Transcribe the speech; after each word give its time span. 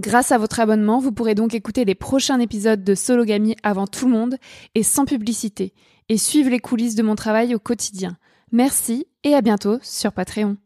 Grâce 0.00 0.32
à 0.32 0.38
votre 0.38 0.60
abonnement, 0.60 0.98
vous 0.98 1.12
pourrez 1.12 1.34
donc 1.34 1.52
écouter 1.52 1.84
les 1.84 1.94
prochains 1.94 2.40
épisodes 2.40 2.82
de 2.82 2.94
Sologamy 2.94 3.54
avant 3.62 3.86
tout 3.86 4.06
le 4.06 4.12
monde 4.12 4.36
et 4.74 4.82
sans 4.82 5.04
publicité, 5.04 5.74
et 6.08 6.16
suivre 6.16 6.48
les 6.48 6.58
coulisses 6.58 6.94
de 6.94 7.02
mon 7.02 7.16
travail 7.16 7.54
au 7.54 7.58
quotidien. 7.58 8.16
Merci 8.50 9.06
et 9.24 9.34
à 9.34 9.42
bientôt 9.42 9.78
sur 9.82 10.12
Patreon. 10.12 10.56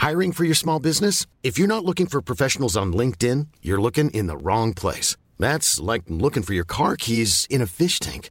Hiring 0.00 0.32
for 0.32 0.44
your 0.44 0.54
small 0.54 0.78
business? 0.78 1.26
If 1.42 1.58
you're 1.58 1.66
not 1.66 1.84
looking 1.84 2.06
for 2.06 2.22
professionals 2.22 2.76
on 2.76 2.92
LinkedIn, 2.92 3.48
you're 3.64 3.80
looking 3.80 4.10
in 4.10 4.28
the 4.28 4.40
wrong 4.40 4.72
place. 4.72 5.16
That's 5.40 5.80
like 5.80 6.04
looking 6.08 6.44
for 6.44 6.54
your 6.54 6.66
car 6.66 6.94
keys 6.96 7.44
in 7.50 7.60
a 7.60 7.66
fish 7.66 7.98
tank. 7.98 8.30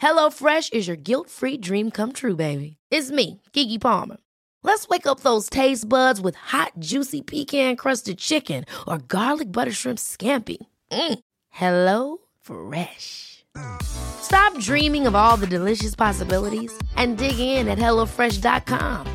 HelloFresh 0.00 0.72
is 0.72 0.86
your 0.86 0.96
guilt-free 0.96 1.58
dream 1.58 1.90
come 1.90 2.12
true, 2.12 2.36
baby. 2.36 2.76
It's 2.90 3.10
me, 3.10 3.40
Gigi 3.52 3.78
Palmer. 3.78 4.18
Let's 4.62 4.88
wake 4.88 5.06
up 5.06 5.20
those 5.20 5.48
taste 5.48 5.88
buds 5.88 6.20
with 6.20 6.34
hot, 6.34 6.72
juicy 6.78 7.22
pecan-crusted 7.22 8.18
chicken 8.18 8.64
or 8.86 8.98
garlic 8.98 9.52
butter 9.52 9.72
shrimp 9.72 9.98
scampi. 9.98 10.58
Mm. 10.90 11.18
Hello 11.50 12.18
Fresh. 12.40 13.44
Stop 13.82 14.58
dreaming 14.58 15.06
of 15.06 15.14
all 15.14 15.36
the 15.36 15.46
delicious 15.46 15.94
possibilities 15.94 16.76
and 16.96 17.16
dig 17.16 17.38
in 17.38 17.68
at 17.68 17.78
HelloFresh.com. 17.78 19.06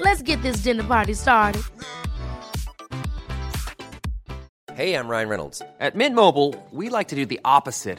Let's 0.00 0.22
get 0.22 0.42
this 0.42 0.62
dinner 0.62 0.84
party 0.84 1.14
started. 1.14 1.62
Hey, 4.74 4.94
I'm 4.94 5.08
Ryan 5.08 5.28
Reynolds. 5.28 5.62
At 5.78 5.94
Mint 5.94 6.14
Mobile, 6.14 6.54
we 6.70 6.88
like 6.88 7.08
to 7.08 7.14
do 7.14 7.26
the 7.26 7.40
opposite 7.44 7.98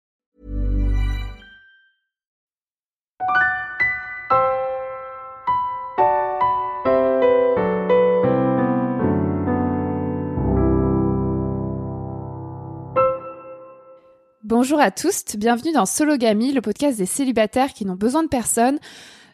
Bonjour 14.51 14.81
à 14.81 14.91
tous, 14.91 15.37
bienvenue 15.37 15.71
dans 15.71 15.85
Sologamy, 15.85 16.51
le 16.51 16.59
podcast 16.59 16.97
des 16.97 17.05
célibataires 17.05 17.71
qui 17.71 17.85
n'ont 17.85 17.95
besoin 17.95 18.21
de 18.21 18.27
personne. 18.27 18.79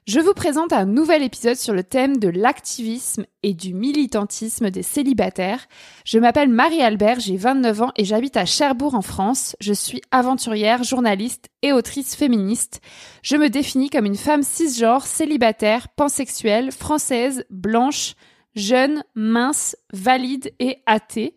Je 0.05 0.19
vous 0.19 0.35
présente 0.35 0.73
un 0.73 0.85
nouvel 0.85 1.23
épisode 1.23 1.55
sur 1.55 1.73
le 1.73 1.83
thème 1.83 2.17
de 2.17 2.27
l'activisme 2.27 3.25
et 3.41 3.55
du 3.55 3.73
militantisme 3.73 4.69
des 4.69 4.83
célibataires. 4.83 5.65
Je 6.05 6.19
m'appelle 6.19 6.49
Marie-Albert, 6.49 7.19
j'ai 7.19 7.35
29 7.35 7.81
ans 7.81 7.91
et 7.95 8.05
j'habite 8.05 8.37
à 8.37 8.45
Cherbourg 8.45 8.93
en 8.93 9.01
France. 9.01 9.55
Je 9.59 9.73
suis 9.73 10.03
aventurière, 10.11 10.83
journaliste 10.83 11.49
et 11.63 11.73
autrice 11.73 12.15
féministe. 12.15 12.79
Je 13.23 13.37
me 13.37 13.49
définis 13.49 13.89
comme 13.89 14.05
une 14.05 14.17
femme 14.17 14.43
cisgenre, 14.43 15.07
célibataire, 15.07 15.89
pansexuelle, 15.89 16.71
française, 16.71 17.43
blanche, 17.49 18.13
jeune, 18.53 19.03
mince, 19.15 19.75
valide 19.93 20.53
et 20.59 20.77
athée. 20.85 21.35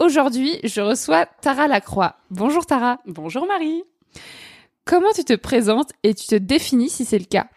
Aujourd'hui, 0.00 0.60
je 0.62 0.80
reçois 0.80 1.26
Tara 1.26 1.66
Lacroix. 1.66 2.14
Bonjour 2.30 2.64
Tara. 2.64 3.00
Bonjour 3.06 3.48
Marie. 3.48 3.82
Comment 4.84 5.10
tu 5.12 5.24
te 5.24 5.34
présentes 5.34 5.90
et 6.04 6.14
tu 6.14 6.26
te 6.28 6.36
définis 6.36 6.88
si 6.88 7.04
c'est 7.04 7.18
le 7.18 7.24
cas? 7.24 7.48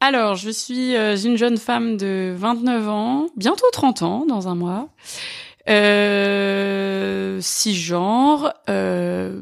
Alors, 0.00 0.34
je 0.34 0.50
suis 0.50 0.96
euh, 0.96 1.16
une 1.16 1.36
jeune 1.36 1.56
femme 1.56 1.96
de 1.96 2.34
29 2.36 2.88
ans, 2.88 3.26
bientôt 3.36 3.66
30 3.72 4.02
ans 4.02 4.26
dans 4.26 4.48
un 4.48 4.56
mois. 4.56 4.88
Euh, 5.68 7.40
cisgenre, 7.40 8.52
euh, 8.68 9.40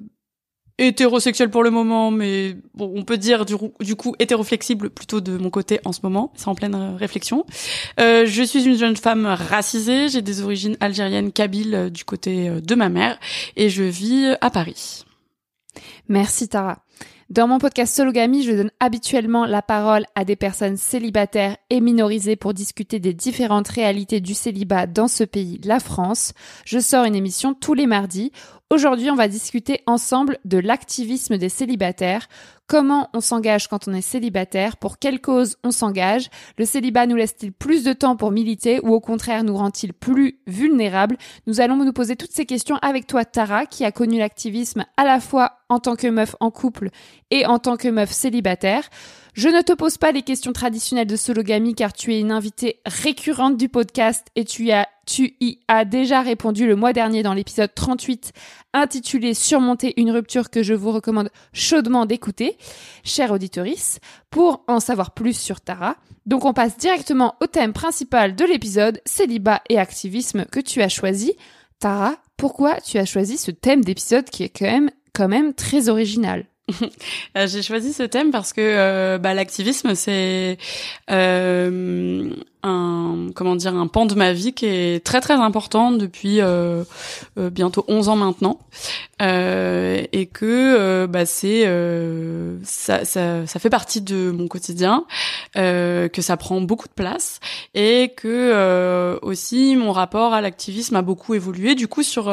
hétérosexuel 0.78 1.50
pour 1.50 1.62
le 1.62 1.70
moment, 1.70 2.10
mais 2.10 2.56
bon, 2.74 2.92
on 2.96 3.04
peut 3.04 3.16
dire 3.16 3.44
du, 3.44 3.56
coup 3.56 4.14
hétéroflexible 4.18 4.90
plutôt 4.90 5.20
de 5.20 5.36
mon 5.36 5.50
côté 5.50 5.80
en 5.84 5.92
ce 5.92 6.00
moment. 6.02 6.32
C'est 6.34 6.48
en 6.48 6.54
pleine 6.54 6.74
euh, 6.74 6.96
réflexion. 6.96 7.46
Euh, 8.00 8.26
je 8.26 8.42
suis 8.42 8.64
une 8.64 8.76
jeune 8.76 8.96
femme 8.96 9.26
racisée. 9.26 10.08
J'ai 10.08 10.22
des 10.22 10.42
origines 10.42 10.76
algériennes, 10.80 11.32
kabyles 11.32 11.74
euh, 11.74 11.90
du 11.90 12.04
côté 12.04 12.48
euh, 12.48 12.60
de 12.60 12.74
ma 12.74 12.88
mère, 12.88 13.18
et 13.56 13.68
je 13.68 13.84
vis 13.84 14.36
à 14.40 14.50
Paris. 14.50 15.04
Merci 16.08 16.48
Tara. 16.48 16.84
Dans 17.30 17.48
mon 17.48 17.58
podcast 17.58 17.96
Sologamy, 17.96 18.42
je 18.42 18.52
donne 18.52 18.70
habituellement 18.80 19.46
la 19.46 19.62
parole 19.62 20.04
à 20.14 20.26
des 20.26 20.36
personnes 20.36 20.76
célibataires 20.76 21.56
et 21.70 21.80
minorisées 21.80 22.36
pour 22.36 22.52
discuter 22.52 23.00
des 23.00 23.14
différentes 23.14 23.68
réalités 23.68 24.20
du 24.20 24.34
célibat 24.34 24.86
dans 24.86 25.08
ce 25.08 25.24
pays, 25.24 25.58
la 25.64 25.80
France. 25.80 26.34
Je 26.66 26.78
sors 26.78 27.06
une 27.06 27.16
émission 27.16 27.54
tous 27.54 27.72
les 27.72 27.86
mardis. 27.86 28.30
Aujourd'hui, 28.74 29.08
on 29.08 29.14
va 29.14 29.28
discuter 29.28 29.82
ensemble 29.86 30.40
de 30.44 30.58
l'activisme 30.58 31.38
des 31.38 31.48
célibataires, 31.48 32.26
comment 32.66 33.08
on 33.14 33.20
s'engage 33.20 33.68
quand 33.68 33.86
on 33.86 33.92
est 33.92 34.00
célibataire, 34.00 34.78
pour 34.78 34.98
quelle 34.98 35.20
cause 35.20 35.58
on 35.62 35.70
s'engage, 35.70 36.28
le 36.58 36.64
célibat 36.64 37.06
nous 37.06 37.14
laisse-t-il 37.14 37.52
plus 37.52 37.84
de 37.84 37.92
temps 37.92 38.16
pour 38.16 38.32
militer 38.32 38.80
ou 38.82 38.92
au 38.92 38.98
contraire 38.98 39.44
nous 39.44 39.56
rend-il 39.56 39.92
plus 39.92 40.40
vulnérables? 40.48 41.18
Nous 41.46 41.60
allons 41.60 41.76
nous 41.76 41.92
poser 41.92 42.16
toutes 42.16 42.32
ces 42.32 42.46
questions 42.46 42.76
avec 42.82 43.06
toi 43.06 43.24
Tara, 43.24 43.66
qui 43.66 43.84
a 43.84 43.92
connu 43.92 44.18
l'activisme 44.18 44.84
à 44.96 45.04
la 45.04 45.20
fois 45.20 45.52
en 45.68 45.78
tant 45.78 45.94
que 45.94 46.08
meuf 46.08 46.34
en 46.40 46.50
couple 46.50 46.90
et 47.30 47.46
en 47.46 47.60
tant 47.60 47.76
que 47.76 47.86
meuf 47.86 48.10
célibataire. 48.10 48.90
Je 49.34 49.48
ne 49.48 49.62
te 49.62 49.72
pose 49.72 49.98
pas 49.98 50.12
les 50.12 50.22
questions 50.22 50.52
traditionnelles 50.52 51.08
de 51.08 51.16
sologamy 51.16 51.74
car 51.74 51.92
tu 51.92 52.14
es 52.14 52.20
une 52.20 52.30
invitée 52.30 52.80
récurrente 52.86 53.56
du 53.56 53.68
podcast 53.68 54.28
et 54.36 54.44
tu, 54.44 54.66
y 55.40 55.58
as 55.66 55.84
déjà 55.84 56.20
répondu 56.20 56.68
le 56.68 56.76
mois 56.76 56.92
dernier 56.92 57.24
dans 57.24 57.34
l'épisode 57.34 57.74
38 57.74 58.32
intitulé 58.74 59.34
Surmonter 59.34 59.92
une 59.96 60.12
rupture 60.12 60.50
que 60.50 60.62
je 60.62 60.72
vous 60.72 60.92
recommande 60.92 61.30
chaudement 61.52 62.06
d'écouter, 62.06 62.56
chère 63.02 63.32
auditorice, 63.32 63.98
pour 64.30 64.62
en 64.68 64.78
savoir 64.78 65.14
plus 65.14 65.36
sur 65.36 65.60
Tara. 65.60 65.96
Donc 66.26 66.44
on 66.44 66.52
passe 66.52 66.76
directement 66.76 67.34
au 67.40 67.48
thème 67.48 67.72
principal 67.72 68.36
de 68.36 68.44
l'épisode, 68.44 69.00
célibat 69.04 69.62
et 69.68 69.80
activisme 69.80 70.44
que 70.44 70.60
tu 70.60 70.80
as 70.80 70.88
choisi. 70.88 71.32
Tara, 71.80 72.14
pourquoi 72.36 72.80
tu 72.80 72.98
as 72.98 73.04
choisi 73.04 73.36
ce 73.36 73.50
thème 73.50 73.82
d'épisode 73.82 74.30
qui 74.30 74.44
est 74.44 74.56
quand 74.56 74.70
même, 74.70 74.90
quand 75.12 75.28
même 75.28 75.54
très 75.54 75.88
original? 75.88 76.46
j'ai 77.46 77.62
choisi 77.62 77.92
ce 77.92 78.02
thème 78.02 78.30
parce 78.30 78.52
que 78.52 78.60
euh, 78.60 79.18
bah, 79.18 79.34
l'activisme 79.34 79.94
c'est 79.94 80.58
euh, 81.10 82.30
un 82.64 83.28
comment 83.34 83.56
dire 83.56 83.74
un 83.74 83.86
pan 83.86 84.06
de 84.06 84.14
ma 84.14 84.32
vie 84.32 84.52
qui 84.52 84.66
est 84.66 85.04
très 85.04 85.20
très 85.20 85.34
important 85.34 85.92
depuis 85.92 86.40
euh, 86.40 86.84
euh 87.38 87.50
bientôt 87.50 87.84
11 87.88 88.08
ans 88.08 88.16
maintenant. 88.16 88.58
Euh, 89.22 90.02
et 90.12 90.26
que 90.26 91.06
bah 91.06 91.26
c'est 91.26 91.64
ça, 92.64 93.04
ça, 93.04 93.46
ça 93.46 93.60
fait 93.60 93.70
partie 93.70 94.00
de 94.00 94.30
mon 94.30 94.48
quotidien 94.48 95.04
que 95.54 96.20
ça 96.20 96.36
prend 96.36 96.60
beaucoup 96.60 96.88
de 96.88 96.92
place 96.94 97.40
et 97.74 98.12
que 98.16 99.18
aussi 99.22 99.76
mon 99.76 99.92
rapport 99.92 100.32
à 100.32 100.40
l'activisme 100.40 100.96
a 100.96 101.02
beaucoup 101.02 101.34
évolué 101.34 101.74
du 101.74 101.86
coup 101.86 102.02
sur 102.02 102.32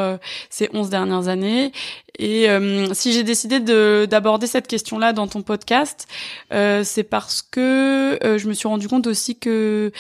ces 0.50 0.70
11 0.74 0.90
dernières 0.90 1.28
années. 1.28 1.72
Et 2.20 2.48
si 2.94 3.14
j'ai 3.14 3.24
décidé 3.24 3.60
de 3.60 4.08
d'aborder 4.10 4.48
cette 4.48 4.68
question 4.68 4.98
là 4.98 5.14
dans 5.14 5.28
ton 5.28 5.42
podcast 5.42 6.08
c'est 6.50 7.04
parce 7.08 7.42
que 7.42 8.18
je 8.22 8.48
me 8.48 8.54
suis 8.54 8.68
rendu 8.68 8.88
compte 8.88 9.08
aussi 9.08 9.38
que 9.38 9.92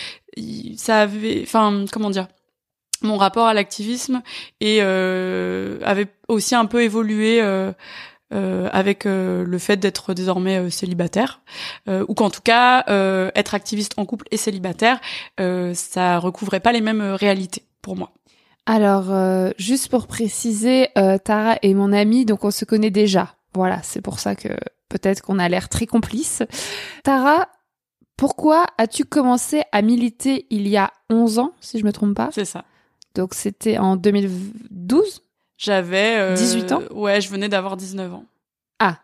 ça 0.77 1.01
avait, 1.01 1.41
enfin, 1.43 1.85
comment 1.91 2.09
dire, 2.09 2.27
mon 3.01 3.17
rapport 3.17 3.47
à 3.47 3.53
l'activisme 3.53 4.21
et 4.59 4.79
euh, 4.81 5.79
avait 5.83 6.07
aussi 6.27 6.55
un 6.55 6.65
peu 6.65 6.83
évolué. 6.83 7.41
Euh, 7.41 7.73
euh, 8.33 8.69
avec 8.71 9.05
euh, 9.05 9.43
le 9.45 9.57
fait 9.57 9.75
d'être 9.75 10.13
désormais 10.13 10.57
euh, 10.57 10.69
célibataire, 10.69 11.41
ou 11.87 12.13
qu'en 12.13 12.29
tout 12.29 12.41
cas 12.41 12.85
être 13.35 13.55
activiste 13.55 13.93
en 13.97 14.05
couple 14.05 14.25
et 14.31 14.37
célibataire, 14.37 15.01
ça 15.37 16.17
recouvrait 16.19 16.61
pas 16.61 16.71
les 16.71 16.81
mêmes 16.81 17.01
réalités 17.01 17.63
pour 17.81 17.97
moi. 17.97 18.11
Alors, 18.65 19.11
juste 19.57 19.89
pour 19.89 20.07
préciser, 20.07 20.89
Tara 21.25 21.57
est 21.61 21.73
mon 21.73 21.91
amie, 21.91 22.25
donc 22.25 22.45
on 22.45 22.51
se 22.51 22.63
connaît 22.63 22.91
déjà. 22.91 23.35
Voilà, 23.53 23.81
c'est 23.83 24.01
pour 24.01 24.19
ça 24.19 24.35
que 24.35 24.49
peut-être 24.87 25.21
qu'on 25.21 25.39
a 25.39 25.49
l'air 25.49 25.67
très 25.67 25.85
complices. 25.85 26.43
Tara, 27.03 27.49
pourquoi 28.21 28.67
as-tu 28.77 29.03
commencé 29.03 29.63
à 29.71 29.81
militer 29.81 30.45
il 30.51 30.67
y 30.67 30.77
a 30.77 30.91
11 31.09 31.39
ans, 31.39 31.55
si 31.59 31.79
je 31.79 31.83
me 31.83 31.91
trompe 31.91 32.15
pas? 32.15 32.29
C'est 32.31 32.45
ça. 32.45 32.65
Donc 33.15 33.33
c'était 33.33 33.79
en 33.79 33.95
2012 33.95 35.23
J'avais 35.57 36.35
18 36.35 36.71
euh, 36.71 36.75
ans? 36.75 36.81
Ouais, 36.91 37.19
je 37.19 37.29
venais 37.29 37.49
d'avoir 37.49 37.77
19 37.77 38.13
ans. 38.13 38.25
Ah. 38.77 38.99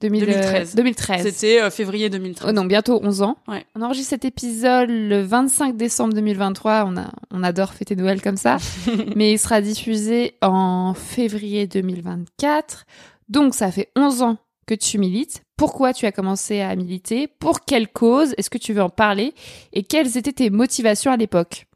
2013. 0.00 0.76
2013. 0.76 1.24
C'était 1.24 1.60
euh, 1.60 1.68
février 1.68 2.08
2013. 2.08 2.48
Oh 2.48 2.52
non, 2.52 2.64
bientôt 2.64 2.98
11 3.02 3.20
ans. 3.20 3.36
Ouais. 3.48 3.66
On 3.74 3.82
enregistre 3.82 4.08
cet 4.08 4.24
épisode 4.24 4.88
le 4.88 5.20
25 5.20 5.76
décembre 5.76 6.14
2023. 6.14 6.84
On, 6.86 6.96
a, 6.96 7.10
on 7.30 7.42
adore 7.42 7.74
fêter 7.74 7.96
Noël 7.96 8.22
comme 8.22 8.38
ça. 8.38 8.56
Mais 9.14 9.32
il 9.32 9.38
sera 9.38 9.60
diffusé 9.60 10.38
en 10.40 10.94
février 10.94 11.66
2024. 11.66 12.86
Donc 13.28 13.54
ça 13.54 13.70
fait 13.70 13.90
11 13.94 14.22
ans 14.22 14.38
que 14.68 14.74
tu 14.74 14.98
milites, 14.98 15.42
pourquoi 15.56 15.94
tu 15.94 16.04
as 16.04 16.12
commencé 16.12 16.60
à 16.60 16.76
militer, 16.76 17.26
pour 17.26 17.64
quelle 17.64 17.88
cause, 17.88 18.34
est-ce 18.36 18.50
que 18.50 18.58
tu 18.58 18.74
veux 18.74 18.82
en 18.82 18.90
parler 18.90 19.32
et 19.72 19.82
quelles 19.82 20.18
étaient 20.18 20.32
tes 20.32 20.50
motivations 20.50 21.10
à 21.10 21.16
l'époque? 21.16 21.67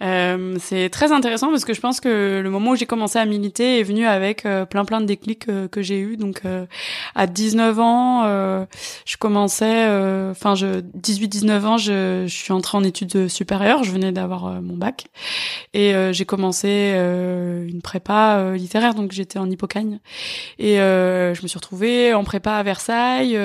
Euh, 0.00 0.56
c'est 0.60 0.90
très 0.90 1.12
intéressant 1.12 1.50
parce 1.50 1.64
que 1.64 1.74
je 1.74 1.80
pense 1.80 2.00
que 2.00 2.40
le 2.42 2.50
moment 2.50 2.70
où 2.70 2.76
j'ai 2.76 2.86
commencé 2.86 3.18
à 3.18 3.24
militer 3.24 3.80
est 3.80 3.82
venu 3.82 4.06
avec 4.06 4.46
euh, 4.46 4.64
plein 4.64 4.84
plein 4.84 5.00
de 5.00 5.06
déclics 5.06 5.48
euh, 5.48 5.66
que 5.66 5.82
j'ai 5.82 5.98
eu. 5.98 6.16
Donc 6.16 6.42
à 7.14 7.26
19 7.26 7.78
ans, 7.80 8.66
je 9.04 9.16
commençais, 9.16 9.86
enfin 10.30 10.54
je 10.54 10.80
18-19 11.00 11.64
ans, 11.64 11.78
je, 11.78 12.24
je, 12.26 12.34
suis 12.34 12.52
entrée 12.52 12.78
en 12.78 12.84
études 12.84 13.28
supérieures. 13.28 13.84
Je 13.84 13.90
venais 13.90 14.12
d'avoir 14.12 14.60
mon 14.62 14.76
bac 14.76 15.06
et 15.74 15.94
j'ai 16.12 16.24
commencé 16.24 16.68
une 16.68 17.80
prépa 17.82 18.52
littéraire. 18.54 18.94
Donc 18.94 19.12
j'étais 19.12 19.38
en 19.38 19.50
Hippocagne 19.50 20.00
et 20.58 20.76
je 20.76 21.42
me 21.42 21.48
suis 21.48 21.58
retrouvée 21.58 22.14
en 22.14 22.24
prépa 22.24 22.52
à 22.52 22.62
Versailles, 22.62 23.38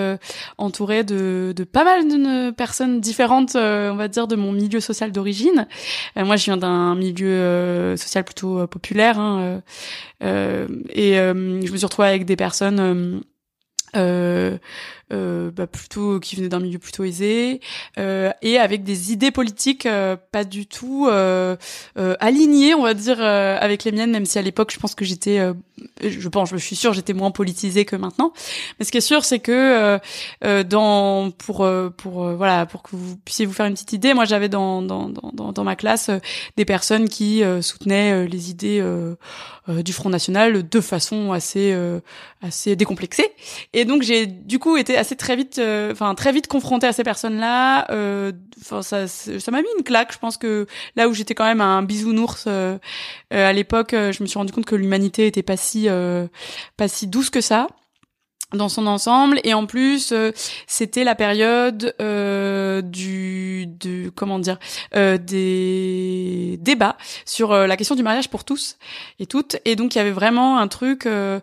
entourée 0.58 1.04
de, 1.04 1.54
de 1.56 1.64
pas 1.64 1.84
mal 1.84 2.08
de 2.08 2.52
personnes 2.52 3.00
différentes, 3.00 3.56
on 3.56 3.96
va 3.96 4.08
dire, 4.08 4.28
de 4.28 4.36
mon 4.36 4.52
milieu 4.52 4.80
social 4.80 5.12
d'origine. 5.12 5.68
Moi 6.16 6.36
je 6.36 6.46
viens 6.46 6.58
d'un 6.58 6.96
milieu 6.96 7.28
euh, 7.28 7.98
social 7.98 8.24
plutôt 8.24 8.60
euh, 8.60 8.68
populaire 8.68 9.20
hein, 9.20 9.62
euh, 10.24 10.68
et 10.90 11.16
je 11.16 11.72
me 11.72 11.78
suis 11.78 11.86
retrouvée 11.86 12.08
avec 12.08 12.26
des 12.26 12.36
personnes 12.36 13.24
euh, 13.96 14.58
euh, 15.14 15.52
bah, 15.52 15.68
plutôt 15.68 16.20
qui 16.20 16.36
venait 16.36 16.50
d'un 16.50 16.60
milieu 16.60 16.80
plutôt 16.80 17.04
aisé 17.04 17.62
euh, 17.98 18.32
et 18.42 18.58
avec 18.58 18.84
des 18.84 19.12
idées 19.12 19.32
politiques 19.32 19.86
euh, 19.86 20.18
pas 20.32 20.44
du 20.44 20.66
tout 20.66 21.08
euh, 21.08 21.56
euh, 21.98 22.16
alignées 22.20 22.74
on 22.74 22.84
va 22.84 22.94
dire 22.94 23.22
avec 23.22 23.84
les 23.84 23.92
miennes 23.92 24.12
même 24.12 24.26
si 24.26 24.40
à 24.40 24.42
l'époque 24.42 24.72
je 24.74 24.80
pense 24.80 24.96
que 24.96 25.06
j'étais 25.06 25.40
je 26.02 26.30
pense 26.30 26.50
je 26.50 26.58
suis 26.58 26.76
sûre 26.76 26.94
j'étais 26.94 27.14
moins 27.14 27.32
politisée 27.32 27.86
que 27.86 27.96
maintenant. 27.96 28.34
Mais 28.80 28.86
ce 28.86 28.92
qui 28.92 28.98
est 28.98 29.02
sûr 29.02 29.24
c'est 29.24 29.40
que 29.40 30.00
dans 30.64 31.32
pour 31.32 31.68
pour 31.98 32.32
voilà 32.34 32.66
pour 32.66 32.82
que 32.84 32.96
vous 32.96 33.18
puissiez 33.18 33.46
vous 33.46 33.54
faire 33.54 33.66
une 33.66 33.74
petite 33.74 33.94
idée 33.94 34.14
moi 34.14 34.26
j'avais 34.26 34.50
dans 34.50 34.82
dans, 34.82 35.10
dans 35.10 35.52
dans 35.52 35.64
ma 35.64 35.76
classe 35.76 36.10
des 36.58 36.66
personnes 36.66 37.08
qui 37.08 37.44
soutenaient 37.62 38.28
les 38.28 38.50
idées 38.50 38.84
du 39.68 39.94
Front 39.94 40.10
National 40.10 40.68
de 40.68 40.82
façon 40.82 41.32
assez 41.32 41.76
assez 42.42 42.76
décomplexée. 42.76 43.32
Et 43.74 43.86
donc 43.86 44.04
j'ai 44.04 44.26
du 44.26 44.60
coup 44.60 44.78
été 44.78 44.98
assez 45.04 45.18
très 45.18 45.36
vite, 45.36 45.60
euh, 45.60 45.92
enfin 45.92 46.16
très 46.16 46.32
vite 46.32 46.48
confrontée 46.48 46.88
à 46.88 46.94
ces 46.94 47.04
personnes-là. 47.04 47.92
Euh, 47.92 48.32
enfin 48.62 48.82
ça, 48.82 49.08
ça 49.08 49.52
m'a 49.52 49.62
mis 49.62 49.68
une 49.78 49.84
claque. 49.84 50.14
Je 50.14 50.18
pense 50.18 50.38
que 50.38 50.66
là 50.96 51.10
où 51.10 51.14
j'étais 51.14 51.36
quand 51.36 51.44
même 51.44 51.60
un 51.60 51.84
bisounours 51.84 52.46
euh, 52.48 52.78
à 53.30 53.52
l'époque, 53.52 53.92
je 53.92 54.24
me 54.24 54.28
suis 54.28 54.38
rendu 54.38 54.54
compte 54.54 54.66
que 54.66 54.76
l'humanité 54.76 55.28
était 55.28 55.44
pas 55.44 55.58
si 55.58 55.88
pas 56.78 56.88
si 56.88 57.08
douce 57.08 57.30
que 57.30 57.42
ça 57.42 57.68
dans 58.54 58.70
son 58.70 58.88
ensemble. 58.88 59.40
Et 59.44 59.54
en 59.54 59.66
plus 59.66 60.12
euh, 60.12 60.32
c'était 60.68 61.04
la 61.04 61.16
période 61.16 61.94
euh, 62.02 62.82
du 62.82 63.68
de 63.68 64.10
comment 64.16 64.40
dire 64.40 64.58
euh, 64.96 65.18
des 65.18 66.58
débats 66.62 66.98
sur 67.26 67.52
euh, 67.52 67.68
la 67.68 67.78
question 67.78 67.96
du 67.96 68.04
mariage 68.04 68.30
pour 68.30 68.44
tous 68.44 68.78
et 69.20 69.26
toutes. 69.26 69.58
Et 69.66 69.76
donc 69.76 69.96
il 69.96 69.98
y 69.98 70.02
avait 70.02 70.12
vraiment 70.12 70.58
un 70.58 70.68
truc 70.68 71.06
euh, 71.06 71.40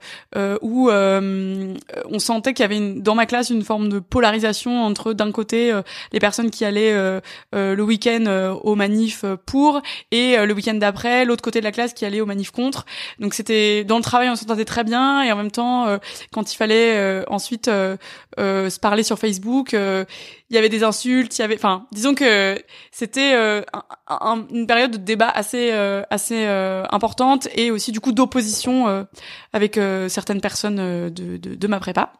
où 0.63 0.91
on 0.91 2.19
sentait 2.19 2.55
qu'il 2.55 2.63
y 2.63 2.67
avait 2.67 2.77
une, 2.77 3.03
dans 3.03 3.15
ma 3.15 3.27
classe 3.27 3.51
une 3.51 3.63
forme 3.63 3.89
de 3.89 3.99
polarisation 3.99 4.85
entre 4.85 5.13
d'un 5.13 5.33
côté 5.33 5.73
les 6.13 6.19
personnes 6.19 6.51
qui 6.51 6.65
allaient 6.65 6.93
le 7.53 7.83
week-end 7.83 8.57
au 8.63 8.75
manif 8.75 9.25
pour 9.47 9.83
et 10.11 10.37
le 10.37 10.53
week-end 10.53 10.75
d'après 10.75 11.25
l'autre 11.25 11.43
côté 11.43 11.61
de 11.61 11.65
la 11.65 11.73
classe 11.73 11.93
qui 11.93 12.05
allait 12.05 12.21
au 12.21 12.27
manif 12.27 12.51
contre. 12.51 12.85
Donc 13.19 13.35
c'était 13.35 13.85
dans 13.85 13.97
le 13.97 14.03
travail 14.03 14.29
on 14.29 14.37
s'entendait 14.37 14.65
très 14.65 14.85
bien. 14.85 15.23
Et 15.23 15.33
en 15.33 15.37
même 15.37 15.51
temps 15.51 15.99
quand 16.33 16.53
il 16.53 16.57
fallait 16.57 17.00
euh, 17.01 17.25
ensuite 17.29 17.69
euh, 17.69 17.97
euh, 18.39 18.71
se 18.71 18.79
parler 18.79 19.03
sur 19.03 19.19
Facebook. 19.19 19.73
Il 19.73 20.55
y 20.55 20.59
avait 20.59 20.69
des 20.69 20.85
insultes, 20.85 21.39
il 21.39 21.43
y 21.43 21.45
avait, 21.45 21.57
enfin, 21.57 21.87
disons 21.93 22.15
que 22.15 22.63
c'était 22.91 23.35
une 23.35 24.67
période 24.67 24.91
de 24.91 24.97
débat 24.97 25.29
assez 25.29 25.71
assez 26.11 26.47
importante 26.47 27.49
et 27.55 27.71
aussi 27.71 27.93
du 27.93 28.01
coup 28.01 28.13
d'opposition 28.13 29.07
avec 29.53 29.79
certaines 30.09 30.41
personnes 30.41 31.11
de, 31.11 31.37
de, 31.37 31.55
de 31.55 31.67
ma 31.69 31.79
prépa. 31.79 32.13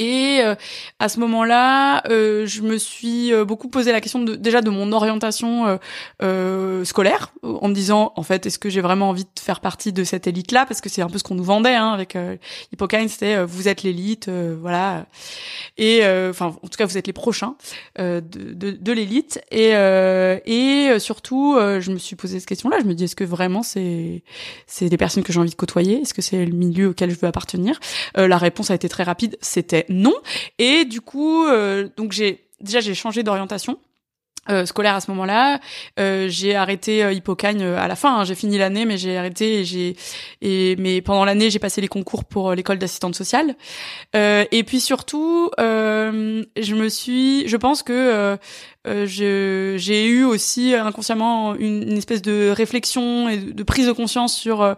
Et 0.00 0.40
euh, 0.42 0.54
à 0.98 1.10
ce 1.10 1.20
moment-là, 1.20 2.02
euh, 2.10 2.46
je 2.46 2.62
me 2.62 2.78
suis 2.78 3.34
euh, 3.34 3.44
beaucoup 3.44 3.68
posé 3.68 3.92
la 3.92 4.00
question 4.00 4.22
de, 4.22 4.34
déjà 4.34 4.62
de 4.62 4.70
mon 4.70 4.92
orientation 4.92 5.78
scolaire, 6.84 7.32
en 7.42 7.68
me 7.68 7.74
disant 7.74 8.12
en 8.16 8.22
fait 8.22 8.46
est-ce 8.46 8.58
que 8.58 8.70
j'ai 8.70 8.80
vraiment 8.80 9.10
envie 9.10 9.24
de 9.24 9.40
faire 9.40 9.60
partie 9.60 9.92
de 9.92 10.04
cette 10.04 10.26
élite-là? 10.26 10.64
Parce 10.64 10.80
que 10.80 10.88
c'est 10.88 11.02
un 11.02 11.08
peu 11.08 11.18
ce 11.18 11.24
qu'on 11.24 11.34
nous 11.34 11.44
vendait 11.44 11.74
hein, 11.74 11.92
avec 11.92 12.16
Hippocane, 12.72 13.08
c'était 13.08 13.44
vous 13.44 13.68
êtes 13.68 13.82
l'élite, 13.82 14.30
voilà. 14.30 15.06
Et 15.76 16.00
enfin 16.30 16.46
en 16.46 16.68
tout 16.68 16.78
cas 16.78 16.86
vous 16.86 16.96
êtes 16.96 17.06
les 17.06 17.12
prochains 17.12 17.56
de, 17.98 18.20
de, 18.20 18.70
de 18.70 18.92
l'élite. 18.92 19.40
Et 19.50 19.70
et 19.70 20.98
surtout 20.98 21.56
je 21.58 21.90
me 21.90 21.98
suis 21.98 22.16
posé 22.16 22.38
cette 22.38 22.48
question-là. 22.48 22.78
Je 22.80 22.86
me 22.86 22.94
dis 22.94 23.04
est-ce 23.04 23.16
que 23.16 23.24
vraiment 23.24 23.62
c'est 23.62 24.22
c'est 24.66 24.88
des 24.88 24.96
personnes 24.96 25.22
que 25.22 25.32
j'ai 25.32 25.40
envie 25.40 25.50
de 25.50 25.54
côtoyer? 25.56 26.00
Est-ce 26.00 26.14
que 26.14 26.22
c'est 26.22 26.44
le 26.44 26.54
milieu 26.54 26.88
auquel 26.88 27.10
je 27.10 27.16
veux 27.20 27.28
appartenir? 27.28 27.78
La 28.16 28.38
réponse 28.38 28.70
a 28.70 28.74
été 28.74 28.88
très 28.88 29.02
rapide. 29.02 29.36
C'était 29.40 29.86
non. 29.90 30.14
Et 30.58 30.86
du 30.86 31.02
coup, 31.02 31.44
euh, 31.46 31.88
donc 31.96 32.12
j'ai 32.12 32.48
déjà 32.60 32.80
j'ai 32.80 32.94
changé 32.94 33.22
d'orientation. 33.22 33.78
Euh, 34.48 34.64
scolaire 34.64 34.94
à 34.94 35.00
ce 35.00 35.10
moment-là. 35.10 35.60
Euh, 35.98 36.26
j'ai 36.28 36.56
arrêté 36.56 37.04
euh, 37.04 37.12
Hippocagne 37.12 37.62
à 37.62 37.86
la 37.86 37.94
fin. 37.94 38.20
Hein. 38.20 38.24
j'ai 38.24 38.34
fini 38.34 38.56
l'année, 38.56 38.86
mais 38.86 38.96
j'ai 38.96 39.18
arrêté. 39.18 39.60
Et 39.60 39.64
j'ai 39.64 39.96
et 40.40 40.76
mais 40.76 41.02
pendant 41.02 41.26
l'année, 41.26 41.50
j'ai 41.50 41.58
passé 41.58 41.82
les 41.82 41.88
concours 41.88 42.24
pour 42.24 42.54
l'école 42.54 42.78
d'assistante 42.78 43.14
sociale. 43.14 43.54
et 44.14 44.64
puis 44.66 44.80
surtout, 44.80 45.50
je 45.58 46.74
me 46.74 46.88
suis, 46.88 47.46
je 47.48 47.56
pense 47.56 47.82
que 47.82 48.38
j'ai 48.86 50.06
eu 50.06 50.24
aussi 50.24 50.74
inconsciemment 50.74 51.54
une, 51.56 51.82
une, 51.82 51.98
espèce 51.98 52.22
de 52.22 52.50
réflexion 52.50 53.28
et 53.28 53.36
de 53.36 53.62
prise 53.62 53.86
de 53.86 53.92
conscience 53.92 54.34
sur 54.34 54.74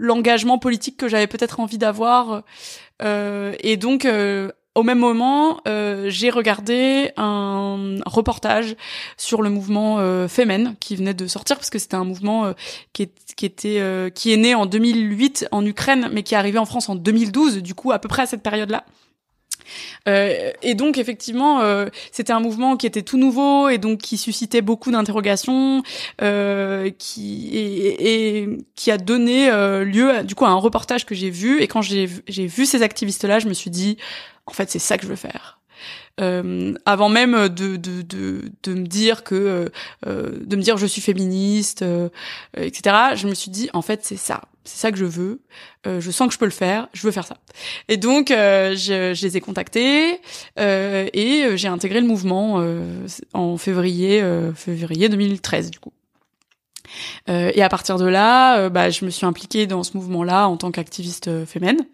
l'engagement 0.00 0.58
politique 0.58 0.96
que 0.96 1.08
j'avais 1.08 1.26
peut-être 1.26 1.60
envie 1.60 1.78
d'avoir. 1.78 2.42
Euh, 3.02 3.54
et 3.60 3.76
donc, 3.76 4.04
euh, 4.04 4.50
au 4.74 4.82
même 4.82 4.98
moment, 4.98 5.60
euh, 5.66 6.08
j'ai 6.08 6.30
regardé 6.30 7.10
un 7.16 7.96
reportage 8.06 8.76
sur 9.16 9.42
le 9.42 9.50
mouvement 9.50 9.98
euh, 9.98 10.28
Femen 10.28 10.76
qui 10.80 10.96
venait 10.96 11.14
de 11.14 11.26
sortir 11.26 11.56
parce 11.56 11.70
que 11.70 11.78
c'était 11.78 11.96
un 11.96 12.04
mouvement 12.04 12.46
euh, 12.46 12.52
qui, 12.92 13.02
est, 13.02 13.12
qui 13.36 13.46
était 13.46 13.80
euh, 13.80 14.10
qui 14.10 14.32
est 14.32 14.36
né 14.36 14.54
en 14.54 14.66
2008 14.66 15.48
en 15.50 15.66
Ukraine 15.66 16.08
mais 16.12 16.22
qui 16.22 16.34
est 16.34 16.38
arrivé 16.38 16.58
en 16.58 16.66
France 16.66 16.88
en 16.88 16.94
2012 16.94 17.58
du 17.58 17.74
coup 17.74 17.90
à 17.90 17.98
peu 17.98 18.08
près 18.08 18.22
à 18.22 18.26
cette 18.26 18.42
période-là. 18.42 18.84
Euh, 20.08 20.52
et 20.62 20.74
donc 20.74 20.98
effectivement, 20.98 21.60
euh, 21.60 21.86
c'était 22.12 22.32
un 22.32 22.40
mouvement 22.40 22.76
qui 22.76 22.86
était 22.86 23.02
tout 23.02 23.18
nouveau 23.18 23.68
et 23.68 23.78
donc 23.78 24.00
qui 24.00 24.16
suscitait 24.16 24.62
beaucoup 24.62 24.90
d'interrogations, 24.90 25.82
euh, 26.22 26.90
qui 26.98 27.48
et, 27.52 28.38
et, 28.38 28.48
qui 28.74 28.90
a 28.90 28.98
donné 28.98 29.50
lieu 29.84 30.10
à, 30.10 30.22
du 30.22 30.34
coup 30.34 30.44
à 30.44 30.48
un 30.48 30.54
reportage 30.54 31.06
que 31.06 31.14
j'ai 31.14 31.30
vu. 31.30 31.60
Et 31.60 31.68
quand 31.68 31.82
j'ai 31.82 32.08
j'ai 32.28 32.46
vu 32.46 32.66
ces 32.66 32.82
activistes-là, 32.82 33.38
je 33.38 33.48
me 33.48 33.54
suis 33.54 33.70
dit, 33.70 33.96
en 34.46 34.52
fait, 34.52 34.70
c'est 34.70 34.78
ça 34.78 34.98
que 34.98 35.04
je 35.04 35.08
veux 35.08 35.16
faire. 35.16 35.59
Euh, 36.20 36.74
avant 36.84 37.08
même 37.08 37.48
de, 37.48 37.76
de, 37.76 38.02
de, 38.02 38.42
de, 38.62 38.74
me 38.74 38.86
dire 38.86 39.24
que 39.24 39.70
euh, 40.06 40.30
de 40.44 40.56
me 40.56 40.62
dire 40.62 40.76
je 40.76 40.86
suis 40.86 41.00
féministe 41.00 41.82
euh, 41.82 42.10
etc 42.56 42.96
je 43.14 43.26
me 43.26 43.34
suis 43.34 43.50
dit 43.50 43.70
en 43.72 43.82
fait 43.82 44.00
c'est 44.02 44.16
ça. 44.16 44.42
C'est 44.64 44.78
ça 44.78 44.92
que 44.92 44.98
je 44.98 45.06
veux. 45.06 45.40
Je 45.86 46.10
sens 46.10 46.28
que 46.28 46.34
je 46.34 46.38
peux 46.38 46.44
le 46.44 46.50
faire. 46.50 46.88
Je 46.92 47.02
veux 47.02 47.10
faire 47.10 47.26
ça. 47.26 47.38
Et 47.88 47.96
donc 47.96 48.28
je, 48.28 49.12
je, 49.14 49.26
les 49.26 49.36
ai 49.38 49.40
contactés 49.40 50.20
et 50.58 51.56
j'ai 51.56 51.68
intégré 51.68 52.00
le 52.00 52.06
mouvement 52.06 52.62
en 53.32 53.56
février 53.56 54.22
février 54.54 55.08
2013 55.08 55.70
du 55.70 55.78
coup 55.78 55.92
euh, 57.28 57.50
et 57.54 57.62
à 57.62 57.68
partir 57.68 57.98
de 57.98 58.06
là, 58.06 58.58
euh, 58.58 58.70
bah, 58.70 58.90
je 58.90 59.04
me 59.04 59.10
suis 59.10 59.26
impliquée 59.26 59.66
dans 59.66 59.82
ce 59.82 59.96
mouvement-là 59.96 60.48
en 60.48 60.56
tant 60.56 60.70
qu'activiste 60.70 61.28
euh, 61.28 61.46
féminine. 61.46 61.86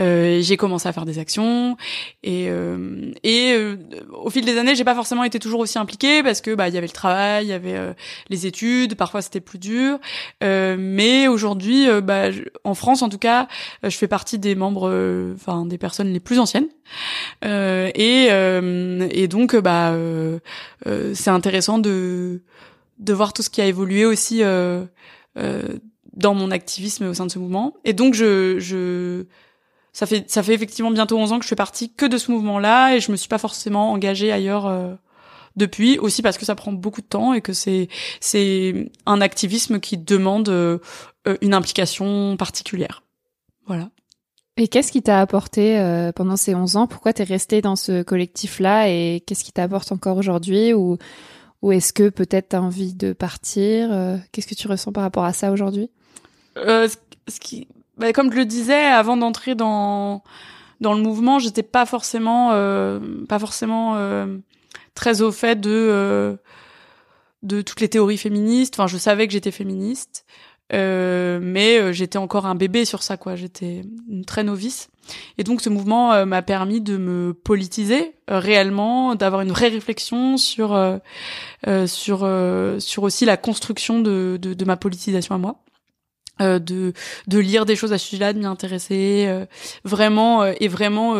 Euh, 0.00 0.40
j'ai 0.42 0.56
commencé 0.56 0.88
à 0.88 0.92
faire 0.92 1.04
des 1.04 1.18
actions 1.18 1.76
et, 2.22 2.48
et 3.22 3.56
au 4.12 4.30
fil 4.30 4.44
des 4.44 4.58
années, 4.58 4.74
j'ai 4.74 4.84
pas 4.84 4.94
forcément 4.94 5.24
été 5.24 5.38
toujours 5.38 5.60
aussi 5.60 5.78
impliquée 5.78 6.22
parce 6.22 6.40
que 6.40 6.54
bah 6.54 6.68
il 6.68 6.74
y 6.74 6.78
avait 6.78 6.86
le 6.86 6.92
travail, 6.92 7.46
il 7.46 7.48
y 7.48 7.52
avait 7.52 7.94
les 8.28 8.46
études, 8.46 8.94
parfois 8.96 9.22
c'était 9.22 9.40
plus 9.40 9.58
dur. 9.58 9.98
mais 10.42 11.28
aujourd'hui, 11.28 11.86
bah, 12.02 12.30
en 12.64 12.74
France 12.74 13.02
en 13.02 13.08
tout 13.08 13.18
cas, 13.18 13.48
je 13.82 13.96
fais 13.96 14.08
partie 14.08 14.38
des 14.38 14.54
membres, 14.54 14.90
enfin 15.34 15.66
des 15.66 15.78
personnes 15.78 16.12
les 16.12 16.20
plus 16.20 16.38
anciennes. 16.38 16.68
et, 17.44 18.28
et 19.10 19.28
donc 19.28 19.56
bah 19.56 19.94
c'est 21.14 21.30
intéressant 21.30 21.78
de 21.78 22.42
de 22.98 23.12
voir 23.12 23.32
tout 23.32 23.42
ce 23.42 23.50
qui 23.50 23.60
a 23.60 23.66
évolué 23.66 24.04
aussi 24.04 24.42
euh, 24.42 24.84
euh, 25.38 25.78
dans 26.14 26.34
mon 26.34 26.50
activisme 26.50 27.06
au 27.06 27.14
sein 27.14 27.26
de 27.26 27.30
ce 27.30 27.38
mouvement. 27.38 27.74
Et 27.84 27.92
donc 27.92 28.14
je, 28.14 28.58
je 28.58 29.24
ça 29.92 30.06
fait 30.06 30.30
ça 30.30 30.42
fait 30.42 30.54
effectivement 30.54 30.90
bientôt 30.90 31.18
11 31.18 31.32
ans 31.32 31.38
que 31.38 31.44
je 31.44 31.48
fais 31.48 31.56
partie 31.56 31.92
que 31.92 32.06
de 32.06 32.18
ce 32.18 32.30
mouvement-là 32.30 32.94
et 32.94 33.00
je 33.00 33.10
me 33.10 33.16
suis 33.16 33.28
pas 33.28 33.38
forcément 33.38 33.92
engagée 33.92 34.32
ailleurs 34.32 34.66
euh, 34.66 34.94
depuis 35.56 35.98
aussi 35.98 36.22
parce 36.22 36.38
que 36.38 36.44
ça 36.44 36.54
prend 36.54 36.72
beaucoup 36.72 37.00
de 37.00 37.06
temps 37.06 37.32
et 37.32 37.40
que 37.40 37.52
c'est 37.52 37.88
c'est 38.20 38.90
un 39.06 39.20
activisme 39.20 39.80
qui 39.80 39.98
demande 39.98 40.48
euh, 40.48 40.78
une 41.40 41.54
implication 41.54 42.36
particulière. 42.36 43.02
Voilà. 43.66 43.90
Et 44.58 44.68
qu'est-ce 44.68 44.90
qui 44.90 45.02
t'a 45.02 45.20
apporté 45.20 45.78
euh, 45.78 46.12
pendant 46.12 46.36
ces 46.36 46.54
11 46.54 46.76
ans? 46.76 46.86
Pourquoi 46.86 47.12
t'es 47.12 47.24
resté 47.24 47.60
dans 47.60 47.76
ce 47.76 48.02
collectif-là 48.02 48.88
et 48.88 49.22
qu'est-ce 49.26 49.44
qui 49.44 49.52
t'apporte 49.52 49.92
encore 49.92 50.16
aujourd'hui? 50.16 50.72
Ou 50.72 50.96
ou 51.62 51.72
est-ce 51.72 51.92
que 51.92 52.08
peut-être 52.08 52.50
tu 52.50 52.56
as 52.56 52.62
envie 52.62 52.94
de 52.94 53.12
partir 53.12 53.88
euh, 53.90 54.16
Qu'est-ce 54.32 54.46
que 54.46 54.54
tu 54.54 54.68
ressens 54.68 54.92
par 54.92 55.02
rapport 55.02 55.24
à 55.24 55.32
ça 55.32 55.50
aujourd'hui? 55.52 55.90
Euh, 56.56 56.88
ce 57.28 57.40
qui, 57.40 57.68
bah, 57.96 58.12
Comme 58.12 58.30
je 58.30 58.36
le 58.36 58.44
disais, 58.44 58.74
avant 58.74 59.16
d'entrer 59.16 59.54
dans 59.54 60.22
dans 60.80 60.94
le 60.94 61.02
mouvement, 61.02 61.38
j'étais 61.38 61.62
pas 61.62 61.86
forcément 61.86 62.50
euh, 62.52 63.00
pas 63.28 63.38
forcément 63.38 63.96
euh, 63.96 64.38
très 64.94 65.22
au 65.22 65.32
fait 65.32 65.58
de 65.60 65.70
euh, 65.70 66.36
de 67.42 67.62
toutes 67.62 67.80
les 67.80 67.88
théories 67.88 68.18
féministes. 68.18 68.74
Enfin, 68.74 68.86
je 68.86 68.98
savais 68.98 69.26
que 69.26 69.32
j'étais 69.32 69.50
féministe, 69.50 70.26
euh, 70.72 71.38
mais 71.40 71.78
euh, 71.78 71.92
j'étais 71.92 72.18
encore 72.18 72.46
un 72.46 72.54
bébé 72.54 72.84
sur 72.84 73.02
ça, 73.02 73.16
quoi. 73.16 73.36
J'étais 73.36 73.82
très 74.26 74.44
novice. 74.44 74.88
Et 75.38 75.44
donc 75.44 75.60
ce 75.60 75.68
mouvement 75.68 76.12
euh, 76.12 76.24
m'a 76.24 76.42
permis 76.42 76.80
de 76.80 76.96
me 76.96 77.32
politiser 77.32 78.14
réellement, 78.26 79.14
d'avoir 79.14 79.42
une 79.42 79.50
vraie 79.50 79.68
réflexion 79.68 80.36
sur 80.36 80.76
sur 81.86 82.28
sur 82.78 83.02
aussi 83.04 83.24
la 83.24 83.36
construction 83.36 84.00
de, 84.00 84.36
de, 84.40 84.54
de 84.54 84.64
ma 84.64 84.76
politisation 84.76 85.34
à 85.36 85.38
moi. 85.38 85.60
Euh, 86.42 86.58
de 86.58 86.92
de 87.26 87.38
lire 87.38 87.64
des 87.64 87.76
choses 87.76 87.94
à 87.94 87.98
ce 87.98 88.08
sujet-là, 88.08 88.34
de 88.34 88.38
m'y 88.38 88.44
intéresser 88.44 89.24
euh, 89.26 89.46
vraiment 89.84 90.42
euh, 90.42 90.52
et 90.60 90.68
vraiment 90.68 91.14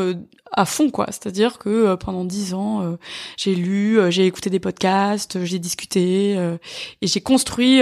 à 0.53 0.67
fond 0.67 0.91
quoi. 0.91 1.07
C'est-à-dire 1.07 1.59
que 1.59 1.95
pendant 1.95 2.25
dix 2.25 2.53
ans, 2.53 2.99
j'ai 3.39 3.55
lu, 3.55 3.99
j'ai 4.11 4.27
écouté 4.27 4.51
des 4.51 4.61
podcasts, 4.61 5.43
j'ai 5.45 5.59
discuté 5.59 6.33
et 6.35 7.07
j'ai 7.07 7.21
construit 7.21 7.81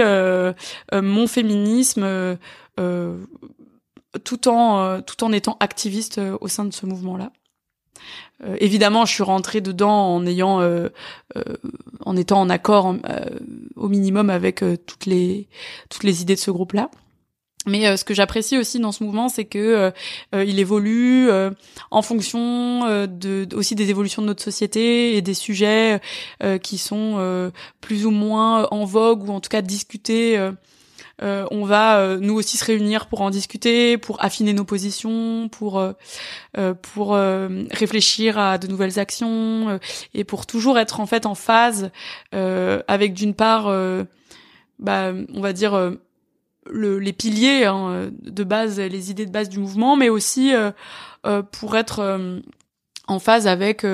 mon 0.93 1.27
féminisme 1.27 2.37
tout 4.23 4.47
en 4.47 5.01
tout 5.01 5.23
en 5.23 5.31
étant 5.31 5.57
activiste 5.59 6.21
au 6.39 6.47
sein 6.47 6.65
de 6.65 6.73
ce 6.73 6.85
mouvement-là. 6.85 7.31
évidemment, 8.59 9.05
je 9.05 9.13
suis 9.13 9.23
rentrée 9.23 9.61
dedans 9.61 10.15
en 10.15 10.25
ayant, 10.25 10.61
en 12.05 12.17
étant 12.17 12.41
en 12.41 12.49
accord 12.49 12.95
au 13.75 13.89
minimum 13.89 14.29
avec 14.29 14.63
toutes 14.85 15.05
les 15.05 15.47
toutes 15.89 16.03
les 16.03 16.21
idées 16.21 16.35
de 16.35 16.39
ce 16.39 16.51
groupe-là. 16.51 16.89
Mais 17.65 17.87
euh, 17.87 17.97
ce 17.97 18.03
que 18.03 18.13
j'apprécie 18.13 18.57
aussi 18.57 18.79
dans 18.79 18.91
ce 18.91 19.03
mouvement, 19.03 19.29
c'est 19.29 19.45
que 19.45 19.59
euh, 19.59 19.91
euh, 20.33 20.43
il 20.43 20.59
évolue 20.59 21.29
en 21.91 22.01
fonction 22.01 23.05
de, 23.07 23.47
aussi 23.55 23.75
des 23.75 23.89
évolutions 23.89 24.21
de 24.21 24.27
notre 24.27 24.43
société 24.43 25.17
et 25.17 25.21
des 25.21 25.33
sujets 25.33 25.99
qui 26.61 26.77
sont 26.77 27.51
plus 27.81 28.05
ou 28.05 28.11
moins 28.11 28.67
en 28.71 28.85
vogue 28.85 29.27
ou 29.27 29.31
en 29.31 29.39
tout 29.39 29.49
cas 29.49 29.61
discutés. 29.61 30.39
on 31.21 31.65
va 31.65 32.17
nous 32.17 32.35
aussi 32.35 32.57
se 32.57 32.65
réunir 32.65 33.07
pour 33.07 33.21
en 33.21 33.29
discuter, 33.29 33.97
pour 33.97 34.23
affiner 34.23 34.53
nos 34.53 34.65
positions, 34.65 35.49
pour 35.49 35.83
pour 36.93 37.13
réfléchir 37.71 38.37
à 38.37 38.57
de 38.57 38.67
nouvelles 38.67 38.99
actions 38.99 39.79
et 40.13 40.23
pour 40.23 40.45
toujours 40.45 40.77
être 40.77 40.99
en 40.99 41.05
fait 41.05 41.25
en 41.25 41.35
phase 41.35 41.91
avec 42.31 43.13
d'une 43.13 43.33
part, 43.33 43.65
bah, 44.79 45.13
on 45.33 45.41
va 45.41 45.53
dire 45.53 45.95
le, 46.69 46.99
les 46.99 47.13
piliers 47.13 47.65
hein, 47.65 48.09
de 48.21 48.43
base, 48.43 48.79
les 48.79 49.11
idées 49.11 49.25
de 49.25 49.31
base 49.31 49.49
du 49.49 49.59
mouvement, 49.59 49.95
mais 49.95 50.09
aussi 50.09 50.53
euh, 50.53 50.71
euh, 51.25 51.41
pour 51.41 51.77
être 51.77 51.99
euh, 51.99 52.39
en 53.07 53.19
phase 53.19 53.47
avec 53.47 53.85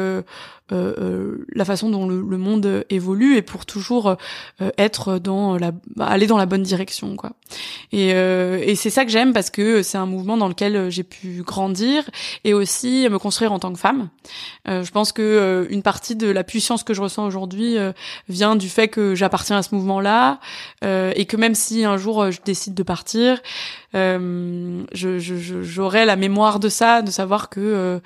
euh, 0.71 0.93
euh, 0.99 1.45
la 1.53 1.65
façon 1.65 1.89
dont 1.89 2.07
le, 2.07 2.37
monde 2.37 2.85
évolue 2.89 3.35
et 3.35 3.41
pour 3.41 3.65
toujours 3.65 4.15
euh, 4.61 4.69
être 4.77 5.19
dans 5.19 5.57
la 5.57 5.71
aller 5.99 6.27
dans 6.27 6.37
la 6.37 6.45
bonne 6.45 6.63
direction 6.63 7.17
quoi. 7.17 7.31
Et, 7.91 8.09
et 8.11 8.75
c'est 8.75 8.89
ça 8.89 9.03
que 9.03 9.11
j'aime 9.11 9.33
parce 9.33 9.49
que 9.49 9.83
c'est 9.83 9.97
un 9.97 10.05
mouvement 10.05 10.37
dans 10.37 10.47
lequel 10.47 10.89
j'ai 10.89 11.03
pu 11.03 11.43
grandir 11.45 12.09
et 12.45 12.53
aussi 12.53 13.07
me 13.09 13.19
construire 13.19 13.51
en 13.51 13.59
tant 13.59 13.73
que 13.73 13.79
femme. 13.79 14.09
Je 14.65 14.89
pense 14.91 15.11
que 15.11 15.67
une 15.69 15.81
partie 15.81 16.15
de 16.15 16.27
la 16.27 16.45
puissance 16.45 16.83
que 16.83 16.93
je 16.93 17.01
ressens 17.01 17.25
aujourd'hui 17.25 17.75
vient 18.29 18.55
du 18.55 18.69
fait 18.69 18.87
que 18.87 19.13
j'appartiens 19.15 19.57
à 19.57 19.63
ce 19.63 19.75
mouvement 19.75 19.99
là 19.99 20.39
et 20.81 21.25
que 21.25 21.35
même 21.35 21.55
si 21.55 21.83
un 21.83 21.97
jour 21.97 22.31
je 22.31 22.39
décide 22.43 22.73
de 22.73 22.83
partir 22.83 23.41
euh, 23.93 24.83
j'aurai 24.93 26.05
la 26.05 26.15
mémoire 26.15 26.61
de 26.61 26.69
ça, 26.69 27.01
de 27.01 27.11
savoir 27.11 27.49
que 27.49 27.99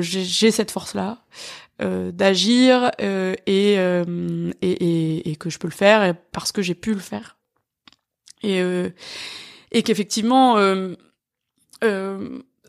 j'ai 0.00 0.50
cette 0.50 0.72
force 0.72 0.94
là 0.94 1.18
euh, 1.69 1.69
d'agir 1.80 2.90
euh, 3.00 3.34
et, 3.46 3.78
euh, 3.78 4.50
et, 4.60 4.70
et, 4.70 5.30
et, 5.30 5.36
que 5.36 5.48
je 5.48 5.58
peux 5.58 5.68
le 5.68 5.72
faire 5.72 6.14
parce 6.32 6.52
que 6.52 6.60
j'ai 6.60 6.74
pu 6.74 6.92
le 6.92 7.00
faire. 7.00 7.38
Et, 8.42 8.62
et 9.70 9.82
qu'effectivement, 9.82 10.56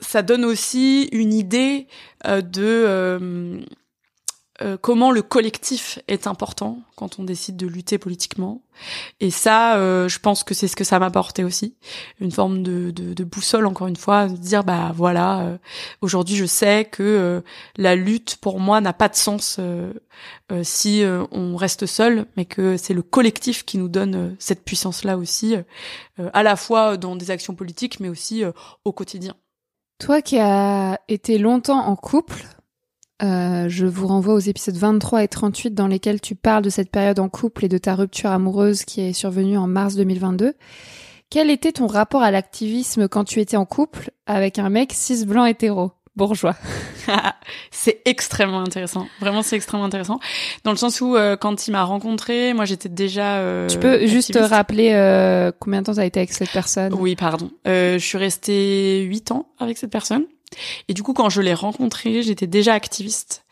ça 0.01 0.22
donne 0.22 0.46
aussi 0.46 1.10
une 1.12 1.34
idée 1.34 1.88
de 2.25 3.65
euh, 4.62 4.77
comment 4.80 5.12
le 5.12 5.22
collectif 5.22 6.00
est 6.08 6.27
important 6.27 6.80
quand 6.96 7.20
on 7.20 7.24
décide 7.24 7.58
de 7.58 7.65
lutter 7.65 7.98
politiquement. 7.98 8.62
Et 9.20 9.32
ça, 9.32 9.77
euh, 9.77 10.08
je 10.08 10.20
pense 10.20 10.44
que 10.44 10.53
c'est 10.53 10.68
ce 10.68 10.75
que 10.75 10.84
ça 10.84 11.00
m'a 11.00 11.08
apporté 11.08 11.44
aussi, 11.44 11.75
une 12.20 12.32
forme 12.32 12.62
de, 12.62 12.91
de, 12.91 13.13
de, 13.13 13.24
boussole 13.24 13.65
encore 13.65 13.88
une 13.88 13.96
fois, 13.96 14.27
de 14.27 14.38
dire 14.38 14.63
bah 14.63 14.91
voilà, 14.96 15.39
euh, 15.41 15.58
aujourd'hui 16.01 16.36
je 16.36 16.46
sais 16.46 16.86
que 16.86 17.44
la 17.77 17.96
lutte 17.96 18.38
pour 18.38 18.60
moi 18.60 18.82
n'a 18.82 18.94
pas 18.94 19.10
de 19.10 19.15
sens 19.15 19.60
si 20.63 21.03
on 21.32 21.56
reste 21.56 21.86
seul, 21.86 22.25
mais 22.38 22.46
que 22.46 22.77
c'est 22.77 22.94
le 22.94 23.01
collectif 23.01 23.65
qui 23.65 23.77
nous 23.77 23.89
donne 23.89 24.36
cette 24.39 24.63
puissance-là 24.63 25.18
aussi, 25.18 25.56
à 26.34 26.44
la 26.44 26.56
fois 26.56 26.98
dans 26.98 27.15
des 27.15 27.32
actions 27.32 27.56
politiques, 27.56 28.00
mais 28.00 28.10
aussi 28.10 28.44
au 28.86 28.91
quotidien. 28.91 29.36
Toi 30.00 30.22
qui 30.22 30.39
as 30.39 31.00
été 31.08 31.38
longtemps 31.38 31.86
en 31.86 31.96
couple, 31.96 32.44
euh, 33.24 33.70
je 33.70 33.86
vous 33.86 34.08
renvoie 34.08 34.34
aux 34.34 34.40
épisodes 34.40 34.75
23 34.75 35.24
et 35.24 35.28
38 35.28 35.74
dans 35.74 35.88
lesquels 35.88 36.22
tu 36.22 36.36
parles 36.36 36.63
de 36.63 36.70
cette 36.70 36.90
période 36.90 37.20
en 37.20 37.30
couple 37.30 37.66
et 37.66 37.70
de 37.70 37.78
ta 37.78 37.96
rupture 37.96 38.32
amoureuse 38.32 38.84
qui 38.84 39.01
est 39.01 39.13
survenue 39.13 39.58
en 39.58 39.68
mars 39.68 39.96
2022. 39.96 40.54
Quel 41.30 41.50
était 41.50 41.72
ton 41.72 41.88
rapport 41.88 42.24
à 42.24 42.32
l'activisme 42.32 43.08
quand 43.08 43.24
tu 43.24 43.40
étais 43.40 43.58
en 43.58 43.66
couple 43.66 44.12
avec 44.25 44.60
un 44.60 44.70
mec 44.70 44.92
cis 44.94 45.25
blanc 45.25 45.46
hétéro? 45.46 45.92
Bourgeois. 46.16 46.56
c'est 47.72 48.01
extrêmement 48.06 48.62
intéressant. 48.62 49.08
Vraiment, 49.20 49.42
c'est 49.42 49.56
extrêmement 49.56 49.86
intéressant. 49.86 50.20
Dans 50.63 50.72
le 50.72 50.78
sens 50.78 51.01
où, 51.01 51.16
euh, 51.16 51.36
quand 51.36 51.68
il 51.68 51.72
m'a 51.72 51.84
rencontré, 51.84 52.54
moi, 52.54 52.66
j'étais 52.66 52.90
déjà. 52.90 53.38
Euh, 53.38 53.68
tu 53.68 53.80
peux 53.80 54.06
juste 54.08 54.38
rappeler 54.38 54.92
euh, 54.94 55.51
combien 55.60 55.82
de 55.82 55.86
temps 55.86 55.96
t'as 55.96 56.06
été 56.06 56.20
avec 56.20 56.34
cette 56.34 56.51
personne? 56.51 56.94
Oui, 56.94 57.16
pardon. 57.16 57.51
Euh, 57.68 57.94
je 57.98 58.06
suis 58.06 58.18
restée 58.18 59.01
huit 59.01 59.32
ans 59.32 59.48
avec 59.60 59.78
cette 59.78 59.92
personne. 59.92 60.25
Et 60.88 60.93
du 60.93 61.03
coup, 61.03 61.13
quand 61.13 61.29
je 61.29 61.41
l'ai 61.41 61.53
rencontré, 61.53 62.24
j'étais 62.24 62.48
déjà 62.48 62.74
activiste 62.74 63.46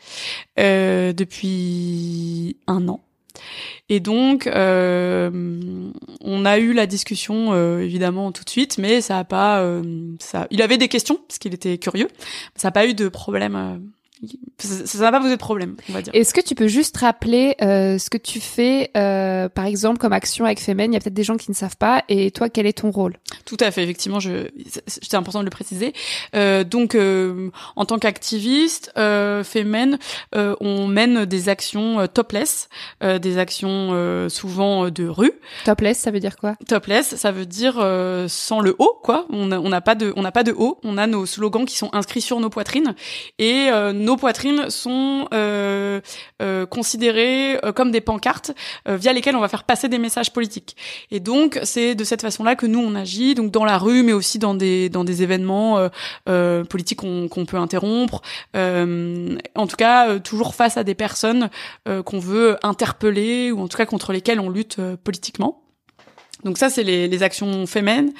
euh, 0.58 1.12
depuis 1.12 2.56
un 2.66 2.88
an. 2.88 3.00
Et 3.88 4.00
donc, 4.00 4.46
euh, 4.46 5.30
on 6.20 6.44
a 6.44 6.58
eu 6.58 6.72
la 6.72 6.86
discussion 6.86 7.52
euh, 7.52 7.80
évidemment 7.80 8.32
tout 8.32 8.44
de 8.44 8.50
suite, 8.50 8.78
mais 8.78 9.00
ça 9.00 9.18
a 9.18 9.24
pas, 9.24 9.60
euh, 9.60 9.82
ça. 10.20 10.46
Il 10.50 10.62
avait 10.62 10.78
des 10.78 10.88
questions 10.88 11.18
parce 11.26 11.38
qu'il 11.38 11.54
était 11.54 11.78
curieux. 11.78 12.08
Ça 12.54 12.68
n'a 12.68 12.72
pas 12.72 12.86
eu 12.86 12.94
de 12.94 13.08
problème. 13.08 13.90
Ça 14.58 14.98
n'a 14.98 15.10
pas 15.12 15.20
posé 15.20 15.32
de 15.32 15.38
problème, 15.38 15.76
on 15.88 15.92
va 15.92 16.02
dire. 16.02 16.12
Est-ce 16.14 16.34
que 16.34 16.40
tu 16.40 16.54
peux 16.54 16.68
juste 16.68 16.96
rappeler 16.96 17.56
euh, 17.62 17.98
ce 17.98 18.10
que 18.10 18.18
tu 18.18 18.40
fais, 18.40 18.90
euh, 18.96 19.48
par 19.48 19.64
exemple, 19.64 19.98
comme 19.98 20.12
action 20.12 20.44
avec 20.44 20.60
Femen? 20.60 20.92
Il 20.92 20.94
y 20.94 20.96
a 20.96 21.00
peut-être 21.00 21.14
des 21.14 21.24
gens 21.24 21.36
qui 21.36 21.50
ne 21.50 21.56
savent 21.56 21.76
pas. 21.76 22.04
Et 22.08 22.30
toi, 22.30 22.48
quel 22.48 22.66
est 22.66 22.78
ton 22.78 22.90
rôle? 22.90 23.16
Tout 23.44 23.56
à 23.60 23.70
fait, 23.70 23.82
effectivement, 23.82 24.20
je, 24.20 24.48
c'était 24.86 25.16
important 25.16 25.40
de 25.40 25.44
le 25.44 25.50
préciser. 25.50 25.92
Euh, 26.34 26.64
donc, 26.64 26.94
euh, 26.94 27.50
en 27.76 27.84
tant 27.84 27.98
qu'activiste, 27.98 28.92
euh, 28.96 29.42
Femen, 29.44 29.98
euh, 30.34 30.54
on 30.60 30.86
mène 30.86 31.24
des 31.24 31.48
actions 31.48 32.00
euh, 32.00 32.06
topless, 32.06 32.68
euh, 33.02 33.18
des 33.18 33.38
actions 33.38 33.90
euh, 33.92 34.28
souvent 34.28 34.90
de 34.90 35.06
rue. 35.06 35.32
Topless, 35.64 35.98
ça 35.98 36.10
veut 36.10 36.20
dire 36.20 36.36
quoi? 36.36 36.56
Topless, 36.68 37.16
ça 37.16 37.32
veut 37.32 37.46
dire 37.46 37.78
euh, 37.78 38.26
sans 38.28 38.60
le 38.60 38.76
haut, 38.78 38.98
quoi. 39.02 39.26
On 39.30 39.46
n'a 39.46 39.80
pas 39.80 39.94
de, 39.94 40.12
on 40.16 40.22
n'a 40.22 40.32
pas 40.32 40.42
de 40.42 40.52
haut. 40.52 40.78
On 40.84 40.98
a 40.98 41.06
nos 41.06 41.26
slogans 41.26 41.64
qui 41.64 41.76
sont 41.76 41.90
inscrits 41.92 42.20
sur 42.20 42.40
nos 42.40 42.50
poitrines 42.50 42.94
et 43.38 43.68
euh, 43.70 43.92
nos 44.10 44.16
poitrines 44.16 44.70
sont 44.70 45.28
euh, 45.32 46.00
euh, 46.42 46.66
considérées 46.66 47.64
euh, 47.64 47.70
comme 47.70 47.92
des 47.92 48.00
pancartes 48.00 48.50
via 48.88 49.12
lesquelles 49.12 49.36
on 49.36 49.40
va 49.40 49.46
faire 49.46 49.62
passer 49.62 49.88
des 49.88 49.98
messages 49.98 50.32
politiques. 50.32 50.76
Et 51.12 51.20
donc 51.20 51.60
c'est 51.62 51.94
de 51.94 52.02
cette 52.02 52.20
façon-là 52.20 52.56
que 52.56 52.66
nous 52.66 52.80
on 52.80 52.96
agit, 52.96 53.36
donc 53.36 53.52
dans 53.52 53.64
la 53.64 53.78
rue, 53.78 54.02
mais 54.02 54.12
aussi 54.12 54.40
dans 54.40 54.54
des 54.54 54.88
dans 54.88 55.04
des 55.04 55.22
événements 55.22 55.88
politiques 56.68 56.98
qu'on 56.98 57.46
peut 57.46 57.56
interrompre. 57.56 58.20
En 58.54 59.66
tout 59.68 59.76
cas, 59.76 60.18
toujours 60.18 60.56
face 60.56 60.76
à 60.76 60.82
des 60.82 60.96
personnes 60.96 61.48
qu'on 61.86 62.18
veut 62.18 62.56
interpeller 62.64 63.52
ou 63.52 63.60
en 63.60 63.68
tout 63.68 63.76
cas 63.76 63.86
contre 63.86 64.12
lesquelles 64.12 64.40
on 64.40 64.50
lutte 64.50 64.80
politiquement. 65.04 65.59
Donc 66.44 66.58
ça, 66.58 66.70
c'est 66.70 66.82
les, 66.82 67.08
les 67.08 67.22
actions 67.22 67.66
féminines. 67.66 68.12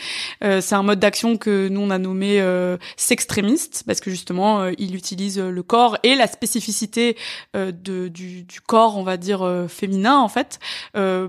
Euh, 0.44 0.60
c'est 0.60 0.74
un 0.74 0.82
mode 0.82 0.98
d'action 0.98 1.36
que 1.36 1.68
nous 1.68 1.80
on 1.80 1.90
a 1.90 1.98
nommé 1.98 2.40
euh, 2.40 2.76
sextrémiste 2.96 3.82
parce 3.86 4.00
que 4.00 4.10
justement, 4.10 4.60
euh, 4.60 4.72
il 4.78 4.94
utilise 4.94 5.38
euh, 5.38 5.50
le 5.50 5.62
corps 5.62 5.96
et 6.02 6.14
la 6.14 6.26
spécificité 6.26 7.16
euh, 7.56 7.72
de, 7.72 8.08
du, 8.08 8.42
du 8.42 8.60
corps, 8.60 8.96
on 8.96 9.02
va 9.02 9.16
dire 9.16 9.40
féminin 9.68 10.18
en 10.18 10.28
fait, 10.28 10.58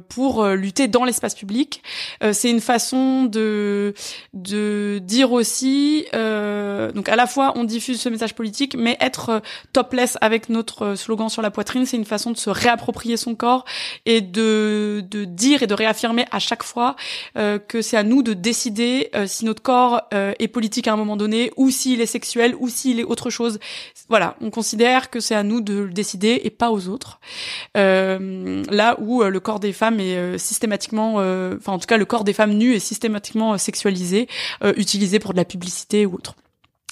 pour 0.10 0.46
lutter 0.46 0.88
dans 0.88 1.04
l'espace 1.06 1.36
public. 1.36 1.84
C'est 2.32 2.50
une 2.50 2.62
façon 2.62 3.24
de 3.24 3.94
de 4.34 5.00
dire 5.04 5.32
aussi, 5.32 6.06
donc 6.14 7.10
à 7.10 7.16
la 7.16 7.28
fois 7.28 7.54
on 7.56 7.64
diffuse 7.64 8.00
ce 8.00 8.10
message 8.10 8.36
politique, 8.36 8.76
mais 8.78 8.98
être 9.00 9.42
topless 9.74 10.18
avec 10.22 10.50
notre 10.50 10.96
slogan 10.96 11.30
sur 11.30 11.42
la 11.42 11.52
poitrine, 11.52 11.86
c'est 11.86 11.98
une 11.98 12.06
façon 12.06 12.32
de 12.32 12.38
se 12.38 12.50
réapproprier 12.50 13.18
son 13.18 13.36
corps 13.36 13.66
et 14.06 14.22
de 14.22 15.04
de 15.10 15.26
dire 15.26 15.64
et 15.64 15.68
de 15.68 15.74
réaffirmer 15.74 16.26
à 16.32 16.40
chaque 16.40 16.64
fois 16.64 16.81
euh, 17.38 17.60
que 17.60 17.82
c'est 17.82 17.98
à 17.98 18.04
nous 18.04 18.24
de 18.24 18.34
décider 18.34 19.10
euh, 19.16 19.28
si 19.28 19.46
notre 19.46 19.62
corps 19.62 20.02
euh, 20.14 20.34
est 20.40 20.48
politique 20.48 20.88
à 20.88 20.94
un 20.94 20.98
moment 20.98 21.18
donné 21.18 21.52
ou 21.58 21.70
s'il 21.70 22.02
est 22.02 22.06
sexuel 22.06 22.56
ou 22.60 22.70
s'il 22.70 23.00
est 23.00 23.04
autre 23.04 23.30
chose. 23.30 23.60
Voilà, 24.10 24.36
on 24.42 24.50
considère 24.50 25.10
que 25.10 25.20
c'est 25.20 25.36
à 25.36 25.44
nous 25.44 25.62
de 25.62 25.74
le 25.74 25.92
décider 25.92 26.42
et 26.44 26.50
pas 26.50 26.72
aux 26.72 26.88
autres. 26.88 27.20
Là 27.76 29.00
où 29.00 29.24
le 29.24 29.40
corps 29.40 29.60
des 29.60 29.74
femmes 29.74 30.00
est 30.00 30.38
systématiquement, 30.38 31.16
enfin 31.16 31.74
en 31.74 31.80
tout 31.80 31.88
cas 31.88 31.98
le 31.98 32.06
corps 32.06 32.24
des 32.24 32.34
femmes 32.34 32.54
nues 32.54 32.74
est 32.74 32.80
systématiquement 32.80 33.58
sexualisé, 33.58 34.28
utilisé 34.76 35.20
pour 35.20 35.32
de 35.32 35.38
la 35.38 35.46
publicité 35.46 36.06
ou 36.06 36.16
autre. 36.16 36.36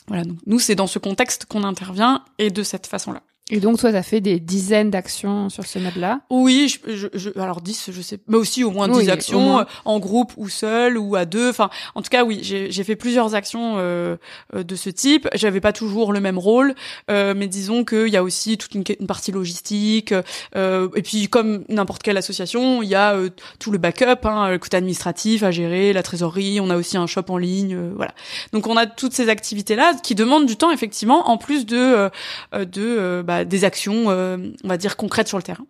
Voilà, 0.07 0.23
donc 0.23 0.37
nous 0.45 0.59
c'est 0.59 0.75
dans 0.75 0.87
ce 0.87 0.99
contexte 0.99 1.45
qu'on 1.45 1.63
intervient 1.63 2.23
et 2.37 2.49
de 2.49 2.63
cette 2.63 2.87
façon-là. 2.87 3.21
Et 3.51 3.59
donc, 3.59 3.79
toi, 3.79 3.91
t'as 3.91 4.03
fait 4.03 4.21
des 4.21 4.39
dizaines 4.39 4.91
d'actions 4.91 5.49
sur 5.49 5.65
ce 5.65 5.79
mode-là? 5.79 6.21
Oui, 6.29 6.67
je, 6.85 6.95
je, 6.95 7.07
je- 7.13 7.39
alors 7.39 7.61
10, 7.61 7.89
je 7.91 8.01
sais, 8.01 8.19
mais 8.27 8.37
aussi 8.37 8.63
au 8.63 8.69
moins 8.69 8.87
10 8.87 8.97
Oui, 8.99 9.09
actions 9.09 9.39
moins. 9.41 9.61
euh, 9.61 9.65
en 9.85 9.99
groupe 9.99 10.33
ou 10.37 10.49
seul 10.49 10.97
ou 10.97 11.15
à 11.15 11.25
deux. 11.25 11.49
Enfin, 11.49 11.69
en 11.95 12.01
tout 12.03 12.09
cas, 12.09 12.23
oui, 12.23 12.39
j'ai 12.43 12.83
fait 12.83 12.95
plusieurs 12.95 13.33
actions 13.33 13.75
euh, 13.77 14.17
euh, 14.55 14.61
de 14.63 14.75
ce 14.75 14.89
type. 14.91 15.27
J'avais 15.33 15.61
pas 15.61 15.73
toujours 15.73 16.13
le 16.13 16.19
même 16.19 16.37
rôle, 16.37 16.75
euh, 17.09 17.33
mais 17.35 17.47
disons 17.47 17.83
qu'il 17.85 18.09
y 18.09 18.17
a 18.17 18.23
aussi 18.23 18.57
toute 18.57 18.75
une, 18.75 18.83
une 18.99 19.07
partie 19.07 19.31
logistique. 19.31 20.13
euh, 20.55 20.87
et 20.95 21.01
puis, 21.01 21.27
comme 21.27 21.63
n'importe 21.69 22.03
quelle 22.03 22.17
association, 22.17 22.83
il 22.83 22.89
y 22.89 22.95
a 22.95 23.15
euh, 23.15 23.29
tout 23.57 23.71
le 23.71 23.79
backup, 23.79 24.25
hein, 24.25 24.49
le 24.51 24.59
côté 24.59 24.77
administratif 24.77 25.41
à 25.41 25.49
gérer, 25.51 25.91
la 25.93 26.03
trésorerie. 26.03 26.59
On 26.61 26.69
a 26.69 26.77
aussi 26.77 26.97
un 26.97 27.07
shop 27.07 27.23
en 27.29 27.37
ligne, 27.37 27.73
euh, 27.75 27.91
voilà. 27.95 28.13
Donc, 28.53 28.67
on 28.67 28.77
a 28.77 28.85
toutes 28.85 29.13
ces 29.13 29.27
activités-là 29.29 29.93
qui 30.03 30.13
demandent 30.13 30.45
du 30.45 30.55
temps, 30.55 30.69
effectivement, 30.71 31.29
en 31.29 31.37
plus 31.37 31.65
de 31.65 31.77
euh, 31.77 32.09
euh, 32.53 32.65
de 32.65 32.81
euh, 32.83 33.23
bah, 33.39 33.45
des 33.45 33.63
actions, 33.63 34.09
euh, 34.09 34.37
on 34.63 34.67
va 34.67 34.77
dire 34.77 34.97
concrètes 34.97 35.27
sur 35.27 35.37
le 35.37 35.43
terrain. 35.43 35.65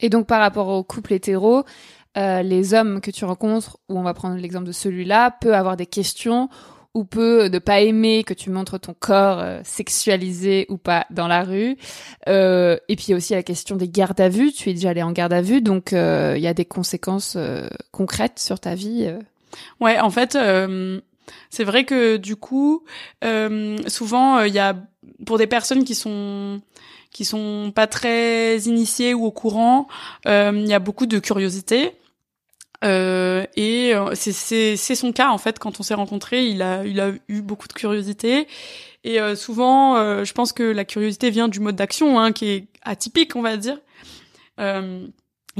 Et 0.00 0.08
donc, 0.10 0.26
par 0.26 0.40
rapport 0.40 0.68
au 0.68 0.82
couple 0.82 1.14
hétéro, 1.14 1.64
euh, 2.16 2.42
les 2.42 2.74
hommes 2.74 3.00
que 3.00 3.10
tu 3.10 3.24
rencontres, 3.24 3.78
ou 3.88 3.98
on 3.98 4.02
va 4.02 4.14
prendre 4.14 4.36
l'exemple 4.36 4.66
de 4.66 4.72
celui-là, 4.72 5.30
peut 5.40 5.54
avoir 5.54 5.76
des 5.76 5.86
questions 5.86 6.48
ou 6.94 7.04
peut 7.04 7.48
ne 7.48 7.58
pas 7.58 7.82
aimer 7.82 8.24
que 8.24 8.32
tu 8.32 8.48
montres 8.48 8.80
ton 8.80 8.94
corps 8.98 9.38
euh, 9.38 9.60
sexualisé 9.64 10.64
ou 10.70 10.78
pas 10.78 11.06
dans 11.10 11.28
la 11.28 11.42
rue. 11.42 11.76
Euh, 12.26 12.78
et 12.88 12.96
puis 12.96 13.06
il 13.08 13.10
y 13.10 13.14
a 13.14 13.16
aussi 13.18 13.34
la 13.34 13.42
question 13.42 13.76
des 13.76 13.88
gardes 13.88 14.20
à 14.20 14.30
vue. 14.30 14.50
Tu 14.52 14.70
es 14.70 14.72
déjà 14.72 14.90
allé 14.90 15.02
en 15.02 15.12
garde 15.12 15.34
à 15.34 15.42
vue, 15.42 15.60
donc 15.60 15.92
il 15.92 16.40
y 16.40 16.46
a 16.46 16.54
des 16.54 16.64
conséquences 16.64 17.36
concrètes 17.92 18.38
sur 18.38 18.60
ta 18.60 18.74
vie. 18.74 19.12
Ouais, 19.80 19.98
en 20.00 20.10
fait, 20.10 20.38
c'est 21.50 21.64
vrai 21.64 21.84
que 21.84 22.16
du 22.16 22.36
coup, 22.36 22.84
souvent, 23.86 24.40
il 24.40 24.54
y 24.54 24.58
a 24.58 24.76
pour 25.26 25.36
des 25.36 25.46
personnes 25.46 25.84
qui 25.84 25.94
sont 25.94 26.60
qui 27.16 27.24
sont 27.24 27.72
pas 27.74 27.86
très 27.86 28.58
initiées 28.58 29.14
ou 29.14 29.24
au 29.24 29.30
courant, 29.30 29.88
euh, 30.26 30.52
il 30.54 30.68
y 30.68 30.74
a 30.74 30.78
beaucoup 30.78 31.06
de 31.06 31.18
curiosité. 31.18 31.92
Euh, 32.84 33.46
et 33.56 33.94
euh, 33.94 34.14
c'est 34.14 34.76
son 34.76 35.12
cas 35.12 35.30
en 35.30 35.38
fait. 35.38 35.58
Quand 35.58 35.80
on 35.80 35.82
s'est 35.82 35.94
rencontrés 35.94 36.44
il 36.44 36.60
a 36.60 36.84
il 36.84 37.00
a 37.00 37.12
eu 37.28 37.40
beaucoup 37.40 37.68
de 37.68 37.72
curiosité. 37.72 38.46
Et 39.02 39.18
euh, 39.18 39.34
souvent 39.34 39.96
euh, 39.96 40.24
je 40.24 40.34
pense 40.34 40.52
que 40.52 40.62
la 40.62 40.84
curiosité 40.84 41.30
vient 41.30 41.48
du 41.48 41.58
mode 41.58 41.76
d'action 41.76 42.20
hein, 42.20 42.32
qui 42.32 42.48
est 42.50 42.66
atypique 42.82 43.34
on 43.34 43.40
va 43.40 43.56
dire. 43.56 43.78
Euh, 44.60 45.06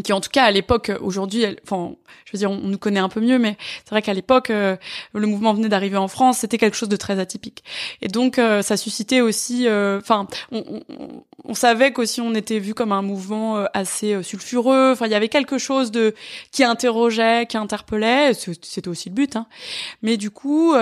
qui 0.02 0.12
en 0.12 0.20
tout 0.20 0.30
cas 0.30 0.44
à 0.44 0.50
l'époque 0.50 0.92
aujourd'hui 1.00 1.46
enfin 1.62 1.94
je 2.24 2.32
veux 2.32 2.38
dire 2.38 2.50
on, 2.50 2.56
nous 2.58 2.78
connaît 2.78 3.00
un 3.00 3.08
peu 3.08 3.20
mieux 3.20 3.38
mais 3.38 3.56
c'est 3.84 3.90
vrai 3.90 4.02
qu'à 4.02 4.12
l'époque 4.12 4.50
euh, 4.50 4.76
le 5.14 5.26
mouvement 5.26 5.54
venait 5.54 5.68
d'arriver 5.68 5.96
en 5.96 6.08
France 6.08 6.38
c'était 6.38 6.58
quelque 6.58 6.76
chose 6.76 6.88
de 6.88 6.96
très 6.96 7.18
atypique. 7.18 7.64
Et 8.02 8.08
donc 8.08 8.38
euh, 8.38 8.62
ça 8.62 8.76
suscitait 8.76 9.20
aussi 9.20 9.66
euh, 9.66 9.98
enfin 9.98 10.26
on, 10.52 10.82
on- 10.88 11.24
on, 11.44 11.54
savait 11.54 11.92
qu'aussi 11.92 12.20
on 12.20 12.34
était 12.34 12.58
vu 12.58 12.74
comme 12.74 12.92
un 12.92 13.02
mouvement 13.02 13.64
assez 13.72 14.22
sulfureux. 14.22 14.90
Enfin 14.92 15.06
il 15.06 15.12
y 15.12 15.14
avait 15.14 15.28
quelque 15.28 15.58
chose 15.58 15.90
de 15.90 16.14
qui 16.50 16.64
interrogeait 16.64 17.46
qui 17.46 17.56
interpellait. 17.56 18.32
C'était 18.34 18.88
aussi 18.88 19.08
le 19.08 19.14
but 19.14 19.36
hein. 19.36 19.46
Mais 20.02 20.16
du 20.16 20.30
coup 20.30 20.74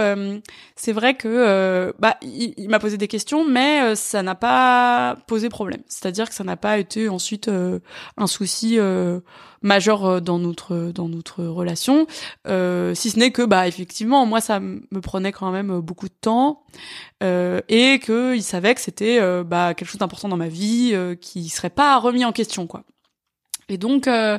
c'est 0.74 0.92
vrai 0.92 1.14
que 1.14 1.94
bah 1.98 2.16
il, 2.22 2.68
m'a 2.68 2.79
posé 2.79 2.96
des 2.96 3.09
questions 3.09 3.44
mais 3.44 3.94
ça 3.94 4.22
n'a 4.22 4.35
pas 4.35 5.16
posé 5.27 5.48
problème. 5.48 5.83
C'est-à-dire 5.87 6.29
que 6.29 6.35
ça 6.35 6.44
n'a 6.44 6.57
pas 6.57 6.79
été 6.79 7.09
ensuite 7.09 7.50
un 8.16 8.27
souci 8.27 8.79
majeur 9.64 10.05
euh, 10.05 10.21
dans 10.21 10.38
notre 10.38 10.93
dans 10.95 11.09
notre 11.09 11.45
relation 11.45 12.07
euh, 12.47 12.95
si 12.95 13.11
ce 13.11 13.19
n'est 13.19 13.31
que 13.31 13.43
bah 13.43 13.67
effectivement 13.67 14.27
moi 14.27 14.40
ça 14.40 14.61
me 14.61 15.01
prenait 15.01 15.33
quand 15.33 15.51
même 15.51 15.71
euh, 15.71 15.81
beaucoup 15.81 16.09
de 16.09 16.14
temps 16.21 16.62
euh, 17.23 17.61
et 17.69 17.99
que 17.99 18.37
il 18.37 18.43
savait 18.43 18.75
que 18.75 18.81
c'était 18.81 19.19
euh, 19.21 19.43
bah 19.43 19.75
quelque 19.75 19.88
chose 19.88 19.99
d'important 19.99 20.29
dans 20.29 20.37
ma 20.37 20.49
vie 20.49 20.90
euh, 20.93 21.14
qui 21.14 21.49
serait 21.49 21.71
pas 21.71 21.99
remis 21.99 22.25
en 22.25 22.33
question 22.33 22.67
quoi 22.67 22.85
et 23.69 23.79
donc, 23.79 24.09
euh, 24.09 24.38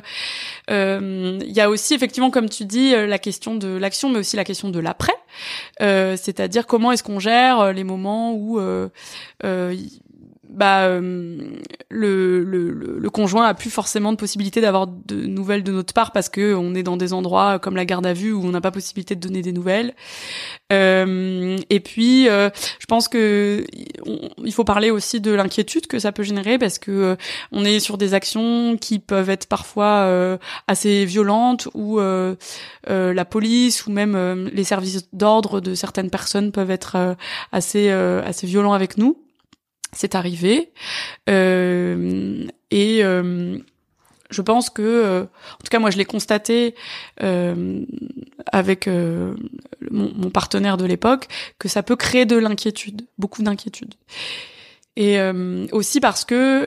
euh, 0.70 1.38
il 1.42 1.52
y 1.52 1.60
a 1.60 1.68
aussi 1.68 1.94
effectivement, 1.94 2.30
comme 2.30 2.48
tu 2.48 2.64
dis, 2.64 2.94
euh, 2.94 3.06
la 3.06 3.18
question 3.18 3.56
de 3.56 3.68
l'action, 3.68 4.08
mais 4.08 4.20
aussi 4.20 4.36
la 4.36 4.44
question 4.44 4.68
de 4.68 4.78
l'après. 4.78 5.14
Euh, 5.80 6.16
C'est-à-dire 6.16 6.66
comment 6.66 6.92
est-ce 6.92 7.02
qu'on 7.02 7.18
gère 7.18 7.60
euh, 7.60 7.72
les 7.72 7.84
moments 7.84 8.32
où 8.32 8.60
euh, 8.60 8.88
euh, 9.44 9.76
bah 10.48 10.84
euh, 10.84 11.38
le, 11.88 12.44
le, 12.44 12.70
le, 12.70 13.10
conjoint 13.10 13.46
a 13.46 13.54
plus 13.54 13.70
forcément 13.70 14.12
de 14.12 14.16
possibilité 14.16 14.60
d'avoir 14.60 14.86
de 14.86 15.26
nouvelles 15.26 15.64
de 15.64 15.72
notre 15.72 15.92
part 15.92 16.12
parce 16.12 16.28
que 16.28 16.54
on 16.54 16.74
est 16.74 16.82
dans 16.82 16.96
des 16.96 17.12
endroits 17.12 17.58
comme 17.58 17.76
la 17.76 17.84
garde 17.84 18.06
à 18.06 18.12
vue 18.12 18.32
où 18.32 18.44
on 18.44 18.50
n'a 18.50 18.60
pas 18.60 18.70
possibilité 18.70 19.14
de 19.14 19.20
donner 19.20 19.42
des 19.42 19.52
nouvelles. 19.52 19.94
Euh, 20.72 21.58
et 21.70 21.80
puis, 21.80 22.28
euh, 22.28 22.50
je 22.78 22.86
pense 22.86 23.08
que 23.08 23.64
il 24.44 24.52
faut 24.52 24.64
parler 24.64 24.90
aussi 24.90 25.20
de 25.20 25.32
l'inquiétude 25.32 25.86
que 25.86 25.98
ça 25.98 26.12
peut 26.12 26.22
générer 26.22 26.58
parce 26.58 26.78
que 26.78 26.90
euh, 26.90 27.16
on 27.52 27.64
est 27.64 27.80
sur 27.80 27.98
des 27.98 28.14
actions 28.14 28.76
qui 28.76 28.98
peuvent 28.98 29.30
être 29.30 29.46
parfois 29.46 30.38
assez 30.66 31.04
violentes 31.04 31.68
ou 31.74 31.98
la 31.98 33.24
police 33.24 33.86
ou 33.86 33.90
même 33.90 34.48
les 34.52 34.64
services 34.64 35.08
d'ordre 35.12 35.60
de 35.60 35.74
certaines 35.74 36.10
personnes 36.10 36.52
peuvent 36.52 36.70
être 36.70 37.16
assez 37.52 37.90
assez 37.90 38.46
violents 38.46 38.72
avec 38.72 38.98
nous 38.98 39.25
c'est 39.92 40.14
arrivé. 40.14 40.72
Euh, 41.28 42.46
et 42.70 43.04
euh, 43.04 43.58
je 44.30 44.42
pense 44.42 44.70
que, 44.70 44.82
euh, 44.82 45.22
en 45.22 45.58
tout 45.58 45.70
cas 45.70 45.78
moi 45.78 45.90
je 45.90 45.96
l'ai 45.96 46.04
constaté 46.04 46.74
avec 48.52 48.88
mon, 49.90 50.30
partenaire 50.30 50.76
de 50.76 50.84
l'époque, 50.84 51.28
que 51.58 51.68
ça 51.68 51.82
peut 51.82 51.96
créer 51.96 52.26
de 52.26 52.36
l'inquiétude, 52.36 53.06
beaucoup 53.18 53.42
d'inquiétude. 53.42 53.94
Et 54.98 55.18
aussi 55.72 56.00
parce 56.00 56.24
que 56.24 56.66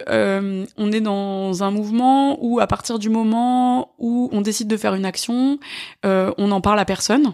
on 0.78 0.92
est 0.92 1.02
dans 1.02 1.64
un 1.64 1.72
mouvement 1.72 2.38
où 2.44 2.60
à 2.60 2.68
partir 2.68 3.00
du 3.00 3.10
moment 3.10 3.96
où 3.98 4.30
on 4.32 4.42
décide 4.42 4.68
de 4.68 4.78
faire 4.78 4.94
une 4.94 5.06
action, 5.06 5.60
on 6.04 6.48
n'en 6.48 6.62
parle 6.62 6.80
à 6.80 6.86
personne. 6.86 7.34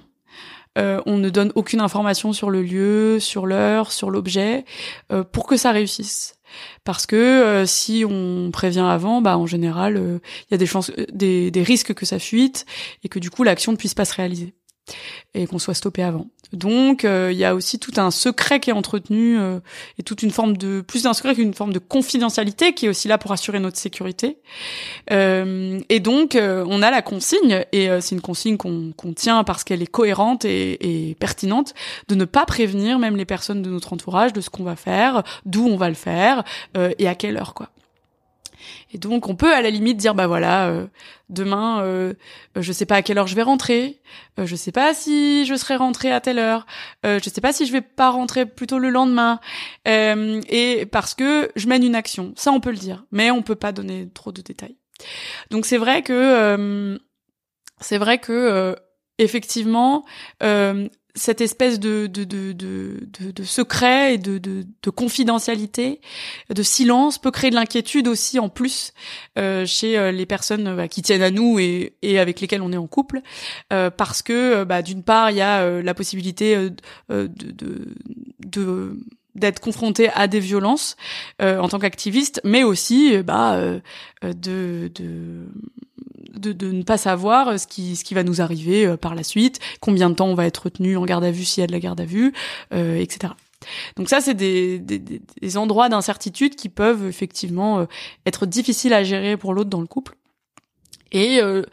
Euh, 0.77 1.01
on 1.05 1.17
ne 1.17 1.29
donne 1.29 1.51
aucune 1.55 1.81
information 1.81 2.33
sur 2.33 2.49
le 2.49 2.61
lieu, 2.61 3.19
sur 3.19 3.45
l'heure, 3.45 3.91
sur 3.91 4.09
l'objet, 4.09 4.65
euh, 5.11 5.23
pour 5.23 5.47
que 5.47 5.57
ça 5.57 5.71
réussisse. 5.71 6.35
Parce 6.83 7.05
que 7.05 7.15
euh, 7.15 7.65
si 7.65 8.05
on 8.07 8.49
prévient 8.51 8.85
avant, 8.88 9.21
bah 9.21 9.38
en 9.38 9.45
général, 9.45 10.19
il 10.49 10.51
y 10.51 10.53
a 10.53 10.57
des 10.57 10.65
chances, 10.65 10.91
des, 11.11 11.51
des 11.51 11.63
risques 11.63 11.93
que 11.93 12.05
ça 12.05 12.19
fuite 12.19 12.65
et 13.03 13.09
que 13.09 13.19
du 13.19 13.29
coup 13.29 13.43
l'action 13.43 13.71
ne 13.71 13.77
puisse 13.77 13.93
pas 13.93 14.05
se 14.05 14.15
réaliser 14.15 14.53
et 15.33 15.47
qu'on 15.47 15.59
soit 15.59 15.73
stoppé 15.73 16.03
avant. 16.03 16.27
Donc 16.53 17.05
euh, 17.05 17.29
il 17.31 17.38
y 17.38 17.45
a 17.45 17.55
aussi 17.55 17.79
tout 17.79 17.93
un 17.97 18.12
secret 18.12 18.60
qui 18.60 18.69
est 18.69 18.73
entretenu 18.73 19.39
euh, 19.39 19.60
et 19.97 20.03
toute 20.03 20.23
une 20.23 20.31
forme 20.31 20.58
de 20.58 20.81
plus 20.81 21.03
d'un 21.03 21.13
secret 21.13 21.36
qu'une 21.36 21.53
forme 21.53 21.73
de 21.73 21.79
confidentialité 21.79 22.73
qui 22.73 22.86
est 22.86 22.89
aussi 22.89 23.08
là 23.08 23.17
pour 23.17 23.31
assurer 23.31 23.60
notre 23.60 23.77
sécurité. 23.77 24.38
Euh, 25.12 25.79
et 25.89 25.99
donc 25.99 26.38
on 26.38 26.81
a 26.81 26.91
la 26.91 27.01
consigne 27.01 27.65
et 27.71 27.89
c'est 28.01 28.15
une 28.15 28.21
consigne 28.21 28.58
qu'on 28.58 29.13
tient 29.15 29.43
parce 29.43 29.63
qu'elle 29.63 29.81
est 29.81 29.88
cohérente 29.88 30.45
et, 30.45 31.10
et, 31.10 31.15
pertinente 31.15 31.73
de 32.08 32.15
ne 32.15 32.25
pas 32.25 32.45
prévenir 32.45 32.99
même 32.99 33.15
les 33.15 33.25
personnes 33.25 33.62
de 33.62 33.69
notre 33.69 33.93
entourage 33.93 34.34
de 34.34 34.41
ce 34.41 34.49
qu'on 34.49 34.63
va 34.63 34.75
faire, 34.75 35.23
d'où 35.45 35.65
on 35.67 35.77
va 35.77 35.89
le 35.89 35.95
faire 35.95 36.43
et 36.75 37.08
à 37.08 37.15
quelle 37.15 37.38
heure 37.38 37.53
quoi. 37.53 37.69
Et 38.93 38.97
donc 38.97 39.28
on 39.28 39.36
peut 39.36 39.54
à 39.54 39.62
la 39.62 39.69
limite 39.69 39.97
dire 39.97 40.15
bah 40.15 40.28
voilà 40.28 40.67
euh, 40.67 40.88
demain 41.30 41.82
euh, 41.82 42.13
je 42.56 42.71
sais 42.71 42.86
pas 42.86 42.95
à 42.95 43.01
quelle 43.01 43.17
heure 43.17 43.28
je 43.28 43.36
vais 43.36 43.41
rentrer, 43.41 44.01
euh, 44.39 44.45
je 44.45 44.56
sais 44.56 44.71
pas 44.71 44.93
si 44.93 45.45
je 45.45 45.56
serai 45.56 45.75
rentré 45.75 46.12
à 46.12 46.21
telle 46.21 46.39
heure, 46.39 46.65
euh, 47.06 47.19
je 47.23 47.30
sais 47.30 47.41
pas 47.41 47.54
si 47.54 47.65
je 47.65 47.71
vais 47.71 47.82
pas 47.82 48.10
rentrer 48.10 48.45
plutôt 48.45 48.80
le 48.80 48.89
lendemain. 48.89 49.39
Euh, 49.88 50.41
et 50.49 50.86
parce 50.86 51.13
que 51.13 51.51
je 51.56 51.67
mène 51.67 51.84
une 51.84 51.95
action, 51.95 52.34
ça 52.36 52.51
on 52.51 52.60
peut 52.60 52.71
le 52.71 52.78
dire, 52.78 53.06
mais 53.12 53.32
on 53.32 53.41
peut 53.41 53.56
pas 53.56 53.71
donner 53.71 54.10
trop 54.13 54.32
de 54.32 54.41
détails. 54.41 54.78
Donc 55.51 55.65
c'est 55.65 55.78
vrai 55.78 56.01
que 56.01 56.99
c'est 57.82 57.97
vrai 57.97 58.19
que 58.19 58.75
effectivement 59.17 60.06
cette 61.15 61.41
espèce 61.41 61.80
de, 61.80 62.08
de, 62.08 62.25
de, 62.25 62.51
de, 62.51 63.32
de 63.32 63.43
secret 63.43 64.15
et 64.15 64.17
de, 64.17 64.38
de, 64.38 64.65
de, 64.84 64.89
confidentialité, 64.89 66.01
de 66.54 66.63
silence 66.63 67.17
peut 67.17 67.32
créer 67.32 67.49
de 67.49 67.56
l'inquiétude 67.56 68.08
aussi 68.08 68.38
en 68.38 68.49
plus 68.49 68.93
euh, 69.38 69.65
chez 69.65 69.97
euh, 69.97 70.12
les 70.12 70.25
personnes 70.25 70.75
bah, 70.75 70.88
qui 70.88 71.01
tiennent 71.01 71.21
à 71.21 71.32
nous 71.32 71.58
et, 71.58 71.93
et 72.01 72.19
avec 72.19 72.41
lesquelles 72.41 72.62
on 72.62 72.71
est 72.71 72.78
en 72.78 72.88
couple, 72.88 73.21
euh, 73.71 73.89
parce 73.89 74.21
que 74.21 74.63
bah, 74.65 74.82
d'une 74.82 75.04
part 75.04 75.32
il 75.32 75.38
y 75.38 75.41
a 75.41 75.82
la 75.82 75.93
possibilité 75.93 76.56
de, 77.10 77.28
de, 77.28 77.95
de 78.45 78.97
d'être 79.36 79.60
confronté 79.60 80.10
à 80.10 80.28
des 80.28 80.39
violences 80.39 80.95
en 81.41 81.67
tant 81.67 81.80
qu'activiste, 81.80 82.41
mais 82.43 82.63
aussi 82.63 83.21
bah 83.24 83.60
de, 84.21 84.89
de 84.93 85.45
de, 86.38 86.54
de, 86.54 86.71
ne 86.71 86.84
pas 86.84 86.98
savoir 86.98 87.60
ce 87.60 87.67
qui, 87.67 87.95
ce 87.95 88.04
qui 88.04 88.13
va 88.13 88.24
nous 88.24 88.41
arriver 88.41 88.86
euh, 88.86 88.98
par 88.98 89.15
la 89.15 89.24
suite, 89.24 89.60
combien 89.80 90.10
de 90.10 90.15
temps 90.15 90.28
on 90.28 90.36
va 90.36 90.45
être 90.45 90.65
retenu 90.65 90.98
en 90.98 91.06
garde 91.06 91.24
à 91.24 91.32
vue 91.32 91.45
s'il 91.45 91.62
y 91.62 91.63
a 91.63 91.67
de 91.67 91.71
la 91.71 91.80
garde 91.80 92.02
à 92.02 92.06
vue, 92.06 92.34
euh, 92.74 92.98
etc. 92.98 93.34
Donc 93.95 94.10
ça, 94.10 94.21
c'est 94.21 94.34
des, 94.34 94.80
des, 94.80 95.00
des, 95.00 95.58
endroits 95.58 95.89
d'incertitude 95.89 96.56
qui 96.56 96.69
peuvent 96.69 97.08
effectivement 97.08 97.80
euh, 97.80 97.86
être 98.26 98.45
difficiles 98.45 98.93
à 98.93 99.04
gérer 99.04 99.38
pour 99.38 99.54
l'autre 99.54 99.69
dans 99.69 99.82
le 99.82 99.88
couple. 99.88 100.15
Et 101.12 101.41
euh, 101.41 101.63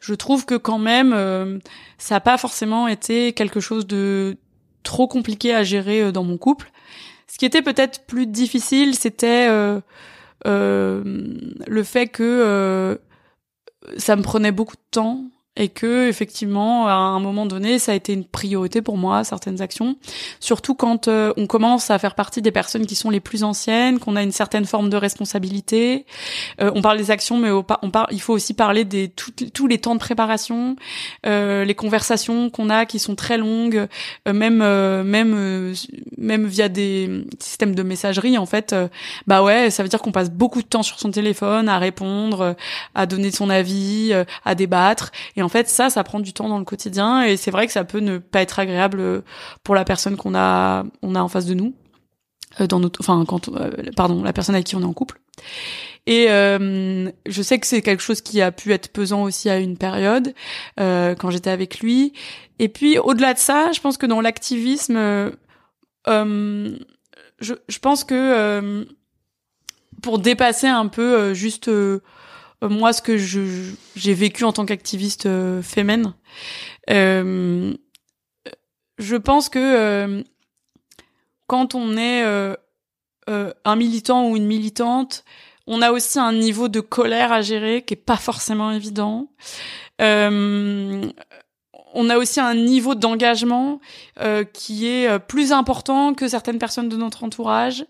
je 0.00 0.14
trouve 0.14 0.46
que 0.46 0.54
quand 0.54 0.78
même, 0.78 1.60
ça 1.98 2.16
n'a 2.16 2.20
pas 2.20 2.38
forcément 2.38 2.88
été 2.88 3.32
quelque 3.32 3.60
chose 3.60 3.86
de 3.86 4.36
trop 4.82 5.06
compliqué 5.06 5.54
à 5.54 5.62
gérer 5.62 6.10
dans 6.10 6.24
mon 6.24 6.38
couple. 6.38 6.72
Ce 7.26 7.38
qui 7.38 7.44
était 7.44 7.62
peut-être 7.62 8.06
plus 8.06 8.26
difficile, 8.26 8.94
c'était 8.94 9.48
le 10.44 11.82
fait 11.84 12.08
que 12.08 12.98
ça 13.96 14.16
me 14.16 14.22
prenait 14.22 14.52
beaucoup 14.52 14.76
de 14.76 14.90
temps 14.90 15.24
et 15.56 15.68
que 15.68 16.08
effectivement 16.08 16.88
à 16.88 16.94
un 16.94 17.20
moment 17.20 17.44
donné 17.44 17.78
ça 17.78 17.92
a 17.92 17.94
été 17.94 18.14
une 18.14 18.24
priorité 18.24 18.80
pour 18.80 18.96
moi 18.96 19.22
certaines 19.22 19.60
actions. 19.60 19.96
Surtout 20.40 20.74
quand 20.74 21.08
euh, 21.08 21.34
on 21.36 21.46
commence 21.46 21.90
à 21.90 21.98
faire 21.98 22.14
partie 22.14 22.40
des 22.40 22.50
personnes 22.50 22.86
qui 22.86 22.94
sont 22.94 23.10
les 23.10 23.20
plus 23.20 23.44
anciennes 23.44 23.98
qu'on 23.98 24.16
a 24.16 24.22
une 24.22 24.32
certaine 24.32 24.64
forme 24.64 24.88
de 24.88 24.96
responsabilité. 24.96 26.06
Euh, 26.60 26.70
on 26.74 26.80
parle 26.80 26.96
des 26.96 27.10
actions 27.10 27.36
mais 27.36 27.50
on 27.50 27.62
parle 27.62 28.06
il 28.12 28.20
faut 28.20 28.32
aussi 28.32 28.54
parler 28.54 28.84
des 28.84 29.08
tous 29.08 29.66
les 29.66 29.78
temps 29.78 29.94
de 29.94 30.00
préparation 30.00 30.76
euh, 31.26 31.64
les 31.66 31.74
conversations 31.74 32.48
qu'on 32.48 32.70
a 32.70 32.86
qui 32.86 32.98
sont 32.98 33.14
très 33.14 33.36
longues 33.36 33.88
même 34.26 34.58
même 35.04 35.74
même 36.16 36.46
via 36.46 36.68
des 36.70 37.24
systèmes 37.38 37.74
de 37.74 37.82
messagerie 37.82 38.38
en 38.38 38.46
fait 38.46 38.74
bah 39.26 39.42
ouais 39.42 39.70
ça 39.70 39.82
veut 39.82 39.88
dire 39.90 40.00
qu'on 40.00 40.12
passe 40.12 40.30
beaucoup 40.30 40.62
de 40.62 40.66
temps 40.66 40.82
sur 40.82 40.98
son 40.98 41.10
téléphone 41.10 41.68
à 41.68 41.78
répondre 41.78 42.56
à 42.94 43.06
donner 43.06 43.30
son 43.30 43.50
avis 43.50 44.14
à 44.44 44.54
débattre 44.54 45.12
et 45.42 45.44
en 45.44 45.48
fait, 45.48 45.68
ça, 45.68 45.90
ça 45.90 46.04
prend 46.04 46.20
du 46.20 46.32
temps 46.32 46.48
dans 46.48 46.60
le 46.60 46.64
quotidien 46.64 47.24
et 47.24 47.36
c'est 47.36 47.50
vrai 47.50 47.66
que 47.66 47.72
ça 47.72 47.82
peut 47.82 47.98
ne 47.98 48.18
pas 48.18 48.42
être 48.42 48.60
agréable 48.60 49.00
euh, 49.00 49.22
pour 49.64 49.74
la 49.74 49.84
personne 49.84 50.16
qu'on 50.16 50.36
a, 50.36 50.84
on 51.02 51.16
a 51.16 51.20
en 51.20 51.26
face 51.26 51.46
de 51.46 51.54
nous, 51.54 51.74
euh, 52.60 52.68
dans 52.68 52.78
notre, 52.78 53.00
enfin, 53.00 53.24
quand, 53.26 53.48
euh, 53.48 53.72
pardon, 53.96 54.22
la 54.22 54.32
personne 54.32 54.54
avec 54.54 54.66
qui 54.66 54.76
on 54.76 54.82
est 54.82 54.84
en 54.84 54.92
couple. 54.92 55.20
Et 56.06 56.26
je 56.28 57.42
sais 57.42 57.58
que 57.60 57.66
c'est 57.66 57.80
quelque 57.80 58.02
chose 58.02 58.20
qui 58.20 58.40
a 58.40 58.50
pu 58.50 58.72
être 58.72 58.88
pesant 58.92 59.22
aussi 59.22 59.48
à 59.48 59.58
une 59.58 59.76
période 59.76 60.34
quand 60.76 61.30
j'étais 61.30 61.50
avec 61.50 61.78
lui. 61.78 62.12
Et 62.58 62.68
puis 62.68 62.98
au-delà 62.98 63.34
de 63.34 63.38
ça, 63.38 63.70
je 63.72 63.80
pense 63.80 63.98
que 63.98 64.06
dans 64.06 64.20
l'activisme, 64.20 64.96
je, 66.08 67.54
pense 67.80 68.02
que 68.02 68.84
pour 70.02 70.18
dépasser 70.18 70.66
un 70.66 70.88
peu 70.88 71.34
juste 71.34 71.68
euh, 71.68 72.00
moi 72.68 72.92
ce 72.92 73.02
que 73.02 73.16
je 73.18 73.72
j'ai 73.96 74.14
vécu 74.14 74.44
en 74.44 74.52
tant 74.52 74.64
qu'activiste 74.64 75.26
euh, 75.26 75.62
féminine. 75.62 76.14
Euh, 76.90 77.74
je 78.98 79.16
pense 79.16 79.48
que 79.48 79.58
euh, 79.58 80.22
quand 81.46 81.74
on 81.74 81.96
est 81.96 82.22
un 83.26 83.76
militant 83.76 84.28
ou 84.28 84.36
une 84.36 84.46
militante, 84.46 85.24
on 85.66 85.82
a 85.82 85.90
aussi 85.90 86.18
un 86.18 86.32
niveau 86.32 86.68
de 86.68 86.80
colère 86.80 87.32
à 87.32 87.42
gérer 87.42 87.82
qui 87.82 87.94
est 87.94 87.96
pas 87.96 88.16
forcément 88.16 88.70
évident. 88.72 89.28
on 89.98 91.12
a 92.08 92.16
aussi 92.16 92.40
un 92.40 92.54
niveau 92.54 92.94
d'engagement 92.94 93.80
qui 94.54 94.86
est 94.86 95.18
plus 95.18 95.52
important 95.52 96.14
que 96.14 96.26
certaines 96.26 96.58
personnes 96.58 96.88
de 96.88 96.96
notre 96.96 97.22
entourage. 97.24 97.84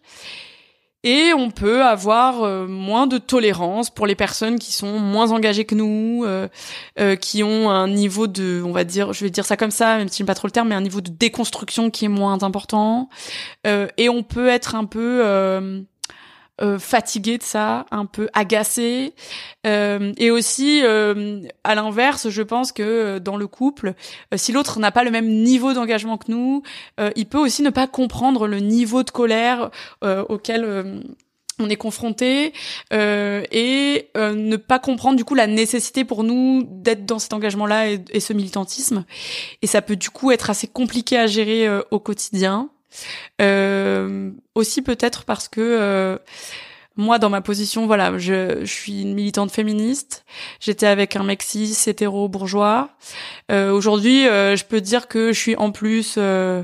Et 1.05 1.33
on 1.37 1.51
peut 1.51 1.83
avoir 1.83 2.45
euh, 2.45 2.69
moins 2.69 3.09
de 3.09 3.19
tolérance 3.19 3.91
pour 3.91 4.07
les 4.07 4.15
personnes 4.15 4.59
qui 4.61 4.73
sont 4.73 5.01
moins 5.01 5.33
engagées 5.33 5.65
que 5.65 5.75
nous, 5.75 6.23
euh, 6.25 6.47
euh, 7.01 7.17
qui 7.17 7.43
ont 7.43 7.71
un 7.71 7.89
niveau 7.89 8.29
de, 8.29 8.63
on 8.65 8.71
va 8.71 8.85
dire, 8.85 9.13
je 9.13 9.25
vais 9.25 9.31
dire 9.31 9.45
ça 9.45 9.57
comme 9.57 9.73
ça, 9.73 9.97
même 9.97 10.09
si 10.09 10.19
j'aime 10.19 10.29
pas 10.29 10.35
trop 10.35 10.47
le 10.47 10.53
terme, 10.53 10.69
mais 10.69 10.77
un 10.77 10.81
niveau 10.81 11.01
de 11.01 11.11
déconstruction 11.11 11.91
qui 11.91 12.05
est 12.05 12.09
moins 12.09 12.43
important. 12.45 13.09
et 13.65 14.09
on 14.09 14.23
peut 14.23 14.49
être 14.49 14.75
un 14.75 14.85
peu 14.85 15.85
euh, 16.61 16.79
fatigué 16.79 17.39
de 17.39 17.43
ça, 17.43 17.87
un 17.91 18.05
peu 18.05 18.29
agacé. 18.35 19.15
Euh, 19.67 20.13
et 20.19 20.31
aussi, 20.31 20.83
euh, 20.85 21.41
à 21.65 21.75
l'inverse, 21.75 22.29
je 22.29 22.43
pense 22.43 22.73
que 22.73 23.19
dans 23.19 23.39
le 23.39 23.47
couple, 23.47 23.95
si 24.37 24.53
l'autre 24.53 24.79
n'a 24.79 24.93
pas 24.93 25.03
le 25.03 25.11
même 25.11 25.29
niveau 25.29 25.73
d'engagement 25.73 26.19
que 26.19 26.31
nous, 26.31 26.63
il 27.17 27.27
peut 27.27 27.39
aussi 27.39 27.63
ne 27.63 27.71
pas 27.71 27.87
comprendre 27.87 28.47
le 28.47 28.59
niveau 28.61 29.03
de 29.03 29.11
colère 29.11 29.71
auquel 30.03 31.03
on 31.59 31.71
est 31.71 31.77
confronté 31.77 32.53
et 32.93 34.11
ne 34.15 34.57
pas 34.57 34.79
comprendre 34.79 35.17
du 35.17 35.25
coup 35.25 35.35
la 35.35 35.47
nécessité 35.47 36.05
pour 36.05 36.23
nous 36.23 36.65
d'être 36.69 37.07
dans 37.07 37.19
cet 37.19 37.33
engagement-là 37.33 37.91
et, 37.91 38.05
et, 38.11 38.21
ce 38.21 38.35
militantisme. 38.35 39.05
Et 39.63 39.67
ça 39.67 39.81
peut 39.81 39.97
du 39.97 40.11
coup 40.11 40.31
être 40.31 40.51
assez 40.51 40.67
compliqué 40.67 41.17
à 41.17 41.27
gérer 41.27 41.67
au 41.91 41.99
quotidien. 41.99 42.69
Euh, 43.41 44.31
aussi 44.55 44.83
peut-être 44.83 45.25
parce 45.25 45.49
que 45.49 45.61
euh, 45.61 46.19
moi, 46.97 47.19
dans 47.19 47.31
ma 47.31 47.41
position, 47.41 47.87
voilà, 47.87 48.19
je, 48.19 48.61
je 48.61 48.73
suis 48.73 49.03
une 49.03 49.15
militante 49.15 49.51
féministe. 49.51 50.25
J'étais 50.61 50.87
avec 50.87 51.17
un 51.17 51.23
mec 51.23 51.43
cis, 51.43 51.75
hétéro, 51.87 52.29
bourgeois. 52.29 52.91
Euh, 53.51 53.73
Aujourd'hui, 53.73 54.29
euh, 54.29 54.57
je 54.57 54.65
peux 54.65 54.81
dire 54.81 55.09
que 55.09 55.33
je 55.33 55.39
suis 55.39 55.57
en 55.57 55.71
plus 55.73 56.17
euh, 56.19 56.63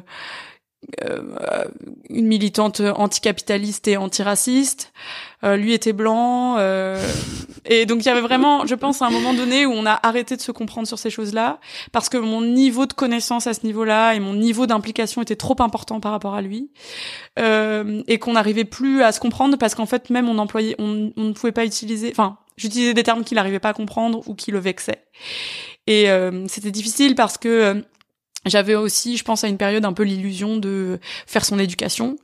euh, 1.05 1.65
une 2.09 2.27
militante 2.27 2.81
anticapitaliste 2.81 3.89
et 3.89 3.97
antiraciste. 3.97 4.93
Euh, 5.45 5.57
lui 5.57 5.73
était 5.73 5.93
blanc. 5.93 6.57
Euh, 6.59 7.01
et 7.65 7.87
donc 7.87 8.05
il 8.05 8.07
y 8.07 8.09
avait 8.09 8.21
vraiment, 8.21 8.67
je 8.67 8.75
pense, 8.75 9.03
à 9.03 9.07
un 9.07 9.11
moment 9.11 9.35
donné 9.35 9.67
où 9.67 9.73
on 9.73 9.87
a 9.87 9.99
arrêté 10.03 10.37
de 10.37 10.41
se 10.41 10.51
comprendre 10.53 10.89
sur 10.89 10.99
ces 10.99 11.11
choses-là, 11.11 11.61
parce 11.93 12.09
que 12.09 12.17
mon 12.17 12.43
niveau 12.43 12.87
de 12.87 12.93
connaissance 12.93 13.47
à 13.47 13.55
ce 13.55 13.65
niveau-là 13.65 14.15
et 14.15 14.21
mon 14.21 14.35
niveau 14.35 14.67
d'implication 14.67 15.23
était 15.23 15.37
trop 15.37 15.57
important 15.61 16.01
par 16.01 16.13
rapport 16.13 16.35
à 16.35 16.43
lui, 16.43 16.71
euh, 17.39 18.03
et 18.09 18.19
qu'on 18.19 18.33
n'arrivait 18.33 18.65
plus 18.65 19.03
à 19.03 19.13
se 19.13 19.21
comprendre 19.21 19.57
parce 19.59 19.75
qu'en 19.75 19.87
fait 19.87 20.11
même 20.11 20.29
on 20.29 20.39
employait, 20.39 20.75
on, 20.79 21.13
on 21.17 21.25
ne 21.25 21.33
pouvait 21.33 21.53
pas 21.53 21.65
utiliser, 21.65 22.11
enfin 22.11 22.39
j'utilisais 22.57 22.95
des 22.95 23.03
termes 23.03 23.25
qu'il 23.25 23.37
n'arrivait 23.37 23.61
pas 23.61 23.71
à 23.71 23.75
comprendre 23.75 24.23
ou 24.27 24.35
qui 24.35 24.51
le 24.51 24.59
vexaient. 24.59 25.05
Et 25.87 26.11
euh, 26.11 26.47
c'était 26.49 26.71
difficile 26.71 27.15
parce 27.15 27.39
que 27.39 27.49
euh, 27.49 27.75
j'avais 28.49 28.75
aussi, 28.75 29.17
je 29.17 29.25
pense, 29.25 29.45
à 29.45 29.49
une 29.49 29.59
période 29.59 29.85
un 29.85 29.93
peu 29.93 30.03
l'illusion 30.03 30.57
de 30.57 30.99
faire 31.27 31.45
son 31.45 31.59
éducation, 31.59 32.17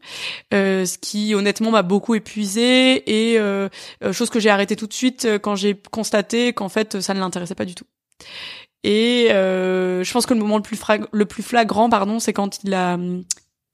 euh, 0.52 0.84
ce 0.84 0.98
qui 0.98 1.34
honnêtement 1.34 1.70
m'a 1.70 1.82
beaucoup 1.82 2.14
épuisée 2.14 3.02
et 3.10 3.38
euh, 3.38 3.68
euh 4.02 4.12
chose 4.12 4.30
que 4.30 4.40
j'ai 4.40 4.50
arrêté 4.50 4.76
tout 4.76 4.86
de 4.86 4.92
suite 4.92 5.26
quand 5.42 5.56
j'ai 5.56 5.80
constaté 5.90 6.52
qu'en 6.52 6.68
fait 6.68 7.00
ça 7.00 7.14
ne 7.14 7.20
l'intéressait 7.20 7.54
pas 7.54 7.64
du 7.64 7.74
tout. 7.74 7.86
Et 8.84 9.28
je 9.30 10.12
pense 10.12 10.26
que 10.26 10.34
le 10.34 10.40
moment 10.40 10.56
le 10.56 10.62
plus, 10.62 10.78
le 11.12 11.24
plus 11.24 11.42
flagrant, 11.42 11.88
pardon, 11.88 12.18
c'est 12.18 12.32
quand 12.32 12.62
il 12.64 12.74
a 12.74 12.98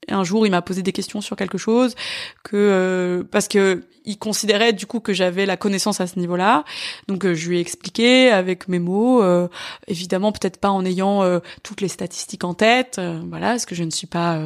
un 0.07 0.23
jour, 0.23 0.45
il 0.45 0.49
m'a 0.49 0.61
posé 0.61 0.81
des 0.81 0.91
questions 0.91 1.21
sur 1.21 1.35
quelque 1.35 1.57
chose 1.57 1.95
que 2.43 2.55
euh, 2.55 3.23
parce 3.29 3.47
que 3.47 3.83
il 4.05 4.17
considérait 4.17 4.73
du 4.73 4.85
coup 4.85 4.99
que 4.99 5.13
j'avais 5.13 5.45
la 5.45 5.57
connaissance 5.57 6.01
à 6.01 6.07
ce 6.07 6.17
niveau-là. 6.17 6.63
Donc 7.07 7.25
euh, 7.25 7.33
je 7.33 7.49
lui 7.49 7.57
ai 7.57 7.61
expliqué 7.61 8.31
avec 8.31 8.67
mes 8.67 8.79
mots, 8.79 9.21
euh, 9.21 9.47
évidemment 9.87 10.31
peut-être 10.31 10.57
pas 10.57 10.69
en 10.69 10.85
ayant 10.85 11.23
euh, 11.23 11.39
toutes 11.63 11.81
les 11.81 11.87
statistiques 11.87 12.43
en 12.43 12.53
tête, 12.53 12.97
euh, 12.97 13.21
voilà, 13.29 13.49
parce 13.51 13.65
que 13.65 13.75
je 13.75 13.83
ne 13.83 13.91
suis 13.91 14.07
pas 14.07 14.39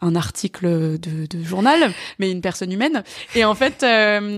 un 0.00 0.16
article 0.16 0.98
de, 0.98 1.26
de, 1.26 1.42
journal, 1.44 1.92
mais 2.18 2.30
une 2.30 2.40
personne 2.40 2.72
humaine. 2.72 3.04
Et 3.34 3.44
en 3.44 3.54
fait, 3.54 3.84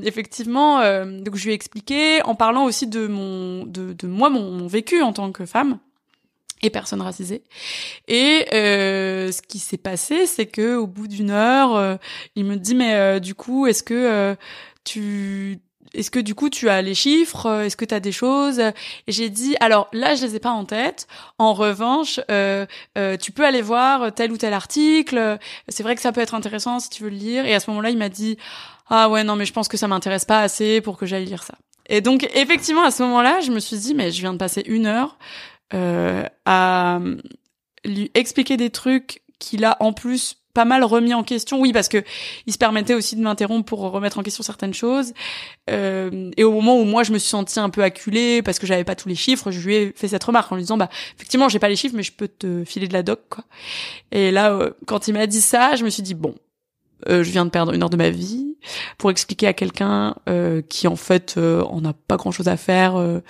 effectivement, 0.04 0.78
donc 1.04 1.36
je 1.36 1.44
lui 1.44 1.52
ai 1.52 1.54
expliqué 1.54 2.22
en 2.24 2.34
parlant 2.34 2.64
aussi 2.64 2.86
de 2.86 3.06
mon 3.06 3.64
de, 3.64 3.92
de 3.92 4.06
moi 4.06 4.28
mon, 4.28 4.50
mon 4.50 4.66
vécu 4.66 5.02
en 5.02 5.12
tant 5.12 5.32
que 5.32 5.46
femme 5.46 5.78
et 6.62 6.70
personnes 6.70 7.02
racisées. 7.02 7.42
Et 8.08 8.46
euh, 8.52 9.30
ce 9.32 9.42
qui 9.42 9.58
s'est 9.58 9.76
passé, 9.76 10.26
c'est 10.26 10.46
que 10.46 10.76
au 10.76 10.86
bout 10.86 11.08
d'une 11.08 11.30
heure, 11.30 11.76
euh, 11.76 11.96
il 12.36 12.44
me 12.44 12.56
dit 12.56 12.74
mais 12.74 12.94
euh, 12.94 13.18
du 13.18 13.34
coup, 13.34 13.66
est-ce 13.66 13.82
que 13.82 13.94
euh, 13.94 14.34
tu 14.84 15.60
est-ce 15.94 16.10
que 16.10 16.18
du 16.18 16.34
coup 16.34 16.50
tu 16.50 16.68
as 16.68 16.82
les 16.82 16.94
chiffres 16.94 17.62
Est-ce 17.62 17.76
que 17.76 17.84
tu 17.84 17.94
as 17.94 18.00
des 18.00 18.12
choses? 18.12 18.60
Et 18.60 19.12
j'ai 19.12 19.30
dit 19.30 19.56
alors 19.60 19.88
là 19.92 20.14
je 20.14 20.24
les 20.24 20.36
ai 20.36 20.38
pas 20.38 20.50
en 20.50 20.64
tête. 20.64 21.06
En 21.38 21.54
revanche, 21.54 22.20
euh, 22.30 22.66
euh, 22.96 23.16
tu 23.16 23.32
peux 23.32 23.44
aller 23.44 23.62
voir 23.62 24.12
tel 24.12 24.32
ou 24.32 24.36
tel 24.36 24.52
article. 24.52 25.38
C'est 25.68 25.82
vrai 25.82 25.94
que 25.94 26.02
ça 26.02 26.12
peut 26.12 26.20
être 26.20 26.34
intéressant 26.34 26.78
si 26.80 26.90
tu 26.90 27.02
veux 27.02 27.10
le 27.10 27.16
lire. 27.16 27.46
Et 27.46 27.54
à 27.54 27.60
ce 27.60 27.70
moment-là, 27.70 27.90
il 27.90 27.98
m'a 27.98 28.08
dit 28.08 28.36
ah 28.88 29.08
ouais 29.08 29.24
non 29.24 29.36
mais 29.36 29.44
je 29.44 29.52
pense 29.52 29.68
que 29.68 29.76
ça 29.76 29.88
m'intéresse 29.88 30.24
pas 30.24 30.40
assez 30.40 30.80
pour 30.80 30.96
que 30.98 31.06
j'aille 31.06 31.26
lire 31.26 31.42
ça. 31.42 31.54
Et 31.88 32.00
donc 32.00 32.28
effectivement 32.34 32.84
à 32.84 32.90
ce 32.90 33.02
moment-là, 33.04 33.40
je 33.40 33.50
me 33.50 33.60
suis 33.60 33.78
dit 33.78 33.94
mais 33.94 34.10
je 34.10 34.20
viens 34.20 34.32
de 34.32 34.38
passer 34.38 34.62
une 34.66 34.86
heure 34.86 35.16
euh, 35.74 36.24
à 36.44 37.00
lui 37.84 38.10
expliquer 38.14 38.56
des 38.56 38.70
trucs 38.70 39.22
qu'il 39.38 39.64
a 39.64 39.76
en 39.80 39.92
plus 39.92 40.36
pas 40.58 40.64
mal 40.64 40.82
remis 40.82 41.14
en 41.14 41.22
question. 41.22 41.60
Oui, 41.60 41.72
parce 41.72 41.88
que 41.88 42.02
il 42.46 42.52
se 42.52 42.58
permettait 42.58 42.94
aussi 42.94 43.14
de 43.14 43.20
m'interrompre 43.20 43.64
pour 43.64 43.78
remettre 43.78 44.18
en 44.18 44.24
question 44.24 44.42
certaines 44.42 44.74
choses. 44.74 45.12
Euh, 45.70 46.32
et 46.36 46.42
au 46.42 46.50
moment 46.50 46.80
où 46.80 46.84
moi 46.84 47.04
je 47.04 47.12
me 47.12 47.18
suis 47.18 47.28
sentie 47.28 47.60
un 47.60 47.70
peu 47.70 47.84
acculée 47.84 48.42
parce 48.42 48.58
que 48.58 48.66
j'avais 48.66 48.82
pas 48.82 48.96
tous 48.96 49.08
les 49.08 49.14
chiffres, 49.14 49.52
je 49.52 49.60
lui 49.60 49.76
ai 49.76 49.92
fait 49.94 50.08
cette 50.08 50.24
remarque 50.24 50.50
en 50.50 50.56
lui 50.56 50.62
disant 50.62 50.76
bah 50.76 50.88
effectivement 51.14 51.48
j'ai 51.48 51.60
pas 51.60 51.68
les 51.68 51.76
chiffres 51.76 51.94
mais 51.94 52.02
je 52.02 52.10
peux 52.10 52.26
te 52.26 52.64
filer 52.64 52.88
de 52.88 52.92
la 52.92 53.04
doc 53.04 53.20
quoi. 53.30 53.44
Et 54.10 54.32
là 54.32 54.52
euh, 54.52 54.70
quand 54.86 55.06
il 55.06 55.14
m'a 55.14 55.28
dit 55.28 55.40
ça, 55.40 55.76
je 55.76 55.84
me 55.84 55.90
suis 55.90 56.02
dit 56.02 56.14
bon 56.14 56.34
euh, 57.08 57.22
je 57.22 57.30
viens 57.30 57.44
de 57.44 57.50
perdre 57.50 57.72
une 57.72 57.82
heure 57.82 57.90
de 57.90 57.96
ma 57.96 58.10
vie 58.10 58.56
pour 58.96 59.10
expliquer 59.10 59.46
à 59.46 59.52
quelqu'un 59.52 60.16
euh, 60.28 60.62
qui 60.62 60.88
en 60.88 60.96
fait 60.96 61.34
euh, 61.36 61.62
en 61.64 61.84
a 61.84 61.92
pas 61.92 62.16
grand 62.16 62.32
chose 62.32 62.48
à 62.48 62.56
faire 62.56 62.96
euh, 62.96 63.20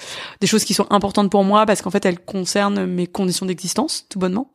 des 0.41 0.47
choses 0.47 0.65
qui 0.65 0.75
sont 0.75 0.87
importantes 0.91 1.31
pour 1.31 1.45
moi 1.45 1.67
parce 1.67 1.83
qu'en 1.83 1.91
fait 1.91 2.05
elles 2.07 2.19
concernent 2.19 2.87
mes 2.87 3.07
conditions 3.07 3.47
d'existence 3.47 4.07
tout 4.09 4.19
bonnement. 4.19 4.53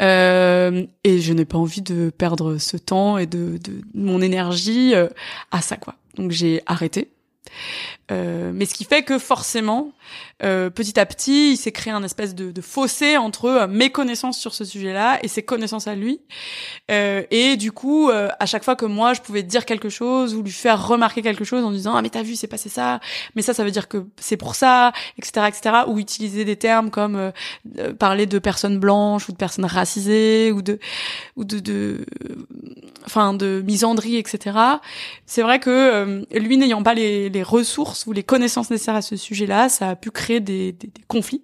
Euh, 0.00 0.86
et 1.04 1.20
je 1.20 1.32
n'ai 1.34 1.44
pas 1.44 1.58
envie 1.58 1.82
de 1.82 2.10
perdre 2.10 2.56
ce 2.56 2.78
temps 2.78 3.18
et 3.18 3.26
de, 3.26 3.58
de 3.62 3.82
mon 3.94 4.22
énergie 4.22 4.94
à 5.50 5.60
ça 5.60 5.76
quoi. 5.76 5.96
Donc 6.16 6.30
j'ai 6.30 6.62
arrêté 6.66 7.12
mais 8.10 8.66
ce 8.66 8.74
qui 8.74 8.84
fait 8.84 9.02
que 9.02 9.18
forcément 9.18 9.92
euh, 10.42 10.70
petit 10.70 10.98
à 10.98 11.06
petit, 11.06 11.52
il 11.52 11.56
s'est 11.56 11.70
créé 11.72 11.92
un 11.92 12.02
espèce 12.02 12.34
de, 12.34 12.50
de 12.50 12.60
fossé 12.60 13.16
entre 13.16 13.44
euh, 13.44 13.66
mes 13.68 13.90
connaissances 13.90 14.38
sur 14.38 14.54
ce 14.54 14.64
sujet-là 14.64 15.20
et 15.22 15.28
ses 15.28 15.42
connaissances 15.42 15.86
à 15.86 15.94
lui. 15.94 16.20
Euh, 16.90 17.22
et 17.30 17.56
du 17.56 17.70
coup, 17.70 18.10
euh, 18.10 18.28
à 18.40 18.46
chaque 18.46 18.64
fois 18.64 18.74
que 18.74 18.84
moi, 18.84 19.14
je 19.14 19.20
pouvais 19.20 19.42
dire 19.42 19.64
quelque 19.64 19.88
chose 19.88 20.34
ou 20.34 20.42
lui 20.42 20.50
faire 20.50 20.86
remarquer 20.86 21.22
quelque 21.22 21.44
chose 21.44 21.64
en 21.64 21.70
disant 21.70 21.94
ah 21.94 22.02
mais 22.02 22.10
t'as 22.10 22.22
vu, 22.22 22.34
c'est 22.34 22.48
passé 22.48 22.68
ça, 22.68 23.00
mais 23.36 23.42
ça, 23.42 23.54
ça 23.54 23.62
veut 23.62 23.70
dire 23.70 23.86
que 23.86 24.04
c'est 24.18 24.36
pour 24.36 24.54
ça, 24.56 24.92
etc., 25.18 25.46
etc. 25.48 25.76
Ou 25.86 25.98
utiliser 25.98 26.44
des 26.44 26.56
termes 26.56 26.90
comme 26.90 27.16
euh, 27.78 27.92
parler 27.94 28.26
de 28.26 28.38
personnes 28.38 28.78
blanches 28.80 29.28
ou 29.28 29.32
de 29.32 29.36
personnes 29.36 29.66
racisées 29.66 30.50
ou 30.50 30.62
de 30.62 30.80
ou 31.36 31.44
de, 31.44 31.60
de 31.60 32.04
enfin 33.06 33.32
de 33.34 33.62
misandrie, 33.64 34.16
etc. 34.16 34.58
C'est 35.26 35.42
vrai 35.42 35.60
que 35.60 36.24
lui 36.32 36.56
n'ayant 36.56 36.82
pas 36.82 36.94
les, 36.94 37.30
les 37.32 37.42
ressources 37.42 38.06
ou 38.06 38.12
les 38.12 38.22
connaissances 38.22 38.70
nécessaires 38.70 38.94
à 38.94 39.02
ce 39.02 39.16
sujet-là, 39.16 39.68
ça 39.68 39.90
a 39.90 39.96
pu 39.96 40.10
créer 40.10 40.40
des, 40.40 40.76
conflits. 41.08 41.42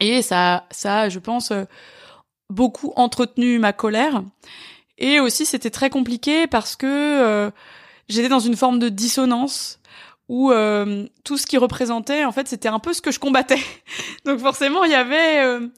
Et 0.00 0.20
ça, 0.20 0.66
ça, 0.70 1.08
je 1.08 1.18
pense, 1.18 1.50
euh, 1.50 1.64
beaucoup 2.50 2.92
entretenu 2.96 3.58
ma 3.58 3.72
colère. 3.72 4.22
Et 4.98 5.20
aussi, 5.20 5.46
c'était 5.46 5.70
très 5.70 5.90
compliqué 5.90 6.46
parce 6.46 6.76
que 6.76 6.86
euh, 6.86 7.50
j'étais 8.08 8.28
dans 8.28 8.40
une 8.40 8.56
forme 8.56 8.78
de 8.78 8.88
dissonance 8.88 9.80
où 10.28 10.50
euh, 10.50 11.06
tout 11.24 11.38
ce 11.38 11.46
qui 11.46 11.56
représentait, 11.56 12.24
en 12.24 12.32
fait, 12.32 12.48
c'était 12.48 12.68
un 12.68 12.78
peu 12.78 12.92
ce 12.92 13.00
que 13.00 13.10
je 13.10 13.20
combattais. 13.20 13.60
Donc 14.24 14.40
forcément, 14.40 14.84
il 14.84 14.90
y 14.90 14.94
avait... 14.94 15.44
Euh, 15.44 15.68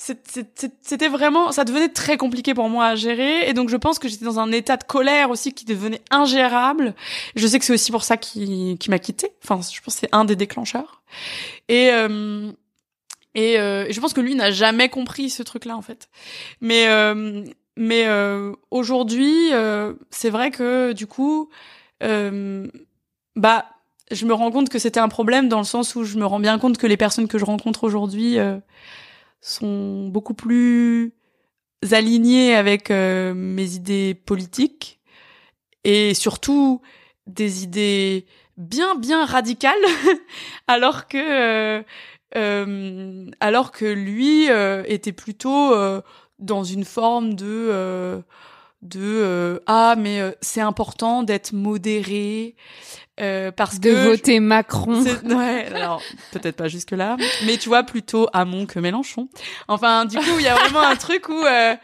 c'était 0.00 1.08
vraiment, 1.08 1.50
ça 1.50 1.64
devenait 1.64 1.88
très 1.88 2.16
compliqué 2.16 2.54
pour 2.54 2.68
moi 2.68 2.86
à 2.86 2.94
gérer, 2.94 3.48
et 3.48 3.52
donc 3.52 3.68
je 3.68 3.76
pense 3.76 3.98
que 3.98 4.06
j'étais 4.06 4.24
dans 4.24 4.38
un 4.38 4.52
état 4.52 4.76
de 4.76 4.84
colère 4.84 5.28
aussi 5.28 5.52
qui 5.52 5.64
devenait 5.64 6.00
ingérable. 6.10 6.94
Je 7.34 7.44
sais 7.48 7.58
que 7.58 7.64
c'est 7.64 7.72
aussi 7.72 7.90
pour 7.90 8.04
ça 8.04 8.16
qu'il 8.16 8.78
qui 8.78 8.90
m'a 8.90 9.00
quitté. 9.00 9.32
Enfin, 9.42 9.60
je 9.60 9.80
pense 9.80 9.94
que 9.94 10.00
c'est 10.00 10.08
un 10.12 10.24
des 10.24 10.36
déclencheurs. 10.36 11.02
Et 11.68 11.90
euh, 11.90 12.52
et, 13.34 13.58
euh, 13.58 13.86
je 13.90 14.00
pense 14.00 14.14
que 14.14 14.20
lui 14.20 14.34
n'a 14.34 14.50
jamais 14.52 14.88
compris 14.88 15.30
ce 15.30 15.42
truc-là 15.42 15.76
en 15.76 15.82
fait. 15.82 16.08
Mais 16.60 16.86
euh, 16.88 17.44
mais 17.76 18.06
euh, 18.06 18.52
aujourd'hui, 18.70 19.52
euh, 19.52 19.94
c'est 20.10 20.30
vrai 20.30 20.52
que 20.52 20.92
du 20.92 21.08
coup, 21.08 21.48
euh, 22.04 22.68
bah 23.34 23.66
je 24.12 24.24
me 24.26 24.32
rends 24.32 24.50
compte 24.52 24.68
que 24.68 24.78
c'était 24.78 25.00
un 25.00 25.08
problème 25.08 25.48
dans 25.48 25.58
le 25.58 25.64
sens 25.64 25.96
où 25.96 26.04
je 26.04 26.18
me 26.18 26.24
rends 26.24 26.40
bien 26.40 26.58
compte 26.58 26.78
que 26.78 26.86
les 26.86 26.96
personnes 26.96 27.28
que 27.28 27.36
je 27.36 27.44
rencontre 27.44 27.84
aujourd'hui 27.84 28.38
sont 29.40 30.08
beaucoup 30.08 30.34
plus 30.34 31.12
alignés 31.92 32.54
avec 32.54 32.90
euh, 32.90 33.34
mes 33.34 33.74
idées 33.74 34.14
politiques 34.14 35.00
et 35.84 36.14
surtout 36.14 36.82
des 37.26 37.62
idées 37.62 38.26
bien 38.56 38.94
bien 38.96 39.24
radicales 39.24 39.74
alors 40.66 41.06
que 41.06 41.18
euh, 41.18 41.82
euh, 42.36 43.30
alors 43.40 43.70
que 43.70 43.84
lui 43.84 44.48
était 44.86 45.12
plutôt 45.12 45.74
dans 46.38 46.64
une 46.64 46.84
forme 46.84 47.34
de 47.34 48.22
de 48.82 49.62
ah 49.66 49.94
mais 49.96 50.36
c'est 50.40 50.60
important 50.60 51.22
d'être 51.22 51.52
modéré 51.52 52.56
euh, 53.20 53.50
parce 53.52 53.80
de 53.80 53.90
que 53.90 54.04
voter 54.10 54.40
Macron. 54.40 55.02
Ouais, 55.24 55.66
alors 55.74 56.02
peut-être 56.32 56.56
pas 56.56 56.68
jusque 56.68 56.92
là, 56.92 57.16
mais 57.46 57.56
tu 57.56 57.68
vois 57.68 57.82
plutôt 57.82 58.28
Hamon 58.32 58.66
que 58.66 58.78
Mélenchon. 58.78 59.28
Enfin, 59.68 60.04
du 60.04 60.16
coup, 60.18 60.38
il 60.38 60.42
y 60.44 60.48
a 60.48 60.54
vraiment 60.54 60.82
un 60.82 60.96
truc 60.96 61.28
où 61.28 61.44
euh, 61.44 61.74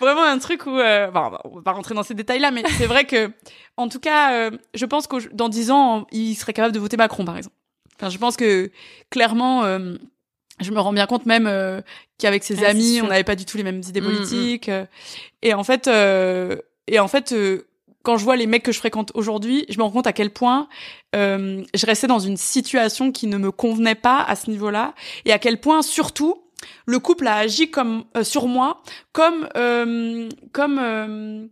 vraiment 0.00 0.22
un 0.24 0.38
truc 0.38 0.66
où 0.66 0.78
euh, 0.78 1.10
bon, 1.10 1.30
on 1.44 1.56
va 1.56 1.62
pas 1.62 1.72
rentrer 1.72 1.94
dans 1.94 2.02
ces 2.02 2.14
détails 2.14 2.40
là, 2.40 2.50
mais 2.50 2.62
c'est 2.78 2.86
vrai 2.86 3.04
que 3.04 3.30
en 3.76 3.88
tout 3.88 4.00
cas, 4.00 4.32
euh, 4.34 4.50
je 4.74 4.84
pense 4.86 5.06
que 5.06 5.16
dans 5.32 5.48
dix 5.48 5.70
ans, 5.70 6.06
il 6.12 6.34
serait 6.34 6.52
capable 6.52 6.74
de 6.74 6.80
voter 6.80 6.96
Macron 6.96 7.24
par 7.24 7.36
exemple. 7.36 7.56
Enfin, 7.98 8.10
je 8.10 8.18
pense 8.18 8.36
que 8.36 8.70
clairement 9.10 9.64
euh, 9.64 9.94
je 10.60 10.70
me 10.72 10.80
rends 10.80 10.92
bien 10.92 11.06
compte 11.06 11.26
même 11.26 11.46
euh, 11.46 11.80
qu'avec 12.18 12.42
ses 12.44 12.64
Ah, 12.64 12.70
amis, 12.70 13.00
on 13.02 13.06
n'avait 13.08 13.24
pas 13.24 13.36
du 13.36 13.44
tout 13.44 13.56
les 13.56 13.62
mêmes 13.62 13.80
idées 13.86 14.00
Mm, 14.00 14.04
mm. 14.04 14.14
politiques. 14.16 14.68
euh, 14.68 14.84
et 15.42 15.54
en 15.54 15.64
fait, 15.64 15.86
euh, 15.88 16.56
et 16.88 16.98
en 16.98 17.08
fait, 17.08 17.32
euh, 17.32 17.62
quand 18.02 18.16
je 18.16 18.24
vois 18.24 18.36
les 18.36 18.46
mecs 18.46 18.62
que 18.62 18.72
je 18.72 18.78
fréquente 18.78 19.12
aujourd'hui, 19.14 19.64
je 19.68 19.78
me 19.78 19.82
rends 19.82 19.90
compte 19.90 20.06
à 20.06 20.12
quel 20.12 20.30
point 20.30 20.68
euh, 21.14 21.62
je 21.74 21.86
restais 21.86 22.06
dans 22.06 22.18
une 22.18 22.36
situation 22.36 23.12
qui 23.12 23.26
ne 23.26 23.36
me 23.38 23.50
convenait 23.50 23.94
pas 23.94 24.22
à 24.22 24.36
ce 24.36 24.50
niveau-là, 24.50 24.94
et 25.24 25.32
à 25.32 25.38
quel 25.38 25.60
point 25.60 25.82
surtout 25.82 26.42
le 26.86 26.98
couple 26.98 27.26
a 27.26 27.36
agi 27.36 27.70
comme 27.70 28.04
euh, 28.16 28.24
sur 28.24 28.46
moi 28.46 28.82
comme 29.12 29.48
euh, 29.56 30.28
comme 30.52 30.78
euh, 30.80 31.46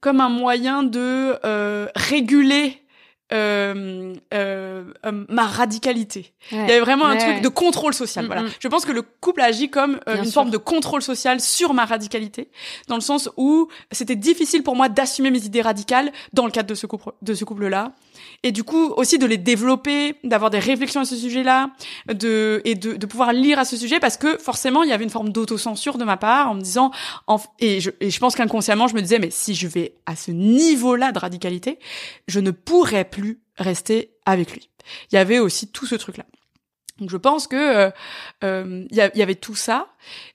comme 0.00 0.20
un 0.20 0.28
moyen 0.28 0.82
de 0.82 1.38
réguler 1.94 2.82
euh, 3.32 4.14
euh, 4.34 4.84
ma 5.28 5.46
radicalité. 5.46 6.32
Il 6.52 6.58
y 6.58 6.62
avait 6.62 6.80
vraiment 6.80 7.06
un 7.06 7.16
truc 7.16 7.42
de 7.42 7.48
contrôle 7.48 7.94
social. 7.94 8.26
Voilà. 8.26 8.44
Je 8.58 8.68
pense 8.68 8.84
que 8.84 8.92
le 8.92 9.02
couple 9.02 9.40
agit 9.40 9.70
comme 9.70 10.00
une 10.06 10.30
forme 10.30 10.50
de 10.50 10.56
contrôle 10.56 11.02
social 11.02 11.40
sur 11.40 11.74
ma 11.74 11.84
radicalité, 11.84 12.48
dans 12.88 12.96
le 12.96 13.00
sens 13.00 13.30
où 13.36 13.68
c'était 13.92 14.16
difficile 14.16 14.62
pour 14.62 14.76
moi 14.76 14.88
d'assumer 14.88 15.30
mes 15.30 15.44
idées 15.44 15.62
radicales 15.62 16.12
dans 16.32 16.44
le 16.44 16.50
cadre 16.50 16.68
de 16.68 16.74
ce 16.74 16.86
couple 16.86 17.12
de 17.22 17.34
ce 17.34 17.44
couple-là 17.44 17.92
et 18.42 18.52
du 18.52 18.64
coup 18.64 18.92
aussi 18.96 19.18
de 19.18 19.26
les 19.26 19.36
développer, 19.36 20.16
d'avoir 20.24 20.50
des 20.50 20.58
réflexions 20.58 21.02
à 21.02 21.04
ce 21.04 21.16
sujet-là, 21.16 21.70
de 22.12 22.62
et 22.64 22.74
de, 22.74 22.94
de 22.94 23.06
pouvoir 23.06 23.32
lire 23.32 23.58
à 23.58 23.64
ce 23.64 23.76
sujet 23.76 24.00
parce 24.00 24.16
que 24.16 24.38
forcément 24.38 24.82
il 24.82 24.88
y 24.88 24.92
avait 24.92 25.04
une 25.04 25.10
forme 25.10 25.30
d'autocensure 25.30 25.98
de 25.98 26.04
ma 26.04 26.16
part 26.16 26.50
en 26.50 26.54
me 26.54 26.60
disant 26.60 26.90
et 27.58 27.80
je 27.80 27.90
et 28.00 28.10
je 28.10 28.18
pense 28.18 28.34
qu'inconsciemment 28.34 28.88
je 28.88 28.94
me 28.94 29.02
disais 29.02 29.18
mais 29.18 29.30
si 29.30 29.54
je 29.54 29.68
vais 29.68 29.94
à 30.06 30.16
ce 30.16 30.30
niveau-là 30.30 31.12
de 31.12 31.18
radicalité, 31.18 31.78
je 32.28 32.40
ne 32.40 32.50
pourrais 32.50 33.04
plus 33.04 33.40
rester 33.58 34.12
avec 34.24 34.52
lui. 34.52 34.70
Il 35.12 35.16
y 35.16 35.18
avait 35.18 35.38
aussi 35.38 35.68
tout 35.68 35.86
ce 35.86 35.94
truc-là. 35.94 36.24
Donc 37.00 37.08
je 37.08 37.16
pense 37.16 37.46
que 37.46 37.56
euh, 37.56 37.90
euh, 38.44 38.84
il 38.90 38.96
y, 38.96 39.22
avait 39.22 39.34
tout 39.34 39.54
ça 39.54 39.88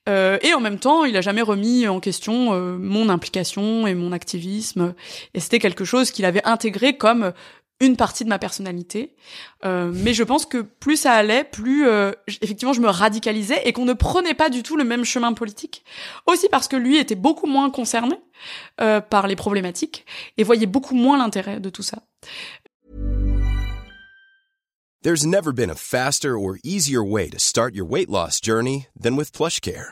euh, 0.10 0.40
et 0.42 0.54
en 0.56 0.60
même 0.60 0.80
temps 0.80 1.06
il 1.06 1.16
a 1.16 1.22
jamais 1.22 1.44
remis 1.44 1.88
en 1.88 2.00
question 2.00 2.60
mon 2.80 3.10
implication 3.10 3.86
et 3.86 3.94
mon 3.94 4.12
activisme 4.12 4.96
et 5.36 5.40
c'était 5.40 5.60
quelque 5.60 5.86
chose 5.86 6.10
qu'il 6.10 6.26
avait 6.26 6.44
intégré 6.44 6.98
comme 6.98 7.34
une 7.80 7.98
partie 7.98 8.24
de 8.24 8.30
ma 8.30 8.40
personnalité. 8.40 9.16
Euh, 9.66 9.92
mais 9.94 10.14
je 10.14 10.24
pense 10.24 10.46
que 10.46 10.60
plus 10.60 10.98
ça 10.98 11.14
allait, 11.14 11.44
plus 11.44 11.88
euh, 11.88 12.12
effectivement 12.42 12.74
je 12.74 12.82
me 12.82 12.90
radicalisais 12.90 13.62
et 13.66 13.74
qu'on 13.74 13.86
ne 13.86 13.94
prenait 13.94 14.34
pas 14.34 14.50
du 14.50 14.64
tout 14.64 14.78
le 14.78 14.84
même 14.84 15.04
chemin 15.04 15.34
politique. 15.34 15.84
Aussi 16.28 16.48
parce 16.50 16.68
que 16.68 16.76
lui 16.76 16.98
était 16.98 17.16
beaucoup 17.16 17.48
moins 17.48 17.70
concerné 17.70 18.16
euh, 18.82 19.02
par 19.02 19.28
les 19.28 19.36
problématiques 19.36 20.06
et 20.38 20.44
voyait 20.44 20.68
beaucoup 20.68 20.96
moins 20.96 21.18
l'intérêt 21.18 21.60
de 21.60 21.70
tout 21.70 21.84
ça. 21.84 22.00
There's 25.04 25.26
never 25.26 25.52
been 25.54 25.70
a 25.70 25.76
faster 25.76 26.36
or 26.36 26.58
easier 26.64 27.04
way 27.04 27.30
to 27.30 27.38
start 27.38 27.76
your 27.76 27.86
weight 27.88 28.10
loss 28.10 28.42
journey 28.42 28.88
than 29.00 29.16
with 29.16 29.32
PlushCare. 29.32 29.92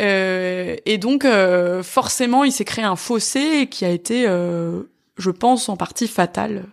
Euh, 0.00 0.76
et 0.86 0.98
donc, 0.98 1.24
euh, 1.24 1.82
forcément, 1.82 2.44
il 2.44 2.52
s'est 2.52 2.64
créé 2.64 2.84
un 2.84 2.96
fossé 2.96 3.68
qui 3.70 3.84
a 3.84 3.90
été, 3.90 4.26
euh, 4.26 4.82
je 5.18 5.30
pense, 5.30 5.68
en 5.68 5.76
partie 5.76 6.08
fatal 6.08 6.64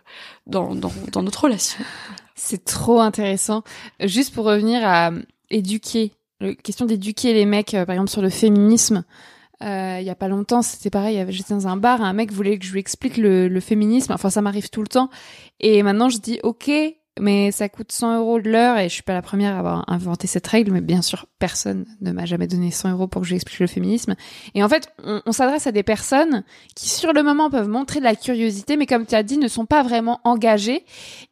dans, 0.46 0.74
notre 0.74 1.44
relation. 1.44 1.84
C'est 2.36 2.64
trop 2.64 3.02
intéressant. 3.02 3.64
Juste 4.00 4.34
pour 4.34 4.46
revenir 4.46 4.82
à 4.84 5.12
éduquer, 5.50 6.14
la 6.40 6.54
question 6.56 6.86
d'éduquer 6.86 7.34
les 7.34 7.46
mecs, 7.46 7.72
par 7.72 7.92
exemple, 7.92 8.10
sur 8.10 8.22
le 8.22 8.30
féminisme. 8.30 9.04
il 9.62 10.04
y 10.04 10.10
a 10.10 10.16
pas 10.16 10.28
longtemps, 10.28 10.62
c'était 10.62 10.92
pareil, 10.92 11.26
j'étais 11.30 11.56
dans 11.56 11.68
un 11.68 11.78
bar, 11.78 12.02
un 12.02 12.14
mec 12.14 12.32
voulait 12.32 12.60
que 12.60 12.66
je 12.66 12.72
lui 12.72 12.80
explique 12.80 13.18
le 13.18 13.60
féminisme. 13.60 14.14
Enfin, 14.14 14.30
ça 14.30 14.42
m'arrive 14.42 14.70
tout 14.70 14.82
le 14.82 14.88
temps. 14.88 15.10
Et 15.60 15.84
maintenant, 15.84 16.10
je 16.10 16.20
dis, 16.20 16.40
ok, 16.44 16.70
mais 17.20 17.52
ça 17.52 17.70
coûte 17.70 17.92
100 17.92 18.20
euros 18.20 18.40
de 18.40 18.50
l'heure 18.50 18.78
et 18.78 18.90
je 18.90 18.94
suis 18.94 19.04
pas 19.04 19.14
la 19.14 19.22
première 19.22 19.56
à 19.56 19.60
avoir 19.60 19.90
inventé 19.90 20.28
cette 20.28 20.48
règle, 20.48 20.72
mais 20.72 20.82
bien 20.82 21.02
sûr, 21.02 21.26
personne 21.40 21.86
ne 22.02 22.12
m'a 22.12 22.26
jamais 22.26 22.48
donné 22.48 22.72
100 22.72 22.92
euros 22.92 23.08
pour 23.08 23.22
que 23.22 23.28
je 23.28 23.32
lui 23.32 23.36
explique 23.36 23.60
le 23.60 23.68
féminisme. 23.68 24.16
Et 24.56 24.64
en 24.64 24.70
fait, 24.70 24.92
on, 25.04 25.32
s'adresse 25.32 25.68
à 25.68 25.72
des 25.72 25.84
personnes 25.84 26.44
qui, 26.76 26.90
sur 26.90 27.14
le 27.14 27.24
moment, 27.24 27.50
peuvent 27.50 27.70
montrer 27.70 28.00
de 28.00 28.06
la 28.06 28.16
curiosité, 28.16 28.78
mais 28.78 28.86
comme 28.86 29.06
tu 29.06 29.16
as 29.16 29.24
dit, 29.24 29.38
ne 29.38 29.48
sont 29.48 29.66
pas 29.66 29.84
vraiment 29.84 30.20
engagées. 30.24 30.86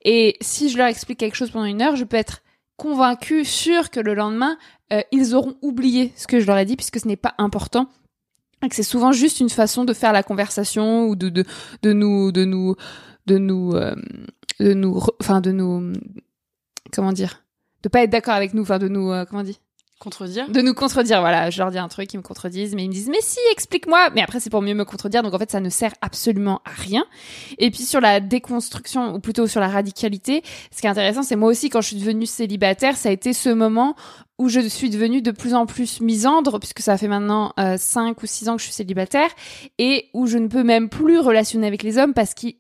Et 0.04 0.38
si 0.42 0.70
je 0.70 0.78
leur 0.78 0.88
explique 0.88 1.20
quelque 1.20 1.36
chose 1.36 1.52
pendant 1.52 1.66
une 1.66 1.82
heure, 1.82 1.96
je 1.96 2.04
peux 2.04 2.18
être 2.18 2.42
convaincue, 2.78 3.46
sûre 3.46 3.90
que 3.90 4.00
le 4.00 4.14
lendemain, 4.14 4.58
euh, 4.94 5.02
ils 5.12 5.34
auront 5.34 5.56
oublié 5.62 6.14
ce 6.16 6.28
que 6.28 6.40
je 6.40 6.48
leur 6.48 6.58
ai 6.58 6.66
dit, 6.66 6.76
puisque 6.76 7.00
ce 7.00 7.08
n'est 7.08 7.16
pas 7.16 7.34
important 7.38 7.90
et 8.64 8.70
que 8.70 8.76
c'est 8.76 8.84
souvent 8.84 9.12
juste 9.12 9.40
une 9.40 9.50
façon 9.50 9.86
de 9.86 9.94
faire 9.94 10.14
la 10.14 10.24
conversation 10.24 11.08
ou 11.08 11.16
de 11.16 11.30
de, 11.30 11.46
de 11.84 11.94
nous 11.94 12.32
de 12.32 12.46
nous 12.46 12.76
de 13.26 13.38
nous 13.38 13.74
euh, 13.74 13.96
de 14.60 14.74
nous 14.74 15.02
enfin 15.22 15.42
de 15.42 15.52
nous 15.52 15.94
comment 16.94 17.14
dire 17.14 17.44
de 17.84 17.90
pas 17.90 18.02
être 18.02 18.10
d'accord 18.10 18.34
avec 18.34 18.54
nous 18.54 18.64
enfin 18.64 18.80
de 18.80 18.88
nous 18.88 19.12
euh, 19.12 19.26
comment 19.26 19.44
dit? 19.44 19.60
Contredire. 19.98 20.50
De 20.50 20.60
nous 20.60 20.74
contredire 20.74 21.22
voilà. 21.22 21.50
Je 21.50 21.58
leur 21.58 21.72
dis 21.72 21.78
un 21.78 21.88
truc 21.88 22.14
ils 22.14 22.18
me 22.18 22.22
contredisent 22.22 22.76
mais 22.76 22.84
ils 22.84 22.90
me 22.90 22.94
disent 22.94 23.08
mais 23.08 23.22
si 23.22 23.40
explique-moi. 23.52 24.10
Mais 24.14 24.22
après 24.22 24.40
c'est 24.42 24.50
pour 24.50 24.62
mieux 24.62 24.74
me 24.74 24.84
contredire. 24.84 25.24
Donc 25.24 25.34
en 25.34 25.40
fait 25.40 25.50
ça 25.50 25.62
ne 25.62 25.70
sert 25.70 25.94
absolument 26.02 26.62
à 26.66 26.72
rien. 26.72 27.06
Et 27.60 27.72
puis 27.72 27.84
sur 27.84 28.02
la 28.02 28.20
déconstruction 28.20 29.14
ou 29.14 29.20
plutôt 29.20 29.48
sur 29.48 29.62
la 29.62 29.70
radicalité 29.70 30.44
ce 30.72 30.82
qui 30.82 30.88
est 30.88 30.90
intéressant 30.90 31.24
c'est 31.24 31.38
moi 31.38 31.50
aussi 31.50 31.70
quand 31.70 31.80
je 31.80 31.88
suis 31.88 31.96
devenue 31.98 32.26
célibataire 32.26 32.98
ça 32.98 33.10
a 33.10 33.12
été 33.12 33.32
ce 33.32 33.50
moment 33.50 33.96
où 34.38 34.50
je 34.50 34.60
suis 34.60 34.90
devenue 34.90 35.22
de 35.22 35.32
plus 35.32 35.54
en 35.54 35.66
plus 35.66 36.02
misandre, 36.02 36.60
puisque 36.60 36.82
ça 36.82 36.98
fait 36.98 37.08
maintenant 37.08 37.54
euh, 37.58 37.78
5 37.78 38.22
ou 38.22 38.26
6 38.26 38.50
ans 38.50 38.56
que 38.56 38.60
je 38.60 38.66
suis 38.66 38.74
célibataire, 38.74 39.30
et 39.78 40.10
où 40.14 40.28
je 40.28 40.38
ne 40.38 40.48
peux 40.48 40.64
même 40.64 40.90
plus 40.90 41.20
relationner 41.20 41.68
avec 41.68 41.84
les 41.84 41.98
hommes 41.98 42.14
parce 42.14 42.34
qu'ils 42.34 42.56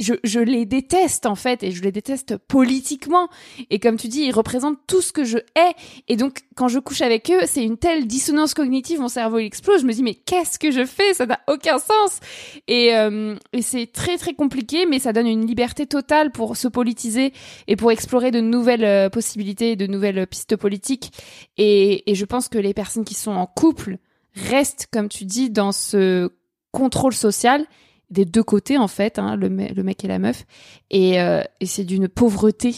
je, 0.00 0.14
je, 0.22 0.40
les 0.40 0.64
déteste 0.64 1.26
en 1.26 1.34
fait 1.34 1.62
et 1.62 1.72
je 1.72 1.82
les 1.82 1.92
déteste 1.92 2.36
politiquement. 2.36 3.28
Et 3.70 3.78
comme 3.78 3.96
tu 3.96 4.08
dis 4.08 4.22
ils 4.22 4.32
représentent 4.32 4.78
tout 4.86 5.00
ce 5.00 5.12
que 5.12 5.24
je 5.24 5.38
hais. 5.38 5.74
Et 6.08 6.16
donc 6.16 6.40
quand 6.54 6.68
je 6.68 6.78
couche 6.78 7.00
avec 7.00 7.30
eux 7.30 7.40
c'est 7.46 7.64
une 7.64 7.78
telle 7.78 8.06
dissonance 8.06 8.54
cognitive 8.54 9.00
mon 9.00 9.08
cerveau 9.08 9.38
explose. 9.38 9.82
Je 9.82 9.86
me 9.86 9.92
dis 9.92 10.02
mais 10.02 10.14
qu'est-ce 10.14 10.58
que 10.58 10.70
je 10.70 10.84
fais? 10.84 11.14
Ça 11.14 11.26
n'a 11.26 11.40
aucun 11.48 11.78
sens. 11.78 12.20
Et, 12.68 12.94
euh, 12.94 13.36
et 13.52 13.62
c'est 13.62 13.86
très 13.86 14.18
très 14.18 14.34
compliqué 14.34 14.86
mais 14.86 14.98
ça 14.98 15.12
donne 15.12 15.26
une 15.26 15.46
liberté 15.46 15.86
totale 15.86 16.30
pour 16.30 16.56
se 16.56 16.68
politiser 16.68 17.32
et 17.66 17.76
pour 17.76 17.90
explorer 17.90 18.30
de 18.30 18.40
nouvelles 18.40 18.84
euh, 18.84 19.08
possibilités 19.08 19.76
de 19.76 19.86
nouvelles 19.86 20.26
pistes 20.26 20.56
politiques. 20.56 21.12
Et, 21.56 22.10
et 22.10 22.14
je 22.14 22.24
pense 22.24 22.48
que 22.48 22.58
les 22.58 22.74
personnes 22.74 23.04
qui 23.04 23.14
sont 23.14 23.32
en 23.32 23.46
couple 23.46 23.98
restent 24.34 24.86
comme 24.92 25.08
tu 25.08 25.24
dis 25.24 25.50
dans 25.50 25.72
ce 25.72 26.30
contrôle 26.72 27.14
social 27.14 27.66
des 28.10 28.24
deux 28.24 28.42
côtés 28.42 28.78
en 28.78 28.88
fait, 28.88 29.18
hein, 29.18 29.36
le, 29.36 29.48
mec 29.48 30.04
et 30.04 30.08
la 30.08 30.18
meuf, 30.18 30.46
et, 30.90 31.20
euh, 31.20 31.42
et 31.60 31.66
c'est 31.66 31.84
d'une 31.84 32.08
pauvreté 32.08 32.74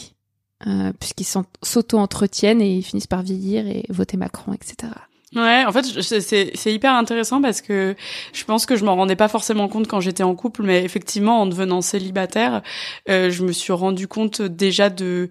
euh, 0.67 0.91
puisqu'ils 0.99 1.27
s'auto-entretiennent 1.63 2.61
et 2.61 2.75
ils 2.75 2.83
finissent 2.83 3.07
par 3.07 3.23
vieillir 3.23 3.67
et 3.67 3.83
voter 3.89 4.17
Macron, 4.17 4.53
etc. 4.53 4.93
Ouais, 5.33 5.63
en 5.65 5.71
fait, 5.71 5.85
c'est 6.01 6.73
hyper 6.73 6.93
intéressant 6.93 7.41
parce 7.41 7.61
que 7.61 7.95
je 8.33 8.43
pense 8.43 8.65
que 8.65 8.75
je 8.75 8.83
m'en 8.83 8.95
rendais 8.95 9.15
pas 9.15 9.29
forcément 9.29 9.69
compte 9.69 9.87
quand 9.87 10.01
j'étais 10.01 10.23
en 10.23 10.35
couple, 10.35 10.63
mais 10.63 10.83
effectivement, 10.83 11.41
en 11.41 11.45
devenant 11.47 11.81
célibataire, 11.81 12.61
euh, 13.09 13.31
je 13.31 13.43
me 13.43 13.53
suis 13.53 13.73
rendu 13.73 14.07
compte 14.07 14.41
déjà 14.41 14.89
de 14.89 15.29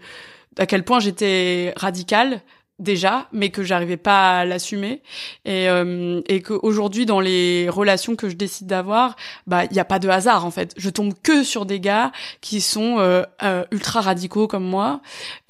à 0.59 0.67
quel 0.67 0.85
point 0.85 1.01
j'étais 1.01 1.75
radicale 1.77 2.41
déjà, 2.81 3.29
mais 3.33 3.51
que 3.51 3.63
j'arrivais 3.63 3.97
pas 3.97 4.41
à 4.41 4.45
l'assumer 4.45 5.03
et 5.45 5.69
euh, 5.69 6.21
et 6.29 6.43
qu'aujourd'hui 6.43 7.07
dans 7.07 7.21
les 7.21 7.69
relations 7.69 8.17
que 8.17 8.29
je 8.29 8.35
décide 8.35 8.67
d'avoir, 8.67 9.17
bah 9.47 9.65
il 9.67 9.77
y 9.77 9.81
a 9.81 9.85
pas 9.85 9.99
de 9.99 10.09
hasard 10.09 10.45
en 10.45 10.51
fait. 10.51 10.75
Je 10.77 10.91
tombe 10.91 11.15
que 11.23 11.45
sur 11.45 11.67
des 11.67 11.79
gars 11.79 12.11
qui 12.41 12.61
sont 12.61 12.99
euh, 12.99 13.23
euh 13.43 13.65
ultra 13.71 14.01
radicaux 14.01 14.49
comme 14.49 14.65
moi 14.65 15.01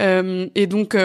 euh, 0.01 0.49
et 0.55 0.67
donc 0.67 0.97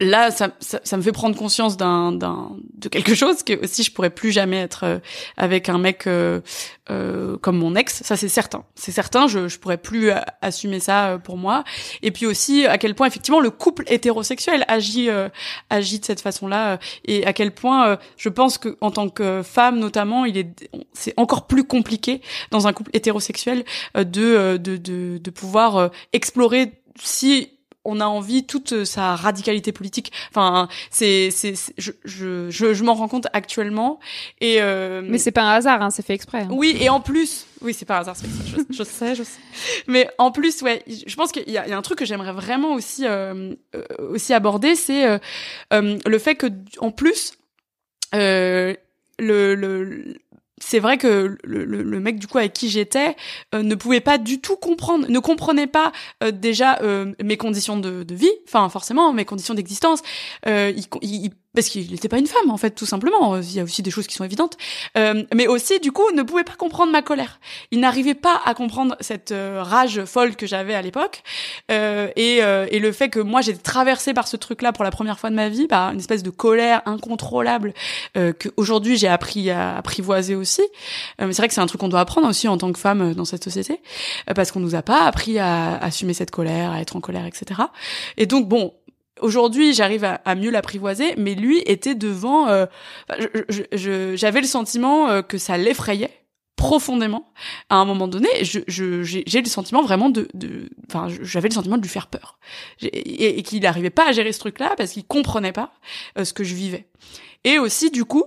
là, 0.00 0.30
ça, 0.30 0.50
ça, 0.60 0.80
ça, 0.82 0.96
me 0.96 1.02
fait 1.02 1.12
prendre 1.12 1.36
conscience 1.36 1.76
d'un, 1.76 2.12
d'un, 2.12 2.56
de 2.74 2.88
quelque 2.88 3.14
chose 3.14 3.42
que 3.42 3.62
aussi 3.62 3.82
je 3.82 3.92
pourrais 3.92 4.10
plus 4.10 4.32
jamais 4.32 4.58
être 4.58 4.84
euh, 4.84 4.98
avec 5.36 5.68
un 5.68 5.78
mec 5.78 6.06
euh, 6.06 6.40
euh, 6.90 7.36
comme 7.36 7.58
mon 7.58 7.76
ex. 7.76 8.02
Ça, 8.02 8.16
c'est 8.16 8.28
certain. 8.28 8.64
C'est 8.74 8.92
certain. 8.92 9.28
Je, 9.28 9.48
je 9.48 9.58
pourrais 9.58 9.76
plus 9.76 10.10
assumer 10.40 10.80
ça 10.80 11.20
pour 11.22 11.36
moi. 11.36 11.64
Et 12.02 12.10
puis 12.10 12.26
aussi 12.26 12.66
à 12.66 12.78
quel 12.78 12.94
point 12.94 13.06
effectivement 13.06 13.40
le 13.40 13.50
couple 13.50 13.84
hétérosexuel 13.86 14.64
agit 14.68 15.08
agit 15.68 16.00
de 16.00 16.04
cette 16.04 16.20
façon-là 16.20 16.78
et 17.04 17.26
à 17.26 17.32
quel 17.32 17.52
point 17.52 17.98
je 18.16 18.28
pense 18.28 18.58
que 18.58 18.76
en 18.80 18.90
tant 18.90 19.08
que 19.08 19.42
femme 19.42 19.78
notamment, 19.78 20.24
il 20.24 20.38
est 20.38 20.70
c'est 20.92 21.14
encore 21.16 21.46
plus 21.46 21.64
compliqué 21.64 22.22
dans 22.50 22.66
un 22.66 22.72
couple 22.72 22.90
hétérosexuel 22.94 23.64
de 23.96 24.56
de 24.56 24.76
de, 24.76 25.18
de 25.18 25.30
pouvoir 25.30 25.90
explorer 26.12 26.72
si 27.02 27.59
on 27.84 28.00
a 28.00 28.06
envie 28.06 28.44
toute 28.44 28.72
euh, 28.72 28.84
sa 28.84 29.16
radicalité 29.16 29.72
politique. 29.72 30.12
Enfin, 30.30 30.68
c'est, 30.90 31.30
c'est, 31.30 31.54
je, 31.78 31.92
je, 32.04 32.50
je, 32.50 32.84
m'en 32.84 32.94
rends 32.94 33.08
compte 33.08 33.26
actuellement. 33.32 34.00
Et 34.40 34.60
euh, 34.60 35.02
mais 35.04 35.18
c'est 35.18 35.30
pas 35.30 35.42
un 35.42 35.52
hasard, 35.52 35.82
hein, 35.82 35.90
c'est 35.90 36.04
fait 36.04 36.14
exprès. 36.14 36.42
Hein. 36.42 36.48
Oui, 36.50 36.76
et 36.80 36.88
en 36.88 37.00
plus, 37.00 37.46
oui, 37.62 37.74
c'est 37.74 37.86
pas 37.86 37.98
un 37.98 38.00
hasard, 38.00 38.16
c'est 38.16 38.28
je, 38.28 38.62
je, 38.70 38.82
sais, 38.82 39.14
je 39.14 39.22
sais. 39.22 39.40
Mais 39.86 40.08
en 40.18 40.30
plus, 40.30 40.62
ouais, 40.62 40.82
je 40.86 41.14
pense 41.16 41.32
qu'il 41.32 41.48
y, 41.48 41.52
y 41.52 41.58
a, 41.58 41.76
un 41.76 41.82
truc 41.82 41.98
que 41.98 42.04
j'aimerais 42.04 42.32
vraiment 42.32 42.74
aussi 42.74 43.06
euh, 43.06 43.54
euh 43.74 43.84
aussi 44.10 44.34
aborder, 44.34 44.74
c'est 44.74 45.06
euh, 45.06 45.18
le 46.04 46.18
fait 46.18 46.34
que 46.34 46.46
en 46.78 46.90
plus, 46.90 47.32
le, 48.12 48.76
le 49.18 50.14
c'est 50.60 50.78
vrai 50.78 50.98
que 50.98 51.36
le, 51.42 52.00
mec 52.00 52.18
du 52.18 52.26
coup 52.26 52.38
avec 52.38 52.52
qui 52.52 52.68
j'étais 52.68 53.16
euh, 53.54 53.62
ne 53.62 53.74
pouvait 53.74 54.00
pas 54.00 54.18
du 54.18 54.40
tout 54.40 54.56
comprendre, 54.56 55.06
ne 55.08 55.18
comprenait 55.18 55.66
pas 55.66 55.92
euh, 56.22 56.30
déjà 56.30 56.78
euh, 56.82 57.12
mes 57.22 57.36
conditions 57.36 57.78
de, 57.78 58.04
vie, 58.10 58.30
enfin 58.46 58.68
forcément 58.68 59.12
mes 59.12 59.24
conditions 59.24 59.54
d'existence. 59.54 60.02
Parce 61.54 61.68
qu'il 61.68 61.90
n'était 61.90 62.08
pas 62.08 62.18
une 62.18 62.26
femme 62.26 62.50
en 62.50 62.56
fait 62.56 62.70
tout 62.70 62.86
simplement. 62.86 63.38
Il 63.38 63.52
y 63.52 63.60
a 63.60 63.64
aussi 63.64 63.82
des 63.82 63.90
choses 63.90 64.06
qui 64.06 64.14
sont 64.14 64.24
évidentes. 64.24 64.56
Euh, 64.96 65.24
mais 65.34 65.48
aussi 65.48 65.80
du 65.80 65.90
coup 65.90 66.08
ne 66.14 66.22
pouvait 66.22 66.44
pas 66.44 66.54
comprendre 66.54 66.92
ma 66.92 67.02
colère. 67.02 67.40
Il 67.70 67.80
n'arrivait 67.80 68.14
pas 68.14 68.40
à 68.44 68.54
comprendre 68.54 68.96
cette 69.00 69.32
euh, 69.32 69.62
rage 69.62 70.04
folle 70.04 70.36
que 70.36 70.46
j'avais 70.46 70.74
à 70.74 70.82
l'époque. 70.82 71.22
Euh, 71.70 72.08
et, 72.16 72.42
euh, 72.42 72.66
et 72.70 72.78
le 72.78 72.92
fait 72.92 73.08
que 73.08 73.18
moi 73.18 73.40
j'étais 73.40 73.58
traversée 73.58 74.14
par 74.14 74.28
ce 74.28 74.36
truc 74.36 74.62
là 74.62 74.72
pour 74.72 74.84
la 74.84 74.90
première 74.90 75.18
fois 75.18 75.30
de 75.30 75.34
ma 75.34 75.48
vie 75.48 75.66
par 75.66 75.92
une 75.92 75.98
espèce 75.98 76.22
de 76.22 76.30
colère 76.30 76.82
incontrôlable 76.86 77.74
euh, 78.16 78.32
que 78.32 78.48
aujourd'hui 78.56 78.96
j'ai 78.96 79.08
appris 79.08 79.50
à 79.50 79.76
apprivoiser 79.76 80.36
aussi. 80.36 80.62
Mais 81.18 81.32
c'est 81.32 81.42
vrai 81.42 81.48
que 81.48 81.54
c'est 81.54 81.60
un 81.60 81.66
truc 81.66 81.80
qu'on 81.80 81.88
doit 81.88 82.00
apprendre 82.00 82.28
aussi 82.28 82.46
en 82.48 82.58
tant 82.58 82.72
que 82.72 82.78
femme 82.78 83.14
dans 83.14 83.24
cette 83.24 83.42
société 83.42 83.80
parce 84.34 84.52
qu'on 84.52 84.60
nous 84.60 84.74
a 84.74 84.82
pas 84.82 85.02
appris 85.02 85.38
à 85.38 85.76
assumer 85.78 86.14
cette 86.14 86.30
colère 86.30 86.70
à 86.70 86.80
être 86.80 86.96
en 86.96 87.00
colère 87.00 87.26
etc 87.26 87.60
et 88.16 88.26
donc 88.26 88.48
bon 88.48 88.74
Aujourd'hui, 89.20 89.74
j'arrive 89.74 90.04
à, 90.04 90.34
mieux 90.34 90.50
l'apprivoiser, 90.50 91.14
mais 91.16 91.34
lui 91.34 91.62
était 91.66 91.94
devant. 91.94 92.48
Euh, 92.48 92.66
j'avais 93.72 94.40
le 94.40 94.46
sentiment 94.46 95.08
euh, 95.08 95.22
que 95.22 95.38
ça 95.38 95.56
l'effrayait 95.56 96.10
profondément 96.56 97.32
à 97.70 97.76
un 97.76 97.84
moment 97.84 98.06
donné. 98.06 98.28
J'ai 98.42 99.40
le 99.40 99.48
sentiment 99.48 99.82
vraiment 99.82 100.10
de, 100.10 100.28
enfin, 100.88 101.08
j'avais 101.22 101.48
le 101.48 101.54
sentiment 101.54 101.78
de 101.78 101.82
lui 101.82 101.88
faire 101.88 102.06
peur 102.08 102.38
et, 102.82 103.42
qu'il 103.42 103.62
n'arrivait 103.62 103.90
pas 103.90 104.08
à 104.08 104.12
gérer 104.12 104.32
ce 104.32 104.40
truc-là 104.40 104.74
parce 104.76 104.92
qu'il 104.92 105.04
comprenait 105.04 105.52
pas 105.52 105.72
euh, 106.18 106.24
ce 106.24 106.32
que 106.32 106.44
je 106.44 106.54
vivais. 106.54 106.86
Et 107.44 107.58
aussi, 107.58 107.90
du 107.90 108.04
coup, 108.04 108.24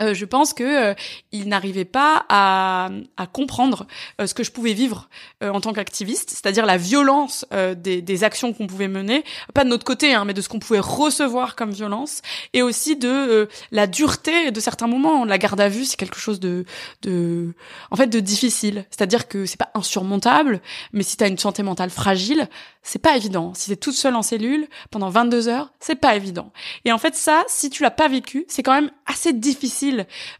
euh, 0.00 0.14
je 0.14 0.24
pense 0.24 0.54
que 0.54 0.62
euh, 0.62 0.94
il 1.32 1.48
n'arrivait 1.48 1.84
pas 1.84 2.24
à, 2.28 2.88
à 3.16 3.26
comprendre 3.26 3.86
euh, 4.20 4.26
ce 4.26 4.34
que 4.34 4.42
je 4.42 4.50
pouvais 4.50 4.72
vivre 4.72 5.08
en 5.40 5.60
tant 5.60 5.72
qu'activiste, 5.72 6.30
c'est-à-dire 6.30 6.66
la 6.66 6.76
violence 6.76 7.44
des, 7.76 8.00
des, 8.00 8.24
actions 8.24 8.52
qu'on 8.52 8.68
pouvait 8.68 8.86
mener, 8.86 9.24
pas 9.54 9.64
de 9.64 9.68
notre 9.68 9.84
côté, 9.84 10.14
hein, 10.14 10.24
mais 10.24 10.34
de 10.34 10.40
ce 10.40 10.48
qu'on 10.48 10.60
pouvait 10.60 10.78
recevoir 10.78 11.56
comme 11.56 11.72
violence, 11.72 12.22
et 12.52 12.62
aussi 12.62 12.96
de 12.96 13.48
la 13.72 13.86
dureté 13.88 14.52
de 14.52 14.60
certains 14.60 14.86
moments. 14.86 15.24
La 15.24 15.38
garde 15.38 15.60
à 15.60 15.68
vue, 15.68 15.84
c'est 15.84 15.96
quelque 15.96 16.18
chose 16.18 16.38
de, 16.38 16.64
de, 17.02 17.54
en 17.90 17.96
fait, 17.96 18.06
de 18.06 18.20
difficile. 18.20 18.84
C'est-à-dire 18.90 19.26
que 19.26 19.46
c'est 19.46 19.58
pas 19.58 19.70
insurmontable, 19.74 20.60
mais 20.92 21.02
si 21.02 21.16
tu 21.16 21.24
as 21.24 21.28
une 21.28 21.38
santé 21.38 21.64
mentale 21.64 21.90
fragile, 21.90 22.48
c'est 22.82 23.00
pas 23.00 23.16
évident. 23.16 23.52
Si 23.54 23.70
t'es 23.70 23.76
toute 23.76 23.94
seule 23.94 24.14
en 24.14 24.22
cellule 24.22 24.68
pendant 24.90 25.08
22 25.08 25.48
heures, 25.48 25.72
c'est 25.80 25.96
pas 25.96 26.14
évident. 26.14 26.52
Et 26.84 26.92
en 26.92 26.98
fait, 26.98 27.16
ça, 27.16 27.44
si 27.48 27.68
tu 27.70 27.82
l'as 27.82 27.90
pas 27.90 28.08
vécu, 28.08 28.44
c'est 28.48 28.62
quand 28.62 28.74
même 28.74 28.90
assez 29.06 29.32
difficile 29.32 29.91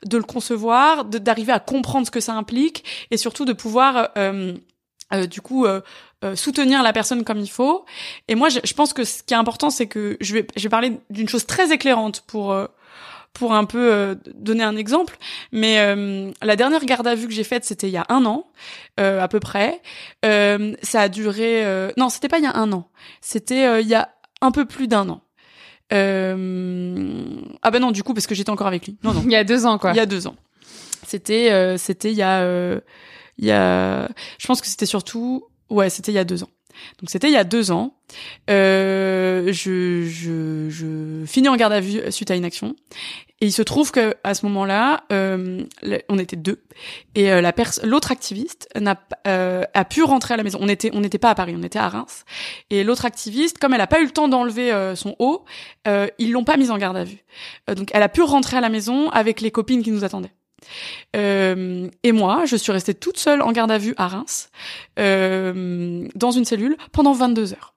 de 0.05 0.17
le 0.17 0.23
concevoir, 0.23 1.05
d'arriver 1.05 1.53
à 1.53 1.61
comprendre 1.61 2.07
ce 2.07 2.11
que 2.11 2.21
ça 2.21 2.35
implique, 2.35 2.85
et 3.11 3.17
surtout 3.17 3.45
de 3.45 3.53
pouvoir, 3.53 4.11
euh, 4.17 4.55
euh, 5.13 5.27
du 5.27 5.41
coup, 5.41 5.67
euh, 5.67 5.81
soutenir 6.35 6.83
la 6.83 6.93
personne 6.93 7.25
comme 7.25 7.39
il 7.39 7.51
faut. 7.51 7.85
Et 8.29 8.35
moi, 8.35 8.49
je, 8.49 8.75
pense 8.75 8.93
que 8.93 9.05
ce 9.05 9.23
qui 9.23 9.35
est 9.35 9.37
important, 9.37 9.71
c'est 9.71 9.87
que 9.87 10.17
je 10.21 10.35
vais, 10.35 10.47
je 10.57 10.63
vais 10.63 10.69
parler 10.69 11.01
d'une 11.11 11.29
chose 11.29 11.47
très 11.47 11.73
éclairante 11.73 12.23
pour 12.27 12.55
pour 13.33 13.55
un 13.55 13.65
peu 13.65 13.93
euh, 13.93 14.15
donner 14.35 14.63
un 14.63 14.77
exemple. 14.77 15.17
Mais 15.53 15.79
euh, 15.81 16.31
la 16.43 16.57
dernière 16.57 16.85
garde 16.85 17.07
à 17.07 17.15
vue 17.15 17.27
que 17.27 17.35
j'ai 17.35 17.45
faite, 17.45 17.65
c'était 17.65 17.89
il 17.89 17.93
y 17.93 17.99
a 17.99 18.07
un 18.09 18.25
an, 18.25 18.47
euh, 19.01 19.21
à 19.21 19.29
peu 19.29 19.41
près. 19.41 19.81
ça 20.23 21.01
a 21.01 21.09
duré... 21.09 21.65
non, 21.97 22.09
c'était 22.09 22.29
pas 22.29 22.39
il 22.39 22.45
y 22.45 22.49
a 22.49 22.57
un 22.57 22.73
an. 22.73 22.89
C'était 23.21 23.83
il 23.83 23.89
y 23.89 23.95
a 23.95 24.11
un 24.41 24.51
peu 24.51 24.65
plus 24.65 24.89
d'un 24.89 25.09
an. 25.09 25.23
Ah 25.93 27.71
ben 27.71 27.79
non, 27.81 27.91
du 27.91 28.03
coup, 28.03 28.15
parce 28.15 28.27
que 28.27 28.35
j'étais 28.35 28.51
encore 28.51 28.67
avec 28.67 28.87
lui. 28.87 28.97
Non, 29.03 29.13
non. 29.13 29.23
il 29.25 29.31
y 29.31 29.37
a 29.37 29.45
deux 29.45 29.67
ans, 29.67 29.79
quoi. 29.79 29.93
Il 29.93 29.97
y 29.97 30.01
a 30.01 30.07
deux 30.07 30.27
ans. 30.27 30.37
C'était, 31.07 31.77
c'était 31.79 32.11
il 32.11 32.17
y 32.17 32.23
a, 32.23 32.81
il 33.39 33.45
y 33.45 33.51
a. 33.51 34.09
Je 34.39 34.47
pense 34.47 34.61
que 34.61 34.67
c'était 34.67 34.87
surtout, 34.87 35.45
ouais, 35.69 35.91
c'était 35.91 36.13
il 36.13 36.17
y 36.17 36.19
a 36.19 36.25
deux 36.25 36.43
ans. 36.43 36.49
Donc 37.01 37.11
c'était 37.11 37.29
il 37.29 37.33
y 37.33 37.37
a 37.37 37.45
deux 37.45 37.71
ans. 37.71 37.95
Euh, 38.51 39.53
je, 39.53 40.05
je, 40.07 40.69
je 40.71 41.25
finis 41.27 41.49
en 41.49 41.57
garde 41.57 41.73
à 41.73 41.81
vue 41.81 42.01
suite 42.11 42.31
à 42.31 42.37
une 42.37 42.45
action. 42.45 42.77
Et 43.43 43.47
il 43.47 43.53
se 43.53 43.63
trouve 43.63 43.91
que 43.91 44.15
à 44.23 44.35
ce 44.35 44.47
moment-là, 44.47 45.03
euh, 45.11 45.65
on 46.09 46.19
était 46.21 46.37
deux 46.37 46.63
et 47.17 47.33
euh, 47.33 47.41
la 47.41 47.53
l'autre 47.83 48.13
activiste 48.13 48.69
n'a 48.81 48.97
euh, 49.27 49.65
a 49.75 49.85
pu 49.85 50.05
rentrer 50.05 50.35
à 50.35 50.37
la 50.37 50.45
maison. 50.45 50.59
On 50.63 50.69
était 50.69 50.93
on 50.95 51.01
n'était 51.01 51.19
pas 51.19 51.31
à 51.31 51.35
Paris, 51.35 51.53
on 51.59 51.63
était 51.65 51.81
à 51.81 51.89
Reims. 51.89 52.25
Et 52.71 52.85
l'autre 52.85 53.05
activiste, 53.05 53.59
comme 53.59 53.75
elle 53.75 53.81
a 53.81 53.89
pas 53.89 54.01
eu 54.01 54.05
le 54.05 54.13
temps 54.13 54.29
d'enlever 54.29 54.71
euh, 54.73 54.95
son 54.95 55.17
haut, 55.19 55.45
ils 56.19 56.31
l'ont 56.31 56.45
pas 56.45 56.57
mise 56.57 56.71
en 56.71 56.79
garde 56.79 56.97
à 56.97 57.03
vue. 57.03 57.25
donc 57.67 57.91
elle 57.93 58.05
a 58.05 58.09
pu 58.09 58.23
rentrer 58.23 58.59
à 58.59 58.61
la 58.61 58.69
maison 58.69 59.11
avec 59.11 59.41
les 59.41 59.51
copines 59.51 59.83
qui 59.83 59.91
nous 59.91 60.05
attendaient. 60.05 60.33
Et 61.13 62.13
moi, 62.13 62.45
je 62.45 62.55
suis 62.55 62.71
restée 62.71 62.95
toute 62.95 63.19
seule 63.19 63.43
en 63.43 63.51
garde 63.51 63.73
à 63.73 63.79
vue 63.79 63.95
à 63.97 64.07
Reims, 64.07 64.51
dans 64.97 66.31
une 66.31 66.45
cellule, 66.45 66.77
pendant 66.93 67.13
22 67.13 67.55
heures. 67.55 67.72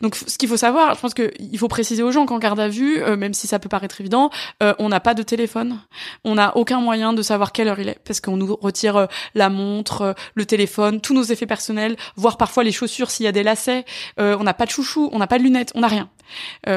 Donc, 0.00 0.14
ce 0.14 0.38
qu'il 0.38 0.48
faut 0.48 0.56
savoir, 0.56 0.94
je 0.94 1.00
pense 1.00 1.14
qu'il 1.14 1.58
faut 1.58 1.68
préciser 1.68 2.02
aux 2.02 2.10
gens 2.10 2.26
qu'en 2.26 2.38
garde 2.38 2.60
à 2.60 2.68
vue, 2.68 3.02
euh, 3.02 3.16
même 3.16 3.34
si 3.34 3.46
ça 3.46 3.58
peut 3.58 3.68
paraître 3.68 4.00
évident, 4.00 4.30
euh, 4.62 4.74
on 4.78 4.88
n'a 4.88 5.00
pas 5.00 5.14
de 5.14 5.22
téléphone, 5.22 5.80
on 6.24 6.36
n'a 6.36 6.56
aucun 6.56 6.80
moyen 6.80 7.12
de 7.12 7.22
savoir 7.22 7.52
quelle 7.52 7.68
heure 7.68 7.80
il 7.80 7.88
est, 7.88 7.98
parce 8.04 8.20
qu'on 8.20 8.36
nous 8.36 8.56
retire 8.56 8.96
euh, 8.96 9.06
la 9.34 9.50
montre, 9.50 10.14
le 10.34 10.46
téléphone, 10.46 11.00
tous 11.00 11.14
nos 11.14 11.22
effets 11.22 11.46
personnels, 11.46 11.96
voire 12.16 12.36
parfois 12.36 12.64
les 12.64 12.72
chaussures 12.72 13.10
s'il 13.10 13.24
y 13.24 13.28
a 13.28 13.32
des 13.32 13.42
lacets. 13.42 13.84
on 14.18 14.42
n'a 14.42 14.54
pas 14.54 14.66
de 14.66 14.70
chouchou, 14.70 15.10
on 15.12 15.18
n'a 15.18 15.26
pas 15.26 15.38
de 15.38 15.42
lunettes, 15.42 15.72
on 15.74 15.80
n'a 15.80 15.88
rien, 15.88 16.08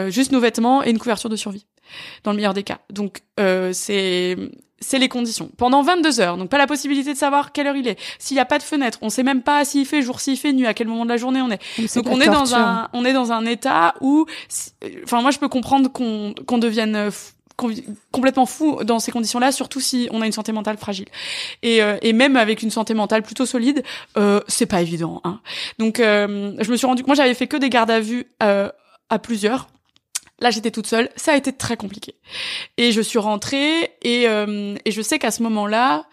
juste 0.09 0.31
nos 0.31 0.39
vêtements 0.39 0.83
et 0.83 0.89
une 0.89 0.99
couverture 0.99 1.29
de 1.29 1.35
survie, 1.35 1.65
dans 2.23 2.31
le 2.31 2.37
meilleur 2.37 2.53
des 2.53 2.63
cas. 2.63 2.79
Donc, 2.89 3.21
c'est 3.37 4.37
c'est 4.81 4.99
les 4.99 5.07
conditions. 5.07 5.49
Pendant 5.57 5.83
22 5.83 6.19
heures, 6.19 6.37
donc 6.37 6.49
pas 6.49 6.57
la 6.57 6.67
possibilité 6.67 7.13
de 7.13 7.17
savoir 7.17 7.51
quelle 7.51 7.67
heure 7.67 7.75
il 7.75 7.87
est. 7.87 7.99
S'il 8.19 8.35
n'y 8.35 8.41
a 8.41 8.45
pas 8.45 8.57
de 8.57 8.63
fenêtre, 8.63 8.99
on 9.01 9.09
sait 9.09 9.23
même 9.23 9.41
pas 9.41 9.63
s'il 9.63 9.85
fait 9.85 10.01
jour, 10.01 10.19
s'il 10.19 10.37
fait 10.37 10.53
nuit, 10.53 10.67
à 10.67 10.73
quel 10.73 10.87
moment 10.87 11.05
de 11.05 11.09
la 11.09 11.17
journée 11.17 11.41
on 11.41 11.49
est. 11.49 11.61
donc 11.95 12.07
on 12.09 12.19
est 12.19 12.27
dans 12.27 12.55
un, 12.55 12.89
on 12.93 13.05
est 13.05 13.13
dans 13.13 13.31
un 13.31 13.45
état 13.45 13.93
où, 14.01 14.25
enfin 15.03 15.21
moi 15.21 15.31
je 15.31 15.39
peux 15.39 15.47
comprendre 15.47 15.91
qu'on 15.91 16.33
qu'on 16.45 16.57
devienne 16.57 16.95
euh, 16.95 17.11
complètement 18.11 18.45
fou 18.45 18.83
dans 18.83 18.99
ces 18.99 19.11
conditions-là, 19.11 19.51
surtout 19.51 19.79
si 19.79 20.07
on 20.11 20.21
a 20.21 20.25
une 20.25 20.31
santé 20.31 20.51
mentale 20.51 20.77
fragile. 20.77 21.07
Et, 21.61 21.81
euh, 21.81 21.97
et 22.01 22.13
même 22.13 22.35
avec 22.35 22.63
une 22.63 22.71
santé 22.71 22.93
mentale 22.93 23.23
plutôt 23.23 23.45
solide, 23.45 23.83
euh, 24.17 24.41
c'est 24.47 24.65
pas 24.65 24.81
évident. 24.81 25.21
Hein. 25.23 25.39
Donc 25.79 25.99
euh, 25.99 26.53
je 26.59 26.71
me 26.71 26.77
suis 26.77 26.87
rendu, 26.87 27.03
moi 27.05 27.15
j'avais 27.15 27.33
fait 27.33 27.47
que 27.47 27.57
des 27.57 27.69
gardes 27.69 27.91
à 27.91 27.99
vue 27.99 28.27
euh, 28.43 28.69
à 29.09 29.19
plusieurs 29.19 29.67
Là, 30.41 30.49
j'étais 30.49 30.71
toute 30.71 30.87
seule. 30.87 31.09
Ça 31.15 31.33
a 31.33 31.37
été 31.37 31.53
très 31.53 31.77
compliqué. 31.77 32.15
Et 32.77 32.91
je 32.91 33.01
suis 33.01 33.19
rentrée 33.19 33.91
et, 34.01 34.27
euh, 34.27 34.75
et 34.85 34.91
je 34.91 35.01
sais 35.01 35.19
qu'à 35.19 35.29
ce 35.29 35.43
moment-là, 35.43 36.07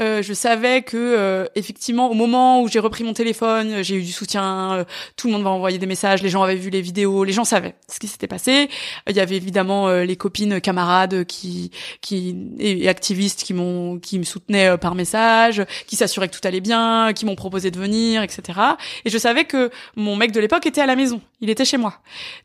euh, 0.00 0.22
je 0.22 0.32
savais 0.32 0.82
que 0.82 0.96
euh, 0.96 1.46
effectivement 1.54 2.10
au 2.10 2.14
moment 2.14 2.60
où 2.60 2.68
j'ai 2.68 2.80
repris 2.80 3.04
mon 3.04 3.12
téléphone, 3.12 3.84
j'ai 3.84 3.94
eu 3.94 4.02
du 4.02 4.10
soutien, 4.10 4.84
tout 5.16 5.28
le 5.28 5.32
monde 5.34 5.44
m'a 5.44 5.50
envoyé 5.50 5.78
des 5.78 5.86
messages, 5.86 6.20
les 6.20 6.30
gens 6.30 6.42
avaient 6.42 6.56
vu 6.56 6.70
les 6.70 6.80
vidéos, 6.80 7.22
les 7.22 7.32
gens 7.32 7.44
savaient 7.44 7.76
ce 7.88 8.00
qui 8.00 8.08
s'était 8.08 8.26
passé. 8.26 8.68
Il 9.08 9.14
y 9.14 9.20
avait 9.20 9.36
évidemment 9.36 9.88
les 9.88 10.16
copines, 10.16 10.60
camarades 10.60 11.24
qui 11.26 11.70
qui 12.00 12.36
et, 12.58 12.88
activistes 12.88 13.44
qui 13.44 13.54
m'ont 13.54 14.00
qui 14.00 14.18
me 14.18 14.24
soutenaient 14.24 14.76
par 14.78 14.96
message, 14.96 15.64
qui 15.86 15.94
s'assuraient 15.94 16.28
que 16.28 16.36
tout 16.36 16.46
allait 16.46 16.60
bien, 16.60 17.12
qui 17.12 17.24
m'ont 17.24 17.36
proposé 17.36 17.70
de 17.70 17.78
venir, 17.78 18.22
etc. 18.22 18.58
Et 19.04 19.10
je 19.10 19.18
savais 19.18 19.44
que 19.44 19.70
mon 19.94 20.16
mec 20.16 20.32
de 20.32 20.40
l'époque 20.40 20.66
était 20.66 20.80
à 20.80 20.86
la 20.86 20.96
maison 20.96 21.20
Il 21.40 21.50
était 21.50 21.64
chez 21.64 21.76
moi. 21.76 21.98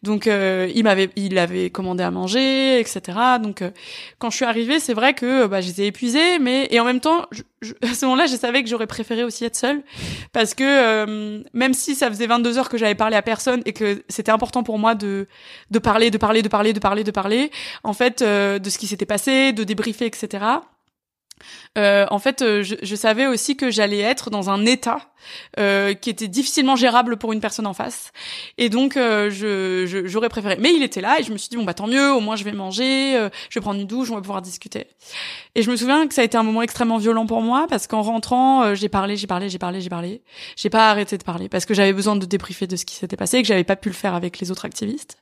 Donc 0.04 0.28
euh, 0.28 0.70
il 0.76 0.84
m'avait 0.84 1.10
il 1.16 1.38
avait 1.38 1.70
commandé 1.70 2.04
à 2.04 2.12
manger, 2.12 2.80
etc. 2.80 3.02
Donc 3.42 3.62
euh, 3.62 3.72
quand 4.18 4.30
je 4.30 4.36
suis 4.36 4.46
arrivée, 4.46 4.80
c'est 4.80 4.94
vrai 4.94 5.14
que 5.14 5.46
bah, 5.48 5.62
j'étais 5.62 5.88
épuisée, 5.88 6.40
mais 6.40 6.68
et 6.72 6.80
en 6.80 6.86
même 6.86 7.00
temps, 7.00 7.26
je, 7.32 7.44
je- 7.62 7.74
à 7.90 7.94
ce 7.94 8.06
moment-là, 8.06 8.26
je 8.26 8.36
savais 8.36 8.62
que 8.64 8.70
j'aurais 8.70 8.88
préféré 8.88 9.24
aussi 9.24 9.46
être 9.46 9.56
seule 9.56 9.84
parce 10.34 10.54
que 10.54 10.64
euh, 10.66 11.42
même 11.54 11.74
si 11.74 11.96
ça 11.96 12.10
faisait 12.10 12.28
22 12.28 12.58
heures 12.58 12.68
que 12.70 12.78
j'avais 12.78 12.96
parlé 12.96 13.16
à 13.16 13.22
personne 13.22 13.62
et 13.66 13.74
que 13.74 14.04
c'était 14.10 14.32
important 14.32 14.64
pour 14.64 14.80
moi 14.80 14.96
de 14.96 15.28
de 15.72 15.80
parler, 15.80 16.12
de 16.12 16.18
parler, 16.18 16.42
de 16.42 16.50
parler, 16.50 16.74
de 16.74 16.80
parler, 16.80 17.04
de 17.04 17.12
parler, 17.12 17.52
en 17.84 17.94
fait, 17.94 18.22
euh, 18.22 18.60
de 18.60 18.70
ce 18.70 18.78
qui 18.78 18.88
s'était 18.88 19.06
passé, 19.06 19.54
de 19.54 19.64
débriefer, 19.64 20.06
etc. 20.08 20.44
Euh, 21.78 22.06
en 22.10 22.20
fait, 22.20 22.42
euh, 22.42 22.64
je, 22.64 22.76
je 22.82 22.96
savais 22.96 23.28
aussi 23.28 23.56
que 23.56 23.72
j'allais 23.72 24.00
être 24.00 24.30
dans 24.30 24.50
un 24.50 24.66
état 24.66 25.00
euh, 25.60 25.94
qui 25.94 26.10
était 26.10 26.28
difficilement 26.28 26.76
gérable 26.76 27.18
pour 27.18 27.34
une 27.34 27.42
personne 27.42 27.68
en 27.68 27.74
face, 27.74 28.12
et 28.58 28.70
donc 28.70 28.96
euh, 28.98 29.30
je, 29.30 30.06
j'aurais 30.06 30.30
préféré. 30.30 30.58
Mais 30.60 30.74
il 30.74 30.82
était 30.84 31.02
là, 31.02 31.20
et 31.20 31.24
je 31.24 31.32
me 31.32 31.38
suis 31.38 31.50
dit 31.50 31.58
bon 31.58 31.64
bah 31.64 31.74
tant 31.74 31.88
mieux, 31.88 32.12
au 32.14 32.20
moins 32.20 32.36
je 32.36 32.44
vais 32.44 32.52
manger, 32.52 33.16
euh, 33.18 33.30
je 33.50 33.60
vais 33.60 33.62
prendre 33.62 33.80
une 33.80 33.88
douche, 33.88 34.10
on 34.12 34.16
va 34.16 34.22
pouvoir 34.22 34.42
discuter. 34.42 34.88
Et 35.56 35.62
je 35.62 35.70
me 35.70 35.76
souviens 35.76 36.08
que 36.08 36.14
ça 36.14 36.22
a 36.22 36.24
été 36.24 36.38
un 36.38 36.44
moment 36.44 36.62
extrêmement 36.62 36.98
violent 36.98 37.26
pour 37.26 37.42
moi 37.42 37.68
parce 37.70 37.88
qu'en 37.88 38.02
rentrant, 38.02 38.64
euh, 38.64 38.76
j'ai 38.76 38.90
parlé, 38.90 39.18
j'ai 39.18 39.28
parlé, 39.28 39.50
j'ai 39.50 39.60
parlé, 39.60 39.82
j'ai 39.82 39.90
parlé, 39.90 40.22
j'ai 40.56 40.70
pas 40.70 40.90
arrêté 40.90 41.18
de 41.18 41.24
parler 41.24 41.50
parce 41.50 41.66
que 41.66 41.74
j'avais 41.74 41.94
besoin 41.94 42.16
de 42.16 42.26
débriefer 42.26 42.68
de 42.68 42.76
ce 42.76 42.86
qui 42.86 42.96
s'était 42.96 43.18
passé 43.18 43.38
et 43.38 43.42
que 43.42 43.48
j'avais 43.48 43.64
pas 43.64 43.76
pu 43.76 43.90
le 43.90 43.96
faire 43.96 44.16
avec 44.16 44.40
les 44.40 44.52
autres 44.52 44.66
activistes. 44.66 45.18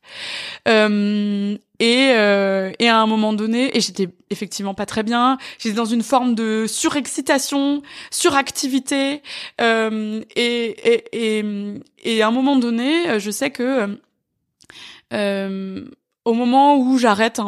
Euh, 1.81 1.85
et, 1.85 2.11
euh, 2.15 2.71
et 2.79 2.89
à 2.89 2.99
un 2.99 3.05
moment 3.05 3.33
donné, 3.33 3.75
et 3.75 3.81
j'étais 3.81 4.09
effectivement 4.29 4.73
pas 4.73 4.85
très 4.85 5.03
bien, 5.03 5.37
j'étais 5.59 5.75
dans 5.75 5.85
une 5.85 6.03
forme 6.03 6.35
de 6.35 6.65
surexcitation, 6.67 7.81
suractivité, 8.11 9.21
euh, 9.61 10.21
et, 10.35 10.65
et, 10.93 11.39
et, 11.39 11.45
et 12.03 12.21
à 12.21 12.27
un 12.27 12.31
moment 12.31 12.57
donné, 12.57 13.09
euh, 13.09 13.19
je 13.19 13.31
sais 13.31 13.51
que 13.51 13.99
euh, 15.13 15.85
au 16.25 16.33
moment 16.33 16.77
où 16.77 16.97
j'arrête 16.97 17.39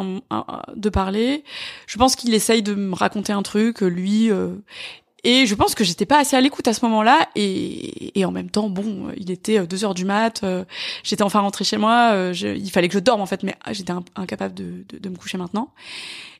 de 0.74 0.88
parler, 0.88 1.44
je 1.86 1.98
pense 1.98 2.16
qu'il 2.16 2.32
essaye 2.32 2.62
de 2.62 2.74
me 2.74 2.94
raconter 2.94 3.32
un 3.32 3.42
truc, 3.42 3.82
lui, 3.82 4.30
euh, 4.30 4.54
et 5.24 5.46
je 5.46 5.54
pense 5.54 5.74
que 5.74 5.84
j'étais 5.84 6.06
pas 6.06 6.18
assez 6.18 6.36
à 6.36 6.40
l'écoute 6.40 6.66
à 6.68 6.72
ce 6.74 6.84
moment-là, 6.86 7.28
et, 7.36 8.18
et 8.18 8.24
en 8.24 8.30
même 8.32 8.50
temps, 8.50 8.68
bon, 8.68 9.08
euh, 9.08 9.12
il 9.16 9.30
était 9.30 9.58
euh, 9.60 9.66
deux 9.66 9.84
heures 9.84 9.94
du 9.94 10.04
mat, 10.04 10.42
euh, 10.44 10.64
j'étais 11.02 11.22
enfin 11.22 11.40
rentrée 11.40 11.64
chez 11.64 11.76
moi, 11.76 12.10
euh, 12.12 12.32
je- 12.32 12.48
il 12.48 12.70
fallait 12.70 12.88
que 12.88 12.94
je 12.94 12.98
dorme 13.00 13.20
en 13.20 13.26
fait, 13.26 13.42
mais 13.42 13.54
ah, 13.64 13.72
j'étais 13.72 13.92
in- 13.92 14.04
incapable 14.16 14.54
de, 14.54 14.84
de, 14.88 14.98
de 14.98 15.08
me 15.08 15.16
coucher 15.16 15.38
maintenant. 15.38 15.72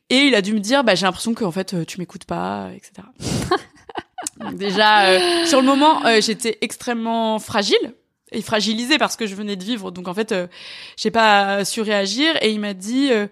Et 0.08 0.22
il 0.22 0.34
a 0.34 0.42
dû 0.42 0.52
me 0.54 0.58
dire, 0.60 0.82
bah 0.82 0.94
j'ai 0.96 1.06
l'impression 1.06 1.34
que 1.34 1.44
en 1.44 1.52
fait 1.52 1.72
euh, 1.74 1.84
tu 1.84 1.98
m'écoutes 1.98 2.24
pas, 2.24 2.70
etc. 2.74 3.06
Donc 4.40 4.56
déjà, 4.56 5.04
euh, 5.06 5.46
sur 5.46 5.60
le 5.60 5.66
moment, 5.66 6.04
euh, 6.06 6.20
j'étais 6.20 6.58
extrêmement 6.62 7.38
fragile 7.38 7.94
et 8.32 8.42
fragilisée 8.42 8.96
parce 8.98 9.16
que 9.16 9.26
je 9.26 9.34
venais 9.34 9.56
de 9.56 9.64
vivre, 9.64 9.90
donc 9.90 10.08
en 10.08 10.14
fait, 10.14 10.32
euh, 10.32 10.46
j'ai 10.96 11.10
pas 11.10 11.64
su 11.64 11.80
réagir. 11.80 12.34
Et 12.42 12.50
il 12.50 12.60
m'a 12.60 12.74
dit, 12.74 13.08
euh, 13.12 13.26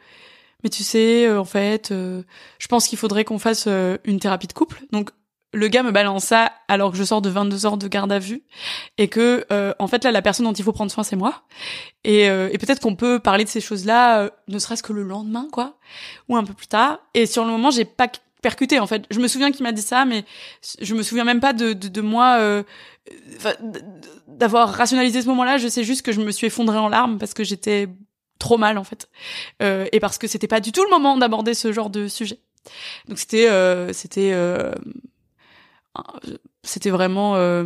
mais 0.64 0.70
tu 0.70 0.82
sais, 0.82 1.26
euh, 1.26 1.40
en 1.40 1.44
fait, 1.44 1.92
euh, 1.92 2.22
je 2.58 2.66
pense 2.66 2.88
qu'il 2.88 2.98
faudrait 2.98 3.24
qu'on 3.24 3.38
fasse 3.38 3.64
euh, 3.68 3.96
une 4.04 4.18
thérapie 4.20 4.48
de 4.48 4.52
couple. 4.52 4.82
Donc 4.92 5.10
le 5.52 5.68
gars 5.68 5.82
me 5.82 5.90
balance 5.90 6.24
ça 6.24 6.52
alors 6.68 6.92
que 6.92 6.96
je 6.98 7.04
sors 7.04 7.22
de 7.22 7.30
22 7.30 7.66
heures 7.66 7.78
de 7.78 7.88
garde 7.88 8.12
à 8.12 8.18
vue 8.18 8.42
et 8.98 9.08
que 9.08 9.46
euh, 9.50 9.72
en 9.78 9.86
fait 9.86 10.04
là 10.04 10.12
la 10.12 10.22
personne 10.22 10.44
dont 10.44 10.52
il 10.52 10.64
faut 10.64 10.72
prendre 10.72 10.90
soin 10.90 11.04
c'est 11.04 11.16
moi. 11.16 11.42
Et, 12.04 12.28
euh, 12.28 12.48
et 12.52 12.58
peut-être 12.58 12.80
qu'on 12.80 12.96
peut 12.96 13.18
parler 13.18 13.44
de 13.44 13.48
ces 13.48 13.60
choses-là 13.60 14.20
euh, 14.20 14.30
ne 14.48 14.58
serait-ce 14.58 14.82
que 14.82 14.92
le 14.92 15.02
lendemain 15.02 15.48
quoi 15.50 15.78
ou 16.28 16.36
un 16.36 16.44
peu 16.44 16.52
plus 16.52 16.66
tard. 16.66 16.98
Et 17.14 17.26
sur 17.26 17.44
le 17.44 17.50
moment 17.50 17.70
j'ai 17.70 17.84
pas 17.84 18.08
percuté 18.42 18.78
en 18.78 18.86
fait. 18.86 19.04
Je 19.10 19.20
me 19.20 19.28
souviens 19.28 19.50
qu'il 19.50 19.62
m'a 19.62 19.72
dit 19.72 19.82
ça 19.82 20.04
mais 20.04 20.24
je 20.80 20.94
me 20.94 21.02
souviens 21.02 21.24
même 21.24 21.40
pas 21.40 21.52
de 21.52 21.72
de, 21.72 21.88
de 21.88 22.00
moi 22.00 22.38
euh, 22.40 22.62
d'avoir 24.26 24.68
rationalisé 24.68 25.22
ce 25.22 25.28
moment-là. 25.28 25.58
Je 25.58 25.68
sais 25.68 25.84
juste 25.84 26.02
que 26.02 26.12
je 26.12 26.20
me 26.20 26.30
suis 26.30 26.46
effondrée 26.46 26.78
en 26.78 26.88
larmes 26.88 27.18
parce 27.18 27.34
que 27.34 27.42
j'étais 27.42 27.88
trop 28.38 28.58
mal 28.58 28.78
en 28.78 28.84
fait. 28.84 29.08
Euh, 29.62 29.86
et 29.92 30.00
parce 30.00 30.18
que 30.18 30.26
c'était 30.26 30.46
pas 30.46 30.60
du 30.60 30.72
tout 30.72 30.84
le 30.84 30.90
moment 30.90 31.16
d'aborder 31.16 31.54
ce 31.54 31.72
genre 31.72 31.90
de 31.90 32.06
sujet. 32.06 32.38
Donc 33.08 33.18
c'était 33.18 33.48
euh, 33.48 33.92
c'était 33.92 34.32
c'était 36.62 36.90
vraiment 36.90 37.36
euh, 37.36 37.64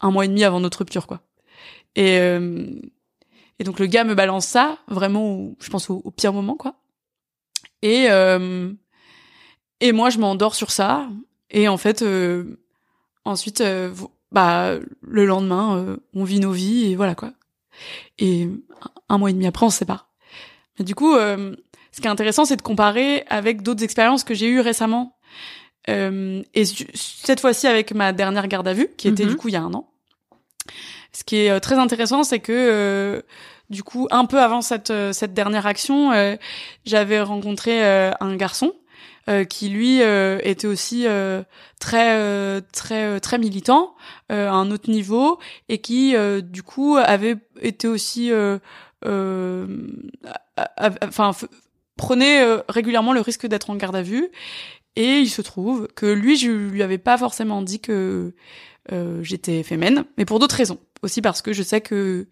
un 0.00 0.10
mois 0.10 0.24
et 0.24 0.28
demi 0.28 0.44
avant 0.44 0.60
notre 0.60 0.78
rupture 0.78 1.06
quoi. 1.06 1.20
Et 1.94 2.18
euh, 2.18 2.66
et 3.58 3.64
donc 3.64 3.78
le 3.78 3.86
gars 3.86 4.04
me 4.04 4.14
balance 4.14 4.46
ça 4.46 4.78
vraiment 4.88 5.54
je 5.60 5.70
pense 5.70 5.90
au, 5.90 6.10
pire 6.10 6.32
moment 6.32 6.56
quoi. 6.56 6.74
Et 7.82 8.06
euh, 8.10 8.72
et 9.80 9.92
moi 9.92 10.10
je 10.10 10.18
m'endors 10.18 10.54
sur 10.54 10.70
ça. 10.70 11.08
Et 11.50 11.68
en 11.68 11.76
fait 11.76 12.04
ensuite 13.24 13.62
bah 14.32 14.74
le 15.00 15.24
lendemain 15.24 15.96
on 16.14 16.24
vit 16.24 16.40
nos 16.40 16.52
vies 16.52 16.90
et 16.90 16.96
voilà 16.96 17.14
quoi. 17.14 17.32
Et 18.18 18.48
un, 19.08 19.18
mois 19.18 19.30
et 19.30 19.32
demi 19.32 19.46
après 19.46 19.64
on 19.64 19.70
se 19.70 19.78
sépare 19.78 20.08
mais 20.78 20.84
du 20.84 20.94
coup 20.94 21.14
ce 21.14 22.00
qui 22.00 22.06
est 22.06 22.10
intéressant 22.10 22.44
c'est 22.44 22.56
de 22.56 22.62
comparer 22.62 23.24
avec 23.28 23.62
d'autres 23.62 23.82
expériences 23.84 24.24
que 24.24 24.34
j'ai 24.34 24.48
eues 24.48 24.60
récemment 24.60 25.18
euh, 25.88 26.42
et 26.54 26.64
cette 26.64 27.40
fois-ci 27.40 27.66
avec 27.66 27.92
ma 27.92 28.12
dernière 28.12 28.46
garde 28.46 28.68
à 28.68 28.74
vue 28.74 28.88
qui 28.96 29.08
était 29.08 29.24
Mhm. 29.24 29.30
du 29.30 29.36
coup 29.36 29.48
il 29.48 29.54
y 29.54 29.56
a 29.56 29.62
un 29.62 29.74
an 29.74 29.88
ce 31.12 31.24
qui 31.24 31.36
est 31.36 31.50
euh, 31.50 31.58
très 31.60 31.76
intéressant, 31.76 32.22
c'est 32.22 32.40
que 32.40 32.52
euh, 32.52 33.22
du 33.70 33.82
coup, 33.82 34.08
un 34.10 34.24
peu 34.24 34.40
avant 34.40 34.62
cette 34.62 34.92
cette 35.12 35.34
dernière 35.34 35.66
action, 35.66 36.12
euh, 36.12 36.36
j'avais 36.84 37.20
rencontré 37.20 37.84
un 37.84 38.36
garçon 38.36 38.72
qui 39.50 39.68
lui 39.68 40.00
était 40.00 40.66
aussi 40.66 41.04
très 41.78 42.62
très 42.72 43.20
très 43.20 43.36
militant 43.38 43.94
à 44.30 44.52
un 44.52 44.70
autre 44.70 44.88
niveau 44.88 45.38
et 45.68 45.82
qui 45.82 46.14
du 46.42 46.62
coup 46.62 46.96
avait 46.96 47.36
été 47.60 47.88
aussi 47.88 48.32
enfin 51.02 51.32
prenait 51.98 52.42
régulièrement 52.70 53.12
le 53.12 53.20
risque 53.20 53.46
d'être 53.46 53.68
en 53.68 53.74
garde 53.74 53.96
à 53.96 54.02
vue 54.02 54.30
et 54.98 55.20
il 55.20 55.30
se 55.30 55.40
trouve 55.42 55.86
que 55.94 56.06
lui 56.06 56.36
je 56.36 56.50
lui 56.50 56.82
avais 56.82 56.98
pas 56.98 57.16
forcément 57.16 57.62
dit 57.62 57.78
que 57.78 58.34
euh, 58.90 59.22
j'étais 59.22 59.62
fémène, 59.62 60.04
mais 60.18 60.24
pour 60.24 60.40
d'autres 60.40 60.56
raisons. 60.56 60.78
Aussi 61.02 61.22
parce 61.22 61.40
que 61.40 61.52
je 61.52 61.62
sais 61.62 61.80
que 61.80 62.26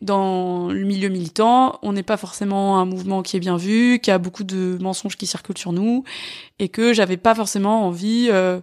dans 0.00 0.68
le 0.68 0.84
milieu 0.84 1.08
militant, 1.08 1.78
on 1.82 1.92
n'est 1.92 2.02
pas 2.02 2.16
forcément 2.16 2.80
un 2.80 2.86
mouvement 2.86 3.22
qui 3.22 3.36
est 3.36 3.40
bien 3.40 3.56
vu, 3.56 4.00
qu'il 4.00 4.10
y 4.10 4.14
a 4.14 4.18
beaucoup 4.18 4.42
de 4.42 4.78
mensonges 4.80 5.16
qui 5.16 5.26
circulent 5.26 5.58
sur 5.58 5.72
nous, 5.72 6.02
et 6.58 6.68
que 6.68 6.92
j'avais 6.92 7.18
pas 7.18 7.34
forcément 7.34 7.86
envie 7.86 8.28
euh, 8.30 8.60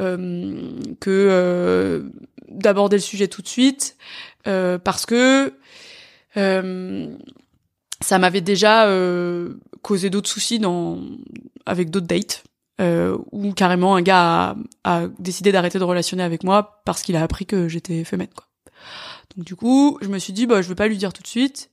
euh, 0.00 0.70
que 1.00 1.10
euh, 1.10 2.08
d'aborder 2.48 2.96
le 2.96 3.02
sujet 3.02 3.28
tout 3.28 3.42
de 3.42 3.48
suite, 3.48 3.96
euh, 4.46 4.78
parce 4.78 5.04
que 5.04 5.52
euh, 6.36 7.16
ça 8.00 8.18
m'avait 8.18 8.40
déjà 8.40 8.86
causé 9.86 10.10
d'autres 10.10 10.28
soucis 10.28 10.58
dans 10.58 10.98
avec 11.64 11.90
d'autres 11.90 12.08
dates 12.08 12.42
euh, 12.80 13.16
carrément 13.54 13.94
un 13.94 14.02
gars 14.02 14.56
a, 14.84 14.96
a 14.96 15.06
décidé 15.20 15.52
d'arrêter 15.52 15.78
de 15.78 15.84
relationner 15.84 16.24
avec 16.24 16.42
moi 16.42 16.82
parce 16.84 17.02
qu'il 17.02 17.14
a 17.14 17.22
appris 17.22 17.46
que 17.46 17.68
j'étais 17.68 18.02
fémène 18.02 18.34
quoi. 18.34 18.46
Donc 19.36 19.46
du 19.46 19.54
coup, 19.54 19.96
je 20.02 20.08
me 20.08 20.18
suis 20.18 20.32
dit 20.32 20.46
bah 20.46 20.60
je 20.60 20.68
vais 20.68 20.74
pas 20.74 20.88
lui 20.88 20.96
dire 20.96 21.12
tout 21.12 21.22
de 21.22 21.28
suite 21.28 21.70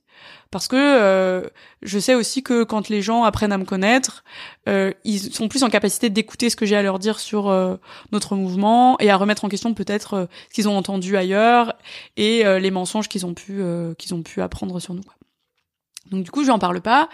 parce 0.52 0.68
que 0.68 0.76
euh, 0.76 1.48
je 1.82 1.98
sais 1.98 2.14
aussi 2.14 2.44
que 2.44 2.62
quand 2.62 2.88
les 2.88 3.02
gens 3.02 3.24
apprennent 3.24 3.50
à 3.50 3.58
me 3.58 3.64
connaître, 3.64 4.22
euh, 4.68 4.92
ils 5.02 5.18
sont 5.32 5.48
plus 5.48 5.64
en 5.64 5.68
capacité 5.68 6.08
d'écouter 6.08 6.50
ce 6.50 6.56
que 6.56 6.66
j'ai 6.66 6.76
à 6.76 6.82
leur 6.82 7.00
dire 7.00 7.18
sur 7.18 7.48
euh, 7.48 7.76
notre 8.12 8.36
mouvement 8.36 8.96
et 9.00 9.10
à 9.10 9.16
remettre 9.16 9.44
en 9.44 9.48
question 9.48 9.74
peut-être 9.74 10.14
euh, 10.14 10.26
ce 10.48 10.54
qu'ils 10.54 10.68
ont 10.68 10.76
entendu 10.76 11.16
ailleurs 11.16 11.74
et 12.16 12.46
euh, 12.46 12.60
les 12.60 12.70
mensonges 12.70 13.08
qu'ils 13.08 13.26
ont 13.26 13.34
pu 13.34 13.60
qu'ils 13.98 14.14
ont 14.14 14.22
pu 14.22 14.40
apprendre 14.40 14.78
sur 14.78 14.94
nous. 14.94 15.02
Quoi. 15.02 15.14
Donc 16.10 16.24
du 16.24 16.30
coup, 16.30 16.40
je 16.40 16.46
lui 16.46 16.52
en 16.52 16.58
parle 16.58 16.80
pas, 16.80 17.08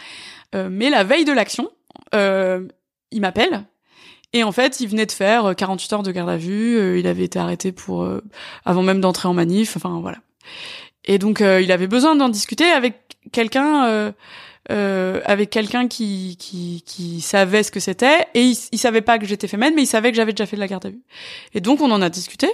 euh, 0.54 0.68
mais 0.70 0.90
la 0.90 1.04
veille 1.04 1.24
de 1.24 1.32
l'action, 1.32 1.70
euh, 2.14 2.66
il 3.10 3.20
m'appelle 3.20 3.64
et 4.32 4.44
en 4.44 4.52
fait, 4.52 4.80
il 4.80 4.88
venait 4.88 5.06
de 5.06 5.12
faire 5.12 5.46
euh, 5.46 5.54
48 5.54 5.92
heures 5.92 6.02
de 6.02 6.12
garde 6.12 6.30
à 6.30 6.36
vue. 6.36 6.76
euh, 6.78 6.98
il 6.98 7.06
avait 7.06 7.24
été 7.24 7.38
arrêté 7.38 7.72
pour 7.72 8.02
euh, 8.02 8.22
avant 8.64 8.82
même 8.82 9.00
d'entrer 9.00 9.28
en 9.28 9.34
manif. 9.34 9.76
Enfin 9.76 9.98
voilà. 10.00 10.18
Et 11.04 11.18
donc, 11.18 11.40
euh, 11.40 11.60
il 11.60 11.72
avait 11.72 11.88
besoin 11.88 12.14
d'en 12.14 12.28
discuter 12.28 12.66
avec 12.66 13.16
quelqu'un, 13.32 13.86
euh, 13.88 14.12
euh, 14.70 15.20
avec 15.24 15.50
quelqu'un 15.50 15.88
qui, 15.88 16.36
qui 16.38 16.84
qui 16.86 17.20
savait 17.20 17.62
ce 17.64 17.72
que 17.72 17.80
c'était. 17.80 18.26
Et 18.34 18.42
il, 18.42 18.56
il 18.70 18.78
savait 18.78 19.00
pas 19.00 19.18
que 19.18 19.26
j'étais 19.26 19.48
fémène, 19.48 19.74
mais 19.74 19.82
il 19.82 19.86
savait 19.86 20.10
que 20.10 20.16
j'avais 20.16 20.32
déjà 20.32 20.46
fait 20.46 20.56
de 20.56 20.60
la 20.60 20.68
garde 20.68 20.86
à 20.86 20.90
vue. 20.90 21.02
Et 21.54 21.60
donc, 21.60 21.80
on 21.80 21.90
en 21.90 22.02
a 22.02 22.08
discuté. 22.08 22.48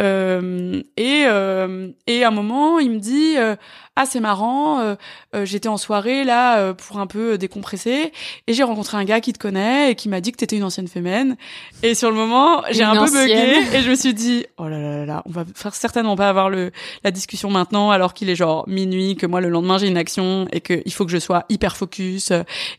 Euh, 0.00 0.82
et 0.96 1.24
euh, 1.26 1.88
et 2.06 2.24
à 2.24 2.28
un 2.28 2.30
moment, 2.32 2.80
il 2.80 2.90
me 2.90 2.98
dit 2.98 3.36
euh, 3.36 3.54
ah 3.96 4.06
c'est 4.06 4.18
marrant, 4.18 4.80
euh, 4.80 4.96
euh, 5.36 5.44
j'étais 5.44 5.68
en 5.68 5.76
soirée 5.76 6.24
là 6.24 6.58
euh, 6.58 6.74
pour 6.74 6.98
un 6.98 7.06
peu 7.06 7.38
décompresser 7.38 8.12
et 8.48 8.52
j'ai 8.52 8.64
rencontré 8.64 8.96
un 8.96 9.04
gars 9.04 9.20
qui 9.20 9.32
te 9.32 9.38
connaît 9.38 9.92
et 9.92 9.94
qui 9.94 10.08
m'a 10.08 10.20
dit 10.20 10.32
que 10.32 10.36
t'étais 10.36 10.56
une 10.56 10.64
ancienne 10.64 10.88
fémène. 10.88 11.36
Et 11.84 11.94
sur 11.94 12.10
le 12.10 12.16
moment, 12.16 12.62
j'ai 12.72 12.82
un 12.82 12.96
peu 12.96 13.08
bugué 13.08 13.60
et 13.72 13.82
je 13.82 13.90
me 13.90 13.94
suis 13.94 14.12
dit 14.12 14.46
oh 14.58 14.66
là 14.66 14.80
là 14.80 14.96
là 14.98 15.06
là, 15.06 15.22
on 15.26 15.30
va 15.30 15.44
faire 15.54 15.74
certainement 15.76 16.16
pas 16.16 16.28
avoir 16.28 16.50
le 16.50 16.72
la 17.04 17.12
discussion 17.12 17.50
maintenant 17.50 17.92
alors 17.92 18.14
qu'il 18.14 18.28
est 18.30 18.34
genre 18.34 18.68
minuit, 18.68 19.14
que 19.14 19.26
moi 19.26 19.40
le 19.40 19.48
lendemain 19.48 19.78
j'ai 19.78 19.86
une 19.86 19.96
action 19.96 20.48
et 20.50 20.60
que 20.60 20.82
il 20.84 20.92
faut 20.92 21.04
que 21.04 21.12
je 21.12 21.18
sois 21.18 21.44
hyper 21.48 21.76
focus 21.76 22.32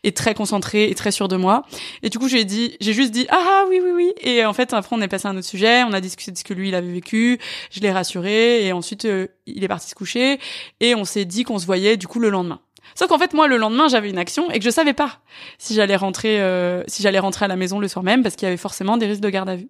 et 0.04 0.12
très 0.12 0.34
concentrée 0.34 0.90
et 0.90 0.94
très 0.94 1.12
sûre 1.12 1.28
de 1.28 1.36
moi. 1.36 1.62
Et 2.02 2.10
du 2.10 2.18
coup 2.18 2.28
j'ai 2.28 2.44
dit, 2.44 2.76
j'ai 2.82 2.92
juste 2.92 3.12
dit 3.12 3.26
ah 3.30 3.38
ah, 3.40 3.64
oui 3.70 3.80
oui 3.82 3.92
oui 3.94 4.12
et 4.20 4.44
en 4.44 4.52
fait 4.52 4.74
après 4.74 4.94
on 4.94 5.00
est 5.00 5.08
passé 5.08 5.28
à 5.28 5.30
un 5.30 5.36
autre 5.38 5.46
sujet, 5.46 5.82
on 5.84 5.94
a 5.94 6.00
discuté 6.02 6.30
de 6.30 6.36
ce 6.36 6.44
que 6.44 6.52
lui 6.52 6.68
il 6.68 6.74
avait 6.74 6.92
vécu 6.92 7.05
je 7.12 7.80
l'ai 7.80 7.92
rassuré 7.92 8.66
et 8.66 8.72
ensuite 8.72 9.04
euh, 9.04 9.28
il 9.46 9.64
est 9.64 9.68
parti 9.68 9.88
se 9.88 9.94
coucher 9.94 10.38
et 10.80 10.94
on 10.94 11.04
s'est 11.04 11.24
dit 11.24 11.44
qu'on 11.44 11.58
se 11.58 11.66
voyait 11.66 11.96
du 11.96 12.06
coup 12.06 12.18
le 12.18 12.30
lendemain. 12.30 12.60
Sauf 12.94 13.08
qu'en 13.08 13.18
fait 13.18 13.34
moi 13.34 13.46
le 13.46 13.56
lendemain 13.56 13.88
j'avais 13.88 14.10
une 14.10 14.18
action 14.18 14.50
et 14.50 14.58
que 14.58 14.64
je 14.64 14.70
savais 14.70 14.92
pas 14.92 15.20
si 15.58 15.74
j'allais 15.74 15.96
rentrer 15.96 16.40
euh, 16.40 16.82
si 16.86 17.02
j'allais 17.02 17.18
rentrer 17.18 17.44
à 17.44 17.48
la 17.48 17.56
maison 17.56 17.78
le 17.78 17.88
soir 17.88 18.02
même 18.02 18.22
parce 18.22 18.36
qu'il 18.36 18.46
y 18.46 18.48
avait 18.48 18.56
forcément 18.56 18.96
des 18.96 19.06
risques 19.06 19.22
de 19.22 19.30
garde 19.30 19.48
à 19.48 19.56
vue. 19.56 19.68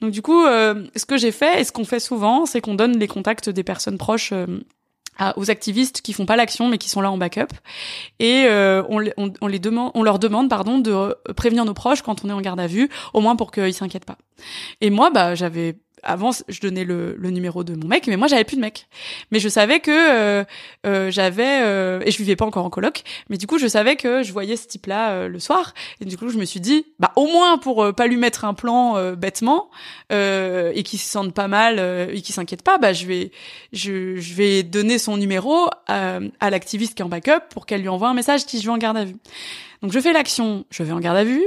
Donc 0.00 0.10
du 0.10 0.22
coup 0.22 0.44
euh, 0.44 0.86
ce 0.96 1.04
que 1.04 1.16
j'ai 1.16 1.32
fait 1.32 1.60
et 1.60 1.64
ce 1.64 1.72
qu'on 1.72 1.84
fait 1.84 2.00
souvent 2.00 2.46
c'est 2.46 2.60
qu'on 2.60 2.74
donne 2.74 2.98
les 2.98 3.08
contacts 3.08 3.48
des 3.48 3.64
personnes 3.64 3.98
proches 3.98 4.32
aux 5.36 5.48
activistes 5.48 6.00
qui 6.00 6.12
font 6.12 6.26
pas 6.26 6.34
l'action 6.34 6.68
mais 6.68 6.76
qui 6.76 6.88
sont 6.88 7.00
là 7.00 7.10
en 7.10 7.16
backup 7.16 7.54
et 8.18 8.46
on, 8.48 9.04
on, 9.40 9.46
les 9.46 9.58
demande 9.60 9.92
on 9.94 10.02
leur 10.02 10.18
demande 10.18 10.50
pardon 10.50 10.78
de 10.78 11.14
prévenir 11.34 11.64
nos 11.64 11.74
proches 11.74 12.02
quand 12.02 12.24
on 12.24 12.28
est 12.28 12.32
en 12.32 12.40
garde 12.40 12.60
à 12.60 12.66
vue 12.66 12.88
au 13.14 13.20
moins 13.20 13.36
pour 13.36 13.52
qu'ils 13.52 13.74
s'inquiètent 13.74 14.04
pas. 14.04 14.18
Et 14.80 14.90
moi 14.90 15.10
bah 15.10 15.34
j'avais 15.34 15.76
avant 16.04 16.30
je 16.48 16.60
donnais 16.60 16.84
le, 16.84 17.14
le 17.18 17.30
numéro 17.30 17.64
de 17.64 17.74
mon 17.74 17.88
mec 17.88 18.06
mais 18.06 18.16
moi 18.16 18.28
j'avais 18.28 18.44
plus 18.44 18.56
de 18.56 18.60
mec. 18.60 18.86
Mais 19.30 19.38
je 19.40 19.48
savais 19.48 19.80
que 19.80 19.90
euh, 19.90 20.44
euh, 20.86 21.10
j'avais 21.10 21.60
euh, 21.62 22.00
et 22.04 22.10
je 22.10 22.18
vivais 22.18 22.36
pas 22.36 22.44
encore 22.44 22.64
en 22.64 22.70
coloc 22.70 23.02
mais 23.30 23.36
du 23.36 23.46
coup 23.46 23.58
je 23.58 23.66
savais 23.66 23.96
que 23.96 24.22
je 24.22 24.32
voyais 24.32 24.56
ce 24.56 24.66
type 24.66 24.86
là 24.86 25.28
le 25.28 25.38
soir. 25.38 25.74
Et 26.00 26.04
du 26.04 26.16
coup 26.16 26.28
je 26.28 26.38
me 26.38 26.44
suis 26.44 26.60
dit 26.60 26.86
bah 26.98 27.12
au 27.16 27.26
moins 27.26 27.58
pour 27.58 27.82
euh, 27.82 27.92
pas 27.92 28.06
lui 28.06 28.16
mettre 28.16 28.44
un 28.44 28.54
plan 28.54 28.96
euh, 28.96 29.14
bêtement 29.14 29.70
euh, 30.12 30.72
et 30.74 30.82
qu'il 30.82 30.98
se 30.98 31.08
sente 31.08 31.34
pas 31.34 31.48
mal 31.48 31.76
euh, 31.78 32.08
et 32.12 32.20
qu'il 32.20 32.34
s'inquiète 32.34 32.62
pas 32.62 32.78
bah 32.78 32.92
je 32.92 33.06
vais 33.06 33.30
je, 33.72 34.16
je 34.16 34.34
vais 34.34 34.62
donner 34.62 34.98
son 34.98 35.16
numéro 35.16 35.66
à, 35.86 36.18
à 36.40 36.50
l'activiste 36.50 36.94
qui 36.94 37.02
est 37.02 37.04
en 37.04 37.08
backup 37.08 37.48
pour 37.50 37.66
qu'elle 37.66 37.80
lui 37.80 37.88
envoie 37.88 38.08
un 38.08 38.14
message 38.14 38.40
si 38.46 38.60
je 38.60 38.66
vais 38.66 38.72
en 38.72 38.78
garde 38.78 38.96
à 38.96 39.04
vue. 39.04 39.16
Donc 39.82 39.92
je 39.92 40.00
fais 40.00 40.12
l'action 40.12 40.64
je 40.70 40.82
vais 40.82 40.92
en 40.92 41.00
garde 41.00 41.16
à 41.16 41.24
vue 41.24 41.44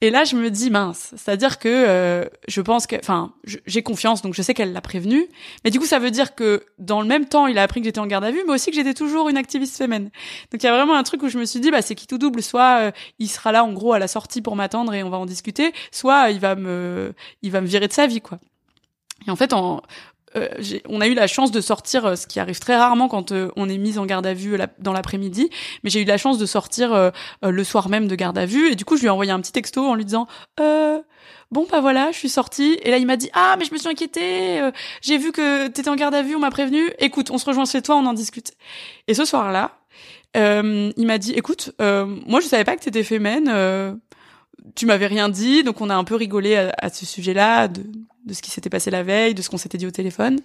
et 0.00 0.10
là, 0.10 0.22
je 0.22 0.36
me 0.36 0.48
dis 0.48 0.70
mince, 0.70 1.12
c'est-à-dire 1.16 1.58
que 1.58 1.68
euh, 1.68 2.24
je 2.46 2.60
pense 2.60 2.86
que, 2.86 2.94
enfin, 2.96 3.32
j'ai 3.66 3.82
confiance, 3.82 4.22
donc 4.22 4.32
je 4.32 4.42
sais 4.42 4.54
qu'elle 4.54 4.72
l'a 4.72 4.80
prévenu. 4.80 5.26
Mais 5.64 5.72
du 5.72 5.80
coup, 5.80 5.86
ça 5.86 5.98
veut 5.98 6.12
dire 6.12 6.36
que 6.36 6.64
dans 6.78 7.00
le 7.00 7.08
même 7.08 7.26
temps, 7.26 7.48
il 7.48 7.58
a 7.58 7.64
appris 7.64 7.80
que 7.80 7.86
j'étais 7.86 7.98
en 7.98 8.06
garde 8.06 8.22
à 8.22 8.30
vue, 8.30 8.42
mais 8.46 8.52
aussi 8.52 8.70
que 8.70 8.76
j'étais 8.76 8.94
toujours 8.94 9.28
une 9.28 9.36
activiste 9.36 9.76
féminine. 9.76 10.10
Donc 10.52 10.62
il 10.62 10.66
y 10.66 10.68
a 10.68 10.72
vraiment 10.72 10.94
un 10.94 11.02
truc 11.02 11.24
où 11.24 11.28
je 11.28 11.36
me 11.36 11.44
suis 11.44 11.58
dit, 11.58 11.72
bah 11.72 11.82
c'est 11.82 11.96
qui 11.96 12.06
tout 12.06 12.18
double? 12.18 12.44
Soit 12.44 12.78
euh, 12.80 12.90
il 13.18 13.26
sera 13.26 13.50
là 13.50 13.64
en 13.64 13.72
gros 13.72 13.92
à 13.92 13.98
la 13.98 14.06
sortie 14.06 14.40
pour 14.40 14.54
m'attendre 14.54 14.94
et 14.94 15.02
on 15.02 15.10
va 15.10 15.18
en 15.18 15.26
discuter, 15.26 15.72
soit 15.90 16.30
il 16.30 16.38
va 16.38 16.54
me, 16.54 17.12
il 17.42 17.50
va 17.50 17.60
me 17.60 17.66
virer 17.66 17.88
de 17.88 17.92
sa 17.92 18.06
vie, 18.06 18.20
quoi. 18.20 18.38
Et 19.26 19.30
en 19.32 19.36
fait, 19.36 19.52
en, 19.52 19.82
euh, 20.36 20.48
on 20.88 21.00
a 21.00 21.06
eu 21.06 21.14
la 21.14 21.26
chance 21.26 21.50
de 21.50 21.60
sortir, 21.60 22.04
euh, 22.06 22.16
ce 22.16 22.26
qui 22.26 22.40
arrive 22.40 22.58
très 22.58 22.76
rarement 22.76 23.08
quand 23.08 23.32
euh, 23.32 23.50
on 23.56 23.68
est 23.68 23.78
mis 23.78 23.98
en 23.98 24.06
garde 24.06 24.26
à 24.26 24.34
vue 24.34 24.56
la- 24.56 24.68
dans 24.78 24.92
l'après-midi, 24.92 25.50
mais 25.82 25.90
j'ai 25.90 26.02
eu 26.02 26.04
la 26.04 26.18
chance 26.18 26.38
de 26.38 26.46
sortir 26.46 26.92
euh, 26.92 27.10
euh, 27.44 27.50
le 27.50 27.64
soir 27.64 27.88
même 27.88 28.08
de 28.08 28.14
garde 28.14 28.38
à 28.38 28.46
vue, 28.46 28.70
et 28.70 28.74
du 28.74 28.84
coup 28.84 28.96
je 28.96 29.02
lui 29.02 29.06
ai 29.06 29.10
envoyé 29.10 29.30
un 29.30 29.40
petit 29.40 29.52
texto 29.52 29.86
en 29.86 29.94
lui 29.94 30.04
disant 30.04 30.26
euh, 30.60 30.98
bon 31.50 31.66
bah 31.70 31.80
voilà, 31.80 32.10
je 32.12 32.18
suis 32.18 32.28
sortie, 32.28 32.78
et 32.82 32.90
là 32.90 32.98
il 32.98 33.06
m'a 33.06 33.16
dit 33.16 33.30
ah 33.32 33.56
mais 33.58 33.64
je 33.64 33.72
me 33.72 33.78
suis 33.78 33.88
inquiétée, 33.88 34.60
euh, 34.60 34.70
j'ai 35.02 35.18
vu 35.18 35.32
que 35.32 35.68
t'étais 35.68 35.88
en 35.88 35.96
garde 35.96 36.14
à 36.14 36.22
vue, 36.22 36.34
on 36.36 36.40
m'a 36.40 36.50
prévenu, 36.50 36.90
écoute, 36.98 37.30
on 37.30 37.38
se 37.38 37.44
rejoint 37.46 37.64
chez 37.64 37.82
toi, 37.82 37.96
on 37.96 38.06
en 38.06 38.12
discute. 38.14 38.52
Et 39.06 39.14
ce 39.14 39.24
soir-là, 39.24 39.78
euh, 40.36 40.92
il 40.96 41.06
m'a 41.06 41.18
dit 41.18 41.32
écoute, 41.32 41.72
euh, 41.80 42.04
moi 42.26 42.40
je 42.40 42.46
savais 42.46 42.64
pas 42.64 42.76
que 42.76 42.82
t'étais 42.82 43.02
fémène, 43.02 43.48
euh, 43.50 43.94
tu 44.78 44.86
m'avais 44.86 45.08
rien 45.08 45.28
dit, 45.28 45.64
donc 45.64 45.80
on 45.80 45.90
a 45.90 45.96
un 45.96 46.04
peu 46.04 46.14
rigolé 46.14 46.54
à, 46.54 46.88
ce 46.88 47.04
sujet-là, 47.04 47.66
de 47.66 47.82
ce 48.32 48.40
qui 48.40 48.52
s'était 48.52 48.70
passé 48.70 48.92
la 48.92 49.02
veille, 49.02 49.34
de 49.34 49.42
ce 49.42 49.50
qu'on 49.50 49.58
s'était 49.58 49.76
dit 49.76 49.86
au 49.86 49.90
téléphone. 49.90 50.38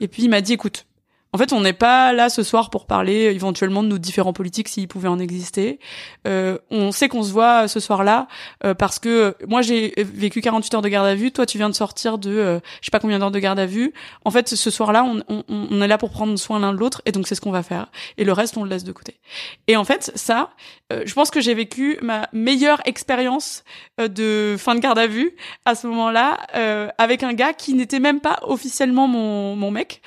Et 0.00 0.08
puis 0.08 0.24
il 0.24 0.28
m'a 0.28 0.40
dit, 0.40 0.54
écoute, 0.54 0.86
en 1.32 1.38
fait, 1.38 1.52
on 1.52 1.60
n'est 1.60 1.72
pas 1.72 2.12
là 2.12 2.28
ce 2.28 2.42
soir 2.42 2.70
pour 2.70 2.86
parler 2.86 3.26
euh, 3.26 3.32
éventuellement 3.32 3.82
de 3.82 3.88
nos 3.88 3.98
différents 3.98 4.32
politiques 4.32 4.68
s'ils 4.68 4.88
pouvaient 4.88 5.08
en 5.08 5.18
exister. 5.18 5.78
Euh, 6.26 6.58
on 6.70 6.92
sait 6.92 7.08
qu'on 7.08 7.22
se 7.22 7.32
voit 7.32 7.68
ce 7.68 7.80
soir-là 7.80 8.28
euh, 8.64 8.74
parce 8.74 8.98
que 8.98 9.08
euh, 9.08 9.32
moi 9.46 9.62
j'ai 9.62 9.92
vécu 9.96 10.40
48 10.40 10.74
heures 10.74 10.82
de 10.82 10.88
garde 10.88 11.06
à 11.06 11.14
vue, 11.14 11.32
toi 11.32 11.44
tu 11.46 11.58
viens 11.58 11.68
de 11.68 11.74
sortir 11.74 12.18
de 12.18 12.30
euh, 12.30 12.60
je 12.80 12.86
sais 12.86 12.90
pas 12.90 13.00
combien 13.00 13.18
d'heures 13.18 13.30
de 13.30 13.38
garde 13.38 13.58
à 13.58 13.66
vue. 13.66 13.92
En 14.24 14.30
fait, 14.30 14.48
ce 14.48 14.70
soir-là, 14.70 15.04
on, 15.04 15.22
on, 15.28 15.44
on 15.48 15.82
est 15.82 15.88
là 15.88 15.98
pour 15.98 16.10
prendre 16.10 16.36
soin 16.38 16.58
l'un 16.58 16.72
de 16.72 16.78
l'autre 16.78 17.02
et 17.06 17.12
donc 17.12 17.26
c'est 17.26 17.34
ce 17.34 17.40
qu'on 17.40 17.50
va 17.50 17.62
faire. 17.62 17.90
Et 18.16 18.24
le 18.24 18.32
reste, 18.32 18.56
on 18.56 18.64
le 18.64 18.70
laisse 18.70 18.84
de 18.84 18.92
côté. 18.92 19.18
Et 19.66 19.76
en 19.76 19.84
fait, 19.84 20.12
ça, 20.14 20.50
euh, 20.92 21.02
je 21.04 21.14
pense 21.14 21.30
que 21.30 21.40
j'ai 21.40 21.54
vécu 21.54 21.98
ma 22.00 22.28
meilleure 22.32 22.80
expérience 22.86 23.64
euh, 24.00 24.06
de 24.06 24.56
fin 24.56 24.76
de 24.76 24.80
garde 24.80 24.98
à 24.98 25.08
vue 25.08 25.34
à 25.64 25.74
ce 25.74 25.88
moment-là 25.88 26.38
euh, 26.54 26.88
avec 26.96 27.24
un 27.24 27.32
gars 27.32 27.52
qui 27.52 27.74
n'était 27.74 27.98
même 27.98 28.20
pas 28.20 28.38
officiellement 28.42 29.08
mon, 29.08 29.56
mon 29.56 29.72
mec, 29.72 30.00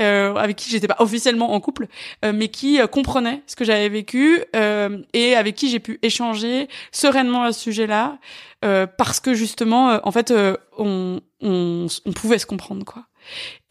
euh, 0.00 0.34
avec 0.34 0.56
qui 0.56 0.70
j'étais 0.70 0.88
pas 0.88 0.96
officiellement 0.98 1.52
en 1.52 1.60
couple, 1.60 1.86
euh, 2.24 2.32
mais 2.34 2.48
qui 2.48 2.80
euh, 2.80 2.86
comprenait 2.86 3.42
ce 3.46 3.56
que 3.56 3.64
j'avais 3.64 3.88
vécu 3.88 4.42
euh, 4.56 4.98
et 5.12 5.36
avec 5.36 5.54
qui 5.54 5.68
j'ai 5.68 5.80
pu 5.80 5.98
échanger 6.02 6.68
sereinement 6.92 7.44
à 7.44 7.52
ce 7.52 7.60
sujet-là 7.60 8.18
euh, 8.64 8.86
parce 8.86 9.20
que 9.20 9.34
justement, 9.34 10.00
en 10.02 10.10
fait, 10.10 10.32
on, 10.78 11.20
on, 11.40 11.86
on 12.04 12.12
pouvait 12.12 12.38
se 12.38 12.46
comprendre 12.46 12.84
quoi. 12.84 13.06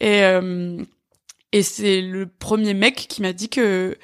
Et 0.00 0.22
et 1.52 1.62
c'est 1.62 2.00
le 2.00 2.26
premier 2.26 2.74
mec 2.74 3.06
qui 3.08 3.22
m'a 3.22 3.32
dit 3.32 3.48
que 3.48 3.96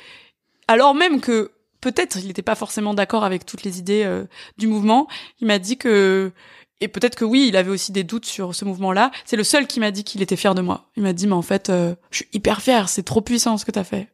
alors 0.68 0.95
même 0.95 1.21
que 1.21 1.51
peut-être 1.81 2.16
il 2.21 2.29
n'était 2.29 2.43
pas 2.43 2.55
forcément 2.55 2.95
d'accord 2.95 3.25
avec 3.25 3.45
toutes 3.45 3.64
les 3.64 3.81
idées 3.81 4.09
du 4.57 4.68
mouvement, 4.68 5.09
il 5.41 5.49
m'a 5.49 5.59
dit 5.59 5.77
que 5.77 6.33
et 6.81 6.89
peut-être 6.89 7.14
que 7.14 7.24
oui, 7.24 7.47
il 7.49 7.57
avait 7.57 7.70
aussi 7.70 7.93
des 7.93 8.05
doutes 8.05 8.24
sur 8.24 8.55
ce 8.55 8.64
mouvement-là. 8.64 9.11
C'est 9.24 9.37
le 9.37 9.45
seul 9.45 9.66
qui 9.66 9.81
m'a 9.81 9.91
dit 9.91 10.05
qu'il 10.05 10.22
était 10.22 10.37
fier 10.37 10.55
de 10.55 10.62
moi. 10.62 10.91
Il 10.97 11.03
m'a 11.03 11.12
dit 11.12 11.26
mais 11.26 11.35
en 11.35 11.43
fait, 11.43 11.68
euh, 11.68 11.95
je 12.11 12.18
suis 12.18 12.28
hyper 12.33 12.62
fier, 12.62 12.89
c'est 12.89 13.03
trop 13.03 13.20
puissant 13.20 13.59
ce 13.59 13.64
que 13.64 13.70
t'as 13.70 13.85
fait. 13.85 14.09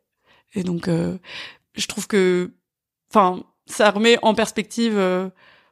Et 0.54 0.62
donc 0.62 0.88
euh, 0.88 1.16
je 1.74 1.86
trouve 1.86 2.06
que 2.06 2.52
enfin 3.10 3.42
ça 3.66 3.90
remet 3.90 4.18
en 4.22 4.34
perspective 4.34 4.96
euh, 4.96 5.28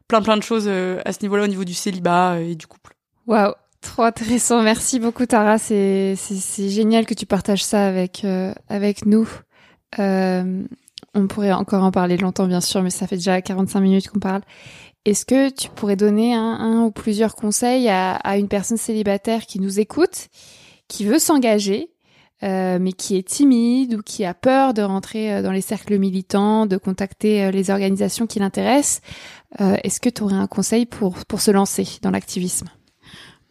plein 0.08 0.22
plein 0.22 0.36
de 0.36 0.42
choses 0.42 0.68
à 0.68 1.12
ce 1.12 1.22
niveau-là 1.22 1.44
au 1.44 1.48
niveau 1.48 1.64
du 1.64 1.74
célibat 1.74 2.40
et 2.40 2.54
du 2.54 2.66
couple. 2.66 2.94
Waouh, 3.26 3.54
trop 3.80 4.02
intéressant. 4.02 4.62
Merci 4.62 5.00
beaucoup, 5.00 5.26
Tara. 5.26 5.58
C'est 5.58 6.14
c'est 6.16 6.68
génial 6.68 7.06
que 7.06 7.14
tu 7.14 7.26
partages 7.26 7.64
ça 7.64 7.86
avec 7.86 8.24
avec 8.68 9.06
nous. 9.06 9.28
On 11.16 11.28
pourrait 11.28 11.52
encore 11.52 11.84
en 11.84 11.92
parler 11.92 12.16
longtemps, 12.16 12.48
bien 12.48 12.60
sûr, 12.60 12.82
mais 12.82 12.90
ça 12.90 13.06
fait 13.06 13.16
déjà 13.16 13.40
45 13.40 13.80
minutes 13.80 14.08
qu'on 14.08 14.18
parle. 14.18 14.42
Est-ce 15.04 15.26
que 15.26 15.50
tu 15.50 15.68
pourrais 15.68 15.96
donner 15.96 16.34
un, 16.34 16.40
un 16.40 16.82
ou 16.84 16.90
plusieurs 16.90 17.34
conseils 17.34 17.88
à, 17.88 18.14
à 18.16 18.38
une 18.38 18.48
personne 18.48 18.78
célibataire 18.78 19.46
qui 19.46 19.60
nous 19.60 19.78
écoute, 19.80 20.28
qui 20.88 21.04
veut 21.04 21.18
s'engager, 21.18 21.90
euh, 22.42 22.78
mais 22.80 22.92
qui 22.92 23.16
est 23.16 23.26
timide 23.26 23.94
ou 23.94 24.02
qui 24.02 24.24
a 24.24 24.34
peur 24.34 24.74
de 24.74 24.82
rentrer 24.82 25.32
euh, 25.32 25.42
dans 25.42 25.52
les 25.52 25.60
cercles 25.60 25.98
militants, 25.98 26.66
de 26.66 26.76
contacter 26.76 27.44
euh, 27.44 27.50
les 27.50 27.70
organisations 27.70 28.26
qui 28.26 28.38
l'intéressent 28.38 29.00
Euh, 29.60 29.76
Est-ce 29.84 30.00
que 30.00 30.10
tu 30.10 30.22
aurais 30.22 30.34
un 30.34 30.48
conseil 30.48 30.84
pour, 30.84 31.14
pour 31.28 31.40
se 31.40 31.52
lancer 31.52 31.86
dans 32.02 32.10
l'activisme? 32.10 32.66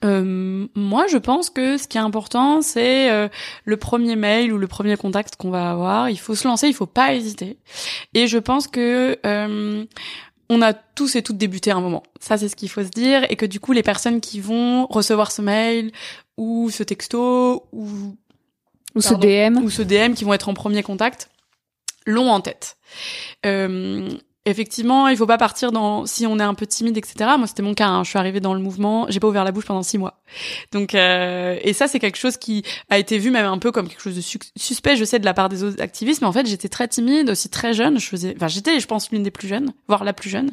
Euh, 0.04 0.68
moi, 0.76 1.06
je 1.08 1.18
pense 1.18 1.50
que 1.50 1.78
ce 1.78 1.88
qui 1.88 1.98
est 1.98 2.02
important, 2.02 2.62
c'est 2.62 3.10
euh, 3.10 3.30
le 3.64 3.78
premier 3.78 4.18
mail 4.18 4.52
ou 4.52 4.58
le 4.58 4.68
premier 4.68 4.98
contact 4.98 5.38
qu'on 5.38 5.50
va 5.50 5.72
avoir. 5.72 6.10
Il 6.10 6.20
faut 6.20 6.36
se 6.36 6.46
lancer, 6.46 6.68
il 6.68 6.74
faut 6.74 6.86
pas 6.86 7.14
hésiter. 7.14 7.58
Et 8.14 8.28
je 8.28 8.38
pense 8.38 8.68
que 8.68 9.18
euh, 9.26 9.86
on 10.54 10.62
a 10.62 10.74
tous 10.74 11.16
et 11.16 11.22
toutes 11.22 11.38
débuté 11.38 11.72
à 11.72 11.76
un 11.76 11.82
moment. 11.82 12.04
Ça, 12.20 12.38
c'est 12.38 12.48
ce 12.48 12.56
qu'il 12.56 12.70
faut 12.70 12.84
se 12.84 12.90
dire, 12.90 13.26
et 13.30 13.36
que 13.36 13.46
du 13.46 13.60
coup, 13.60 13.74
les 13.74 13.84
personnes 13.84 14.22
qui 14.22 14.40
vont 14.40 14.88
recevoir 14.88 15.32
ce 15.32 15.42
mail 15.42 15.92
ou 16.38 16.70
ce 16.70 16.84
texto 16.84 17.68
ou 17.72 18.16
Ou 18.96 19.02
ce. 19.02 19.14
DM 19.14 19.58
ou 19.64 19.70
ce 19.70 19.82
DM 19.82 20.14
qui 20.14 20.24
vont 20.24 20.34
être 20.34 20.50
en 20.50 20.54
premier 20.54 20.84
contact 20.84 21.30
l'ont 22.06 22.30
en 22.30 22.42
tête. 22.42 22.78
Euh, 23.46 24.10
effectivement, 24.46 25.08
il 25.08 25.18
faut 25.18 25.26
pas 25.26 25.38
partir 25.38 25.72
dans 25.72 26.06
si 26.06 26.28
on 26.28 26.40
est 26.40 26.44
un 26.44 26.54
peu 26.54 26.66
timide, 26.68 26.98
etc. 26.98 27.32
Moi, 27.38 27.48
c'était 27.48 27.64
mon 27.64 27.74
cas. 27.74 27.88
hein. 27.88 28.04
Je 28.04 28.10
suis 28.10 28.20
arrivée 28.20 28.40
dans 28.40 28.54
le 28.54 28.60
mouvement, 28.60 29.06
j'ai 29.10 29.20
pas 29.20 29.28
ouvert 29.28 29.44
la 29.44 29.52
bouche 29.52 29.66
pendant 29.66 29.84
six 29.84 29.98
mois. 29.98 30.20
Donc, 30.72 30.96
euh, 30.96 31.58
et 31.62 31.74
ça, 31.74 31.88
c'est 31.88 32.00
quelque 32.00 32.18
chose 32.18 32.38
qui 32.38 32.64
a 32.90 32.98
été 32.98 33.18
vu 33.20 33.32
même 33.32 33.46
un 33.46 33.58
peu 33.58 33.72
comme 33.72 33.88
quelque 33.88 34.02
chose 34.02 34.16
de 34.16 34.22
suspect, 34.58 34.96
je 34.96 35.06
sais, 35.06 35.20
de 35.20 35.26
la 35.26 35.34
part 35.34 35.50
des 35.50 35.64
autres 35.64 35.82
activistes. 35.82 36.22
Mais 36.22 36.28
en 36.28 36.32
fait, 36.34 36.46
j'étais 36.46 36.70
très 36.70 36.88
timide, 36.88 37.30
aussi 37.30 37.50
très 37.50 37.74
jeune. 37.74 38.00
Je 38.00 38.08
faisais, 38.08 38.34
enfin, 38.36 38.48
j'étais, 38.48 38.80
je 38.80 38.88
pense, 38.88 39.12
l'une 39.12 39.24
des 39.24 39.32
plus 39.32 39.48
jeunes, 39.48 39.74
voire 39.88 40.04
la 40.04 40.14
plus 40.14 40.30
jeune. 40.30 40.52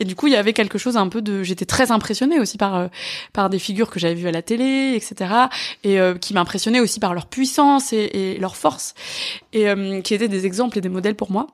Et 0.00 0.04
du 0.04 0.14
coup, 0.14 0.26
il 0.26 0.32
y 0.32 0.36
avait 0.36 0.52
quelque 0.52 0.78
chose 0.78 0.96
un 0.96 1.08
peu 1.08 1.22
de, 1.22 1.42
j'étais 1.42 1.66
très 1.66 1.90
impressionnée 1.90 2.40
aussi 2.40 2.58
par 2.58 2.74
euh, 2.76 2.88
par 3.32 3.48
des 3.50 3.58
figures 3.58 3.90
que 3.90 3.98
j'avais 4.00 4.14
vues 4.14 4.28
à 4.28 4.32
la 4.32 4.42
télé, 4.42 4.94
etc. 4.94 5.32
Et 5.84 6.00
euh, 6.00 6.14
qui 6.14 6.34
m'impressionnaient 6.34 6.80
aussi 6.80 7.00
par 7.00 7.14
leur 7.14 7.26
puissance 7.26 7.92
et, 7.92 8.10
et 8.12 8.38
leur 8.38 8.56
force, 8.56 8.94
et 9.52 9.68
euh, 9.68 10.00
qui 10.02 10.14
étaient 10.14 10.28
des 10.28 10.46
exemples 10.46 10.78
et 10.78 10.80
des 10.80 10.88
modèles 10.88 11.14
pour 11.16 11.30
moi. 11.30 11.46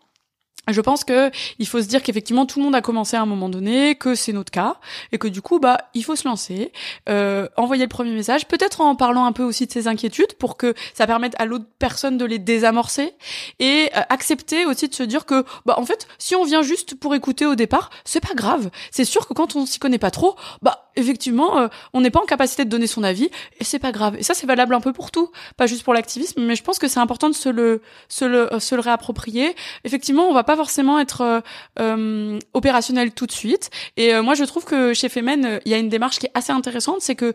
Je 0.66 0.80
pense 0.82 1.04
que 1.04 1.30
il 1.58 1.66
faut 1.66 1.80
se 1.80 1.86
dire 1.86 2.02
qu'effectivement 2.02 2.44
tout 2.44 2.58
le 2.58 2.64
monde 2.64 2.74
a 2.74 2.82
commencé 2.82 3.16
à 3.16 3.22
un 3.22 3.26
moment 3.26 3.48
donné, 3.48 3.94
que 3.94 4.14
c'est 4.14 4.32
notre 4.32 4.50
cas 4.50 4.76
et 5.12 5.18
que 5.18 5.28
du 5.28 5.40
coup 5.40 5.60
bah 5.60 5.78
il 5.94 6.04
faut 6.04 6.16
se 6.16 6.28
lancer, 6.28 6.72
euh, 7.08 7.48
envoyer 7.56 7.84
le 7.84 7.88
premier 7.88 8.12
message, 8.12 8.46
peut-être 8.46 8.82
en 8.82 8.94
parlant 8.94 9.24
un 9.24 9.32
peu 9.32 9.42
aussi 9.42 9.66
de 9.66 9.72
ses 9.72 9.88
inquiétudes 9.88 10.34
pour 10.34 10.56
que 10.56 10.74
ça 10.92 11.06
permette 11.06 11.34
à 11.38 11.46
l'autre 11.46 11.64
personne 11.78 12.18
de 12.18 12.24
les 12.24 12.38
désamorcer 12.38 13.14
et 13.58 13.90
euh, 13.96 14.00
accepter 14.10 14.66
aussi 14.66 14.88
de 14.88 14.94
se 14.94 15.02
dire 15.02 15.24
que 15.24 15.44
bah 15.64 15.76
en 15.78 15.86
fait 15.86 16.06
si 16.18 16.36
on 16.36 16.44
vient 16.44 16.62
juste 16.62 16.94
pour 16.94 17.14
écouter 17.14 17.46
au 17.46 17.54
départ 17.54 17.88
c'est 18.04 18.20
pas 18.20 18.34
grave, 18.34 18.70
c'est 18.90 19.06
sûr 19.06 19.26
que 19.26 19.32
quand 19.32 19.56
on 19.56 19.64
s'y 19.64 19.78
connaît 19.78 19.98
pas 19.98 20.10
trop 20.10 20.36
bah 20.60 20.87
effectivement, 20.98 21.58
euh, 21.58 21.68
on 21.92 22.00
n'est 22.00 22.10
pas 22.10 22.20
en 22.20 22.26
capacité 22.26 22.64
de 22.64 22.70
donner 22.70 22.86
son 22.86 23.02
avis 23.02 23.30
et 23.58 23.64
c'est 23.64 23.78
pas 23.78 23.92
grave. 23.92 24.16
Et 24.18 24.22
ça, 24.22 24.34
c'est 24.34 24.46
valable 24.46 24.74
un 24.74 24.80
peu 24.80 24.92
pour 24.92 25.10
tout, 25.10 25.30
pas 25.56 25.66
juste 25.66 25.84
pour 25.84 25.94
l'activisme, 25.94 26.42
mais 26.42 26.56
je 26.56 26.62
pense 26.62 26.78
que 26.78 26.88
c'est 26.88 27.00
important 27.00 27.28
de 27.28 27.34
se 27.34 27.48
le, 27.48 27.82
se 28.08 28.24
le, 28.24 28.48
se 28.58 28.74
le 28.74 28.80
réapproprier. 28.80 29.54
Effectivement, 29.84 30.24
on 30.28 30.34
va 30.34 30.44
pas 30.44 30.56
forcément 30.56 30.98
être 30.98 31.20
euh, 31.22 31.40
euh 31.80 32.38
opérationnel 32.52 33.12
tout 33.12 33.26
de 33.26 33.32
suite. 33.32 33.70
Et 33.96 34.18
moi, 34.20 34.34
je 34.34 34.44
trouve 34.44 34.64
que 34.64 34.94
chez 34.94 35.08
Femen, 35.08 35.60
il 35.64 35.70
y 35.70 35.74
a 35.74 35.78
une 35.78 35.88
démarche 35.88 36.18
qui 36.18 36.26
est 36.26 36.32
assez 36.34 36.52
intéressante, 36.52 37.00
c'est 37.00 37.14
que 37.14 37.34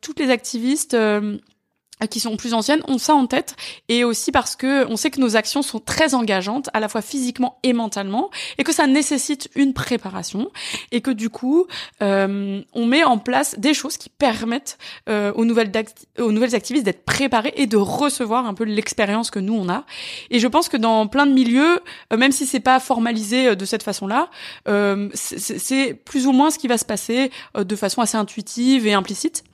toutes 0.00 0.18
les 0.18 0.30
activistes 0.30 0.96
qui 2.10 2.20
sont 2.20 2.36
plus 2.36 2.54
anciennes 2.54 2.82
ont 2.88 2.98
ça 2.98 3.14
en 3.14 3.26
tête. 3.26 3.56
Et 3.88 4.04
aussi 4.04 4.32
parce 4.32 4.56
que 4.56 4.86
on 4.86 4.96
sait 4.96 5.10
que 5.10 5.20
nos 5.20 5.36
actions 5.36 5.62
sont 5.62 5.80
très 5.80 6.14
engageantes 6.14 6.68
à 6.74 6.80
la 6.80 6.88
fois 6.88 7.02
physiquement 7.02 7.58
et 7.62 7.72
mentalement 7.72 8.30
et 8.58 8.64
que 8.64 8.72
ça 8.72 8.86
nécessite 8.86 9.48
une 9.54 9.72
préparation. 9.72 10.50
Et 10.92 11.00
que 11.00 11.10
du 11.10 11.30
coup 11.30 11.66
euh, 12.02 12.62
on 12.74 12.86
met 12.86 13.04
en 13.04 13.18
place 13.18 13.58
des 13.58 13.74
choses 13.74 13.96
qui 13.96 14.08
permettent 14.08 14.78
euh, 15.08 15.32
aux 15.34 15.44
nouvelles 15.44 15.72
aux 16.18 16.32
nouvelles 16.32 16.54
activistes 16.54 16.84
d'être 16.84 17.04
préparés 17.04 17.52
et 17.56 17.66
de 17.66 17.76
recevoir 17.76 18.46
un 18.46 18.54
peu 18.54 18.64
l'expérience 18.64 19.30
que 19.30 19.38
nous 19.38 19.54
on 19.54 19.68
a. 19.68 19.84
Et 20.30 20.38
je 20.38 20.48
pense 20.48 20.68
que 20.68 20.76
dans 20.76 21.06
plein 21.06 21.26
de 21.26 21.32
milieux 21.32 21.80
euh, 22.12 22.16
même 22.16 22.32
si 22.32 22.46
c'est 22.46 22.60
pas 22.60 22.80
formalisé 22.80 23.48
euh, 23.48 23.54
de 23.54 23.64
cette 23.64 23.82
façon-là 23.82 24.28
euh, 24.68 25.08
c'est 25.14 25.94
plus 25.94 26.26
ou 26.26 26.32
moins 26.32 26.50
ce 26.50 26.58
qui 26.58 26.68
va 26.68 26.78
se 26.78 26.84
passer 26.84 27.30
de 27.56 27.76
façon 27.76 28.00
assez 28.00 28.16
intuitive 28.16 28.86
et 28.86 28.92
implicite 28.92 29.44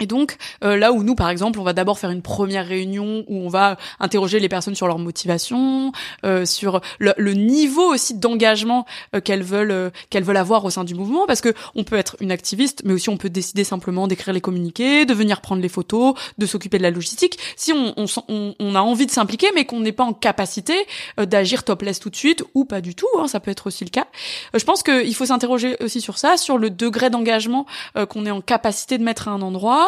et 0.00 0.06
donc 0.06 0.36
euh, 0.62 0.76
là 0.76 0.92
où 0.92 1.02
nous 1.02 1.14
par 1.14 1.30
exemple 1.30 1.58
on 1.58 1.62
va 1.62 1.72
d'abord 1.72 1.98
faire 1.98 2.10
une 2.10 2.22
première 2.22 2.66
réunion 2.66 3.24
où 3.28 3.38
on 3.38 3.48
va 3.48 3.76
interroger 3.98 4.40
les 4.40 4.48
personnes 4.48 4.74
sur 4.74 4.86
leur 4.86 4.98
motivation, 4.98 5.92
euh, 6.24 6.44
sur 6.44 6.80
le, 6.98 7.14
niveau 7.32 7.92
aussi 7.92 8.14
d'engagement 8.14 8.86
euh, 9.14 9.20
qu'elles 9.20 9.42
veulent 9.42 9.90
qu'elles 10.10 10.24
veulent 10.24 10.36
avoir 10.36 10.64
au 10.64 10.70
sein 10.70 10.84
du 10.84 10.94
mouvement 10.94 11.26
parce 11.26 11.40
que 11.40 11.54
on 11.74 11.84
peut 11.84 11.96
être 11.96 12.16
une 12.20 12.30
activiste 12.30 12.82
mais 12.84 12.92
aussi 12.92 13.08
on 13.08 13.16
peut 13.16 13.30
décider 13.30 13.64
simplement 13.64 14.06
d'écrire 14.06 14.34
les 14.34 14.40
communiqués, 14.40 15.06
de 15.06 15.14
venir 15.14 15.40
prendre 15.40 15.62
les 15.62 15.68
photos, 15.68 16.14
de 16.38 16.46
s'occuper 16.46 16.78
de 16.78 16.82
la 16.82 16.90
logistique. 16.90 17.38
Si 17.56 17.72
on, 17.72 17.94
on, 17.96 18.54
on 18.58 18.74
a 18.74 18.80
envie 18.80 19.06
de 19.06 19.10
s'impliquer 19.10 19.48
mais 19.54 19.64
qu'on 19.64 19.80
n'est 19.80 19.92
pas 19.92 20.04
en 20.04 20.12
capacité 20.12 20.74
d'agir 21.18 21.64
topless 21.64 22.00
tout 22.00 22.10
de 22.10 22.16
suite 22.16 22.44
ou 22.54 22.64
pas 22.64 22.80
du 22.80 22.94
tout, 22.94 23.06
hein, 23.18 23.28
ça 23.28 23.40
peut 23.40 23.50
être 23.50 23.66
aussi 23.66 23.84
le 23.84 23.90
cas. 23.90 24.06
je 24.54 24.64
pense 24.64 24.82
qu'il 24.82 25.14
faut 25.14 25.26
s'interroger 25.26 25.76
aussi 25.80 26.00
sur 26.00 26.18
ça, 26.18 26.36
sur 26.36 26.58
le 26.58 26.70
degré 26.70 27.10
d'engagement 27.10 27.66
qu'on 28.08 28.26
est 28.26 28.30
en 28.30 28.40
capacité 28.40 28.98
de 28.98 29.04
mettre 29.04 29.28
à 29.28 29.32
un 29.32 29.42
endroit 29.42 29.85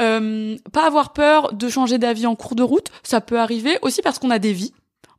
euh, 0.00 0.56
pas 0.72 0.86
avoir 0.86 1.12
peur 1.12 1.52
de 1.52 1.68
changer 1.68 1.98
d'avis 1.98 2.26
en 2.26 2.36
cours 2.36 2.54
de 2.54 2.62
route, 2.62 2.88
ça 3.02 3.20
peut 3.20 3.38
arriver 3.38 3.78
aussi 3.82 4.02
parce 4.02 4.18
qu'on 4.18 4.30
a 4.30 4.38
des 4.38 4.52
vies 4.52 4.72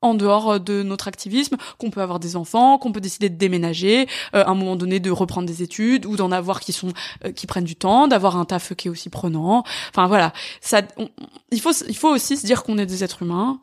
en 0.03 0.15
dehors 0.15 0.59
de 0.59 0.81
notre 0.81 1.07
activisme, 1.07 1.57
qu'on 1.77 1.91
peut 1.91 2.01
avoir 2.01 2.19
des 2.19 2.35
enfants, 2.35 2.79
qu'on 2.79 2.91
peut 2.91 3.01
décider 3.01 3.29
de 3.29 3.35
déménager, 3.35 4.07
euh, 4.33 4.43
à 4.43 4.49
un 4.49 4.55
moment 4.55 4.75
donné 4.75 4.99
de 4.99 5.11
reprendre 5.11 5.47
des 5.47 5.61
études 5.61 6.07
ou 6.07 6.15
d'en 6.15 6.31
avoir 6.31 6.59
qui 6.59 6.73
sont 6.73 6.91
euh, 7.23 7.31
qui 7.31 7.45
prennent 7.45 7.65
du 7.65 7.75
temps, 7.75 8.07
d'avoir 8.07 8.35
un 8.35 8.45
taf 8.45 8.73
qui 8.73 8.87
est 8.87 8.91
aussi 8.91 9.09
prenant. 9.09 9.63
Enfin 9.89 10.07
voilà, 10.07 10.33
ça 10.59 10.81
il 11.51 11.61
faut 11.61 11.71
il 11.87 11.95
faut 11.95 12.09
aussi 12.09 12.35
se 12.35 12.45
dire 12.45 12.63
qu'on 12.63 12.79
est 12.79 12.87
des 12.87 13.03
êtres 13.03 13.21
humains. 13.21 13.59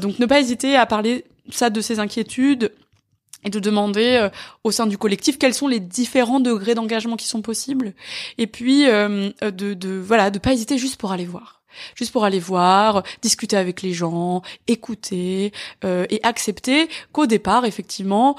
donc 0.00 0.18
ne 0.18 0.26
pas 0.26 0.40
hésiter 0.40 0.74
à 0.76 0.86
parler 0.86 1.26
ça 1.50 1.68
de 1.68 1.80
ses 1.82 1.98
inquiétudes 1.98 2.72
et 3.44 3.50
de 3.50 3.60
demander 3.60 4.16
euh, 4.16 4.28
au 4.64 4.70
sein 4.70 4.86
du 4.86 4.98
collectif 4.98 5.38
quels 5.38 5.54
sont 5.54 5.68
les 5.68 5.80
différents 5.80 6.40
degrés 6.40 6.74
d'engagement 6.74 7.16
qui 7.16 7.26
sont 7.26 7.42
possibles. 7.42 7.94
Et 8.38 8.46
puis 8.46 8.88
euh, 8.88 9.30
de, 9.42 9.74
de 9.74 9.90
voilà 9.90 10.30
de 10.30 10.38
pas 10.38 10.52
hésiter 10.52 10.78
juste 10.78 10.96
pour 10.96 11.12
aller 11.12 11.26
voir. 11.26 11.62
Juste 11.96 12.12
pour 12.12 12.24
aller 12.24 12.38
voir 12.38 13.02
discuter 13.20 13.56
avec 13.56 13.82
les 13.82 13.92
gens 13.92 14.42
écouter 14.68 15.52
euh, 15.84 16.06
et 16.08 16.20
accepter 16.22 16.88
qu'au 17.12 17.26
départ 17.26 17.64
effectivement 17.64 18.36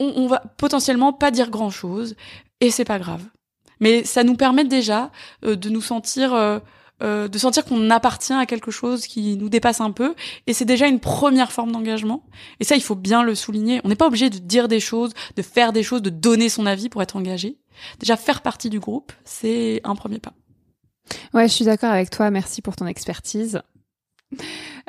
on, 0.00 0.12
on 0.16 0.26
va 0.26 0.42
potentiellement 0.56 1.12
pas 1.12 1.30
dire 1.30 1.50
grand 1.50 1.70
chose 1.70 2.16
et 2.60 2.70
c'est 2.70 2.84
pas 2.84 2.98
grave. 2.98 3.22
Mais 3.78 4.04
ça 4.04 4.24
nous 4.24 4.36
permet 4.36 4.64
déjà 4.64 5.10
de 5.42 5.68
nous 5.68 5.82
sentir 5.82 6.60
euh, 7.02 7.28
de 7.28 7.38
sentir 7.38 7.64
qu'on 7.64 7.90
appartient 7.90 8.32
à 8.32 8.46
quelque 8.46 8.70
chose 8.70 9.06
qui 9.06 9.36
nous 9.36 9.48
dépasse 9.48 9.80
un 9.80 9.90
peu. 9.90 10.14
Et 10.46 10.52
c'est 10.52 10.64
déjà 10.64 10.86
une 10.86 11.00
première 11.00 11.52
forme 11.52 11.72
d'engagement. 11.72 12.24
Et 12.60 12.64
ça, 12.64 12.76
il 12.76 12.82
faut 12.82 12.94
bien 12.94 13.22
le 13.22 13.34
souligner. 13.34 13.80
On 13.84 13.88
n'est 13.88 13.96
pas 13.96 14.06
obligé 14.06 14.30
de 14.30 14.38
dire 14.38 14.68
des 14.68 14.80
choses, 14.80 15.12
de 15.36 15.42
faire 15.42 15.72
des 15.72 15.82
choses, 15.82 16.02
de 16.02 16.10
donner 16.10 16.48
son 16.48 16.66
avis 16.66 16.88
pour 16.88 17.02
être 17.02 17.16
engagé. 17.16 17.58
Déjà, 18.00 18.16
faire 18.16 18.40
partie 18.40 18.70
du 18.70 18.80
groupe, 18.80 19.12
c'est 19.24 19.80
un 19.84 19.94
premier 19.94 20.18
pas. 20.18 20.32
Ouais, 21.34 21.48
je 21.48 21.52
suis 21.52 21.64
d'accord 21.64 21.90
avec 21.90 22.10
toi. 22.10 22.30
Merci 22.30 22.62
pour 22.62 22.76
ton 22.76 22.86
expertise. 22.86 23.60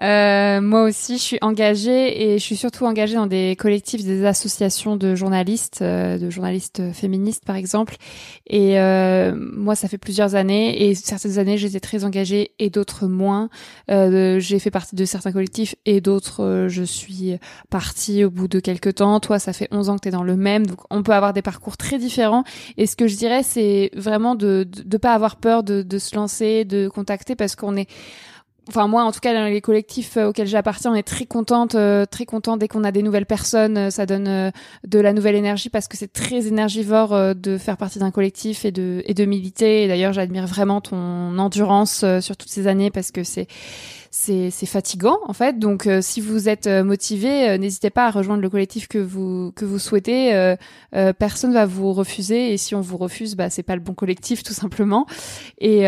Euh, 0.03 0.61
moi 0.61 0.83
aussi, 0.83 1.17
je 1.17 1.21
suis 1.21 1.37
engagée 1.41 2.33
et 2.33 2.37
je 2.37 2.43
suis 2.43 2.55
surtout 2.55 2.85
engagée 2.85 3.15
dans 3.15 3.25
des 3.25 3.55
collectifs, 3.57 4.03
des 4.03 4.25
associations 4.25 4.95
de 4.95 5.15
journalistes, 5.15 5.79
euh, 5.81 6.17
de 6.19 6.29
journalistes 6.29 6.91
féministes 6.93 7.43
par 7.45 7.55
exemple. 7.55 7.95
Et 8.45 8.79
euh, 8.79 9.35
moi, 9.35 9.75
ça 9.75 9.87
fait 9.87 9.97
plusieurs 9.97 10.35
années 10.35 10.87
et 10.87 10.93
certaines 10.95 11.39
années, 11.39 11.57
j'étais 11.57 11.79
très 11.79 12.03
engagée 12.03 12.51
et 12.59 12.69
d'autres 12.69 13.07
moins. 13.07 13.49
Euh, 13.89 14.39
j'ai 14.39 14.59
fait 14.59 14.71
partie 14.71 14.95
de 14.95 15.05
certains 15.05 15.31
collectifs 15.31 15.75
et 15.85 15.99
d'autres, 15.99 16.43
euh, 16.43 16.69
je 16.69 16.83
suis 16.83 17.37
partie 17.69 18.23
au 18.23 18.29
bout 18.29 18.47
de 18.47 18.59
quelques 18.59 18.95
temps. 18.95 19.19
Toi, 19.19 19.39
ça 19.39 19.51
fait 19.53 19.67
11 19.71 19.89
ans 19.89 19.95
que 19.95 20.01
tu 20.01 20.09
es 20.09 20.11
dans 20.11 20.23
le 20.23 20.35
même, 20.35 20.67
donc 20.67 20.79
on 20.91 21.01
peut 21.01 21.13
avoir 21.13 21.33
des 21.33 21.41
parcours 21.41 21.77
très 21.77 21.97
différents. 21.97 22.43
Et 22.77 22.85
ce 22.85 22.95
que 22.95 23.07
je 23.07 23.15
dirais, 23.15 23.41
c'est 23.41 23.89
vraiment 23.95 24.35
de, 24.35 24.67
de 24.67 24.97
pas 24.97 25.13
avoir 25.13 25.37
peur 25.37 25.63
de, 25.63 25.81
de 25.81 25.97
se 25.97 26.15
lancer, 26.15 26.65
de 26.65 26.87
contacter 26.87 27.35
parce 27.35 27.55
qu'on 27.55 27.75
est 27.75 27.87
enfin 28.67 28.87
moi 28.87 29.03
en 29.03 29.11
tout 29.11 29.19
cas 29.19 29.33
dans 29.33 29.45
les 29.45 29.61
collectifs 29.61 30.17
euh, 30.17 30.27
auxquels 30.27 30.47
j'appartiens 30.47 30.91
on 30.91 30.95
est 30.95 31.03
très 31.03 31.25
contente 31.25 31.75
euh, 31.75 32.05
très 32.05 32.25
content 32.25 32.57
dès 32.57 32.67
qu'on 32.67 32.83
a 32.83 32.91
des 32.91 33.03
nouvelles 33.03 33.25
personnes 33.25 33.77
euh, 33.77 33.89
ça 33.89 34.05
donne 34.05 34.51
de 34.87 34.99
la 34.99 35.13
nouvelle 35.13 35.35
énergie 35.35 35.69
parce 35.69 35.87
que 35.87 35.97
c'est 35.97 36.11
très 36.11 36.47
énergivore 36.47 37.35
de 37.35 37.57
faire 37.57 37.77
partie 37.77 37.99
d'un 37.99 38.11
collectif 38.11 38.65
et 38.65 38.71
de 38.71 39.01
et 39.05 39.13
de 39.13 39.25
militer. 39.25 39.83
Et 39.83 39.87
d'ailleurs 39.87 40.13
j'admire 40.13 40.47
vraiment 40.47 40.81
ton 40.81 41.37
endurance 41.37 42.03
sur 42.21 42.37
toutes 42.37 42.49
ces 42.49 42.67
années 42.67 42.91
parce 42.91 43.11
que 43.11 43.23
c'est 43.23 43.47
c'est 44.11 44.49
c'est 44.49 44.65
fatigant 44.65 45.19
en 45.25 45.33
fait. 45.33 45.59
Donc 45.59 45.87
si 46.01 46.21
vous 46.21 46.49
êtes 46.49 46.67
motivé 46.67 47.57
n'hésitez 47.57 47.89
pas 47.89 48.07
à 48.07 48.11
rejoindre 48.11 48.41
le 48.41 48.49
collectif 48.49 48.87
que 48.87 48.97
vous 48.97 49.51
que 49.55 49.65
vous 49.65 49.79
souhaitez. 49.79 50.55
Personne 51.19 51.53
va 51.53 51.65
vous 51.65 51.93
refuser 51.93 52.53
et 52.53 52.57
si 52.57 52.75
on 52.75 52.81
vous 52.81 52.97
refuse 52.97 53.35
bah 53.35 53.49
c'est 53.49 53.63
pas 53.63 53.75
le 53.75 53.81
bon 53.81 53.93
collectif 53.93 54.43
tout 54.43 54.53
simplement. 54.53 55.05
Et 55.59 55.87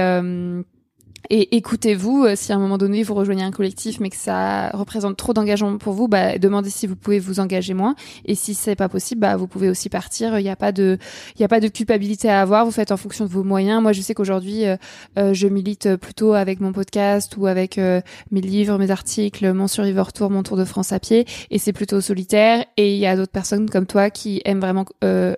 et 1.29 1.55
écoutez-vous, 1.57 2.23
euh, 2.23 2.33
si 2.35 2.51
à 2.51 2.55
un 2.55 2.59
moment 2.59 2.77
donné 2.77 3.03
vous 3.03 3.13
rejoignez 3.13 3.43
un 3.43 3.51
collectif 3.51 3.99
mais 3.99 4.09
que 4.09 4.15
ça 4.15 4.69
représente 4.69 5.17
trop 5.17 5.33
d'engagement 5.33 5.77
pour 5.77 5.93
vous, 5.93 6.07
bah, 6.07 6.37
demandez 6.37 6.69
si 6.69 6.87
vous 6.87 6.95
pouvez 6.95 7.19
vous 7.19 7.39
engager 7.39 7.73
moins. 7.73 7.95
Et 8.25 8.35
si 8.35 8.53
c'est 8.53 8.75
pas 8.75 8.89
possible, 8.89 9.21
bah, 9.21 9.35
vous 9.35 9.47
pouvez 9.47 9.69
aussi 9.69 9.89
partir. 9.89 10.39
Il 10.39 10.43
n'y 10.43 10.49
a 10.49 10.55
pas 10.55 10.71
de, 10.71 10.97
il 11.35 11.41
y 11.41 11.43
a 11.43 11.47
pas 11.47 11.59
de 11.59 11.67
culpabilité 11.67 12.29
à 12.29 12.41
avoir. 12.41 12.65
Vous 12.65 12.71
faites 12.71 12.91
en 12.91 12.97
fonction 12.97 13.25
de 13.25 13.29
vos 13.29 13.43
moyens. 13.43 13.81
Moi, 13.81 13.91
je 13.91 14.01
sais 14.01 14.13
qu'aujourd'hui, 14.13 14.65
euh, 14.65 14.77
euh, 15.17 15.33
je 15.33 15.47
milite 15.47 15.95
plutôt 15.97 16.33
avec 16.33 16.59
mon 16.59 16.71
podcast 16.71 17.35
ou 17.37 17.47
avec 17.47 17.77
mes 17.77 18.41
livres, 18.41 18.77
mes 18.77 18.91
articles, 18.91 19.51
mon 19.53 19.67
Survivor 19.67 20.13
Tour, 20.13 20.29
mon 20.29 20.43
Tour 20.43 20.57
de 20.57 20.65
France 20.65 20.91
à 20.91 20.99
pied. 20.99 21.25
Et 21.51 21.59
c'est 21.59 21.73
plutôt 21.73 22.01
solitaire. 22.01 22.65
Et 22.77 22.93
il 22.93 22.99
y 22.99 23.05
a 23.05 23.15
d'autres 23.15 23.31
personnes 23.31 23.69
comme 23.69 23.85
toi 23.85 24.09
qui 24.09 24.41
aiment 24.45 24.59
vraiment 24.59 24.85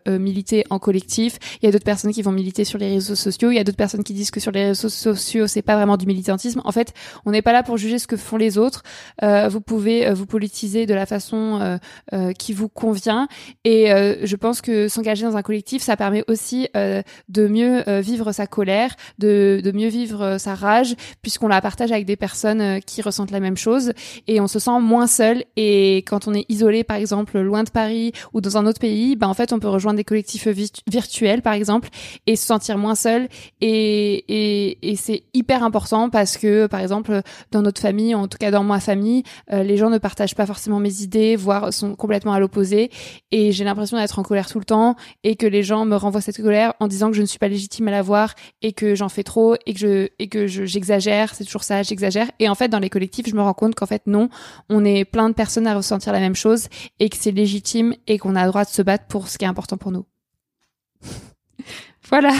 militer 0.08 0.64
en 0.70 0.80
collectif. 0.80 1.38
Il 1.62 1.66
y 1.66 1.70
a 1.70 1.72
d'autres 1.72 1.86
personnes 1.86 2.12
qui 2.12 2.22
vont 2.22 2.32
militer 2.32 2.64
sur 2.64 2.78
les 2.78 2.90
réseaux 2.90 3.16
sociaux. 3.16 3.52
Il 3.52 3.56
y 3.56 3.60
a 3.60 3.64
d'autres 3.64 3.78
personnes 3.78 4.04
qui 4.04 4.14
disent 4.14 4.32
que 4.32 4.40
sur 4.40 4.52
les 4.52 4.66
réseaux 4.68 4.90
sociaux, 4.90 5.48
c'est 5.48 5.62
pas 5.62 5.70
vraiment 5.76 5.97
du 5.97 6.05
militantisme. 6.05 6.61
En 6.65 6.72
fait, 6.72 6.93
on 7.26 7.32
n'est 7.32 7.41
pas 7.41 7.53
là 7.53 7.63
pour 7.63 7.78
juger 7.78 7.99
ce 7.99 8.07
que 8.07 8.17
font 8.17 8.38
les 8.38 8.57
autres. 8.57 8.84
Euh, 9.24 9.47
vous 9.49 9.61
pouvez 9.61 10.07
euh, 10.07 10.13
vous 10.13 10.26
politiser 10.26 10.86
de 10.86 10.93
la 10.93 11.05
façon 11.05 11.80
euh, 12.13 12.34
qui 12.34 12.53
vous 12.53 12.69
convient. 12.69 13.28
Et 13.63 13.88
je 14.24 14.36
pense 14.36 14.61
que 14.61 14.88
s'engager 14.88 15.24
dans 15.26 15.38
un 15.38 15.41
collectif, 15.41 15.82
ça 15.82 15.97
permet 15.97 16.24
aussi 16.28 16.67
de 16.74 17.47
mieux 17.47 17.84
vivre 18.01 18.32
sa 18.32 18.47
colère, 18.47 18.95
de, 19.19 19.61
de 19.63 19.72
mieux 19.72 19.88
vivre 19.88 20.38
sa 20.38 20.55
rage, 20.55 20.95
puisqu'on 21.22 21.47
la 21.47 21.61
partage 21.61 21.91
avec 21.91 22.05
des 22.05 22.15
personnes 22.15 22.82
qui 22.82 23.01
ressentent 23.01 23.32
la 23.32 23.39
même 23.39 23.57
chose. 23.57 23.93
Et 24.28 24.39
on 24.39 24.47
se 24.47 24.59
sent 24.59 24.80
moins 24.80 25.07
seul. 25.07 25.43
Et 25.55 25.97
quand 26.07 26.28
on 26.28 26.34
est 26.34 26.45
isolé, 26.49 26.84
par 26.84 26.97
exemple, 26.97 27.39
loin 27.39 27.63
de 27.63 27.69
Paris 27.69 28.11
ou 28.34 28.41
dans 28.41 28.57
un 28.57 28.65
autre 28.65 28.80
pays, 28.80 29.15
ben 29.15 29.28
en 29.28 29.34
fait, 29.34 29.53
on 29.53 29.59
peut 29.59 29.69
rejoindre 29.69 29.97
des 29.97 30.03
collectifs 30.03 30.47
virtuels, 30.88 31.41
par 31.41 31.53
exemple, 31.53 31.89
et 32.28 32.36
se 32.36 32.45
sentir 32.45 32.78
moins 32.78 32.95
seul. 32.95 33.28
Et, 33.61 34.13
et, 34.28 34.91
et 34.91 34.95
c'est 34.95 35.24
hyper 35.34 35.61
important 35.62 36.09
parce 36.09 36.38
que, 36.38 36.68
par 36.68 36.80
exemple, 36.80 37.22
dans 37.51 37.62
notre 37.62 37.82
famille, 37.82 38.16
en 38.16 38.28
tout 38.28 38.38
cas 38.38 38.51
dans 38.51 38.64
ma 38.64 38.80
famille, 38.80 39.24
euh, 39.51 39.64
les 39.64 39.78
gens 39.78 39.89
ne 39.89 39.97
partagent 39.97 40.36
pas 40.36 40.45
forcément 40.45 40.80
mes 40.80 41.01
idées, 41.01 41.36
voire 41.36 41.74
sont 41.74 41.95
complètement 41.95 42.34
à 42.34 42.39
l'opposé. 42.39 42.91
Et 43.32 43.51
j'ai 43.51 43.64
l'impression 43.64 43.97
d'être 43.97 44.20
en 44.20 44.24
colère 44.24 44.47
tout 44.47 44.59
le 44.59 44.66
temps 44.66 44.95
et 45.24 45.36
que 45.36 45.45
les 45.45 45.64
gens 45.64 45.86
me 45.86 45.95
renvoient 45.95 46.22
cette 46.22 46.41
colère 46.41 46.74
en 46.80 46.88
disant 46.88 47.09
que 47.09 47.16
je 47.16 47.22
ne 47.22 47.26
suis 47.26 47.39
pas 47.39 47.47
légitime 47.47 47.88
à 47.88 47.91
l'avoir 47.91 48.36
et 48.62 48.74
que 48.74 48.95
j'en 48.95 49.09
fais 49.09 49.24
trop 49.24 49.55
et 49.66 49.74
que 49.74 49.80
je 49.80 50.07
et 50.20 50.28
que 50.28 50.47
j'exagère. 50.47 51.36
c'est 51.36 51.45
toujours 51.45 51.64
ça, 51.64 51.84
j'exagère. 51.84 52.30
Et 52.39 52.49
en 52.49 52.55
fait, 52.55 52.70
dans 52.70 52.80
les 52.80 52.89
collectifs, 52.89 53.28
je 53.28 53.36
me 53.36 53.41
rends 53.41 53.53
compte 53.53 53.76
qu'en 53.76 53.86
fait 53.86 54.03
non, 54.07 54.30
on 54.70 54.84
est 54.86 55.05
plein 55.05 55.30
de 55.30 55.34
personnes 55.34 55.68
à 55.68 55.76
ressentir 55.76 56.14
la 56.14 56.20
même 56.20 56.36
chose 56.36 56.68
et 56.99 57.09
que 57.09 57.18
c'est 57.18 57.32
légitime 57.32 57.93
et 58.07 58.18
qu'on 58.18 58.36
a 58.36 58.43
le 58.43 58.49
droit 58.49 58.64
de 58.64 58.70
se 58.70 58.82
battre 58.82 59.05
pour 59.07 59.28
ce 59.28 59.38
qui 59.38 59.45
est 59.45 59.47
important 59.47 59.78
pour 59.78 59.91
nous. 59.91 60.05
voilà. 62.09 62.34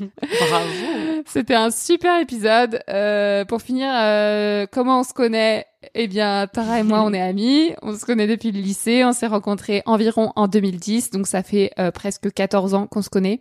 Bravo. 0.48 1.22
C'était 1.26 1.54
un 1.54 1.70
super 1.70 2.20
épisode. 2.20 2.80
Euh, 2.88 3.44
pour 3.44 3.62
finir, 3.62 3.88
euh, 3.92 4.66
comment 4.70 5.00
on 5.00 5.02
se 5.02 5.12
connaît? 5.12 5.66
Eh 5.94 6.08
bien, 6.08 6.46
Tara 6.46 6.80
et 6.80 6.82
moi, 6.82 7.02
on 7.02 7.12
est 7.12 7.20
amis. 7.22 7.72
On 7.82 7.94
se 7.96 8.04
connaît 8.04 8.26
depuis 8.26 8.52
le 8.52 8.60
lycée. 8.60 9.04
On 9.04 9.12
s'est 9.12 9.26
rencontrés 9.26 9.82
environ 9.86 10.32
en 10.36 10.48
2010, 10.48 11.10
donc 11.10 11.26
ça 11.26 11.42
fait 11.42 11.70
euh, 11.78 11.90
presque 11.90 12.32
14 12.32 12.74
ans 12.74 12.86
qu'on 12.86 13.02
se 13.02 13.10
connaît. 13.10 13.40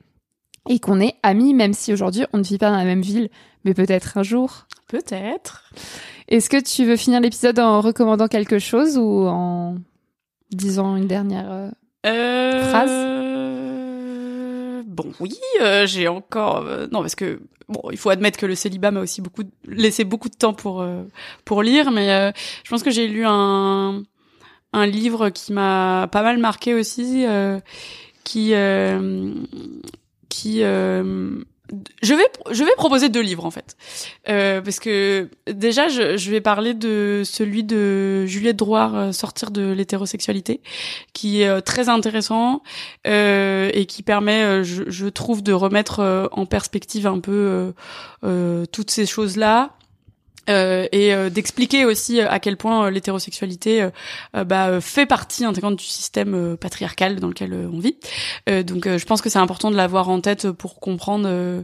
et 0.70 0.80
qu'on 0.80 1.00
est 1.00 1.16
amis, 1.24 1.54
même 1.54 1.74
si 1.74 1.92
aujourd'hui 1.92 2.26
on 2.34 2.38
ne 2.38 2.44
vit 2.44 2.58
pas 2.58 2.70
dans 2.70 2.78
la 2.78 2.86
même 2.86 3.02
ville, 3.02 3.30
mais 3.66 3.74
peut-être 3.74 4.18
un 4.18 4.24
jour. 4.24 4.68
Peut-être. 4.88 5.72
Est-ce 6.30 6.50
que 6.50 6.62
tu 6.62 6.86
veux 6.86 6.96
finir 6.98 7.20
l'épisode 7.20 7.60
en 7.60 7.82
recommandant 7.82 8.28
quelque 8.28 8.60
chose 8.60 8.98
ou 8.98 9.28
en 9.28 9.76
disant 10.52 10.96
une 10.96 11.08
dernière 11.08 11.72
Phrase? 12.04 13.23
Bon, 14.94 15.12
oui, 15.20 15.36
euh, 15.62 15.88
j'ai 15.88 16.08
encore. 16.08 16.58
euh, 16.68 16.86
non, 16.92 17.02
parce 17.02 17.16
que 17.16 17.42
bon, 17.68 17.82
il 17.92 17.98
faut 17.98 18.12
admettre 18.12 18.38
que 18.38 18.46
le 18.46 18.54
célibat 18.54 18.92
m'a 18.92 19.02
aussi 19.02 19.22
beaucoup 19.22 19.44
laissé 19.66 20.04
beaucoup 20.04 20.30
de 20.30 20.36
temps 20.36 20.54
pour 20.54 20.82
euh, 20.82 21.04
pour 21.46 21.64
lire, 21.64 21.92
mais 21.92 22.12
euh, 22.12 22.32
je 22.64 22.70
pense 22.70 22.84
que 22.84 22.92
j'ai 22.92 23.08
lu 23.08 23.24
un 23.26 24.04
un 24.74 24.86
livre 24.86 25.30
qui 25.30 25.52
m'a 25.54 26.08
pas 26.12 26.22
mal 26.22 26.38
marqué 26.38 26.74
aussi, 26.76 27.26
qui 28.24 28.54
qui 30.30 30.64
je 32.02 32.14
vais 32.14 32.26
je 32.52 32.64
vais 32.64 32.72
proposer 32.78 33.10
deux 33.10 33.22
livres 33.22 33.46
en 33.46 33.52
fait. 33.52 33.76
Euh, 34.30 34.62
parce 34.62 34.80
que 34.80 35.30
déjà 35.52 35.88
je, 35.88 36.30
vais 36.32 36.42
parler 36.42 36.74
de 36.74 37.24
celui 37.26 37.64
de 37.64 38.26
Juliette 38.26 38.58
Drouard 38.58 38.96
euh, 38.96 39.12
sortir 39.12 39.52
de 39.52 39.72
l'hétérosexualité 39.72 40.62
qui 41.14 41.42
est 41.42 41.48
euh, 41.48 41.62
très 41.62 41.90
intéressant 41.90 42.62
et 43.06 43.86
qui 43.88 44.04
permet 44.04 44.64
je, 44.64 45.08
trouve 45.10 45.44
de 45.44 45.54
remettre 45.54 46.30
en 46.32 46.46
perspective 46.46 47.08
un 47.08 47.20
peu 47.20 47.74
toutes 48.72 48.92
ces 48.92 49.06
choses 49.06 49.38
là 49.38 49.72
euh, 50.50 50.88
et 50.92 51.14
euh, 51.14 51.30
d'expliquer 51.30 51.86
aussi 51.86 52.20
à 52.20 52.40
quel 52.40 52.58
point 52.58 52.86
euh, 52.86 52.90
l'hétérosexualité 52.90 53.82
euh, 53.82 53.90
euh, 54.36 54.44
bah, 54.44 54.68
euh, 54.68 54.82
fait 54.82 55.06
partie 55.06 55.46
intégrante 55.46 55.78
du 55.78 55.86
système 55.86 56.34
euh, 56.34 56.56
patriarcal 56.58 57.20
dans 57.20 57.30
lequel 57.30 57.54
euh, 57.54 57.70
on 57.72 57.80
vit. 57.80 57.98
Euh, 58.50 58.64
donc 58.64 58.88
euh, 58.88 58.98
je 58.98 59.06
pense 59.06 59.22
que 59.22 59.30
c'est 59.30 59.40
important 59.40 59.72
de 59.72 59.78
l'avoir 59.78 60.10
en 60.10 60.20
tête 60.20 60.52
pour 60.52 60.80
comprendre, 60.80 61.28
euh, 61.28 61.64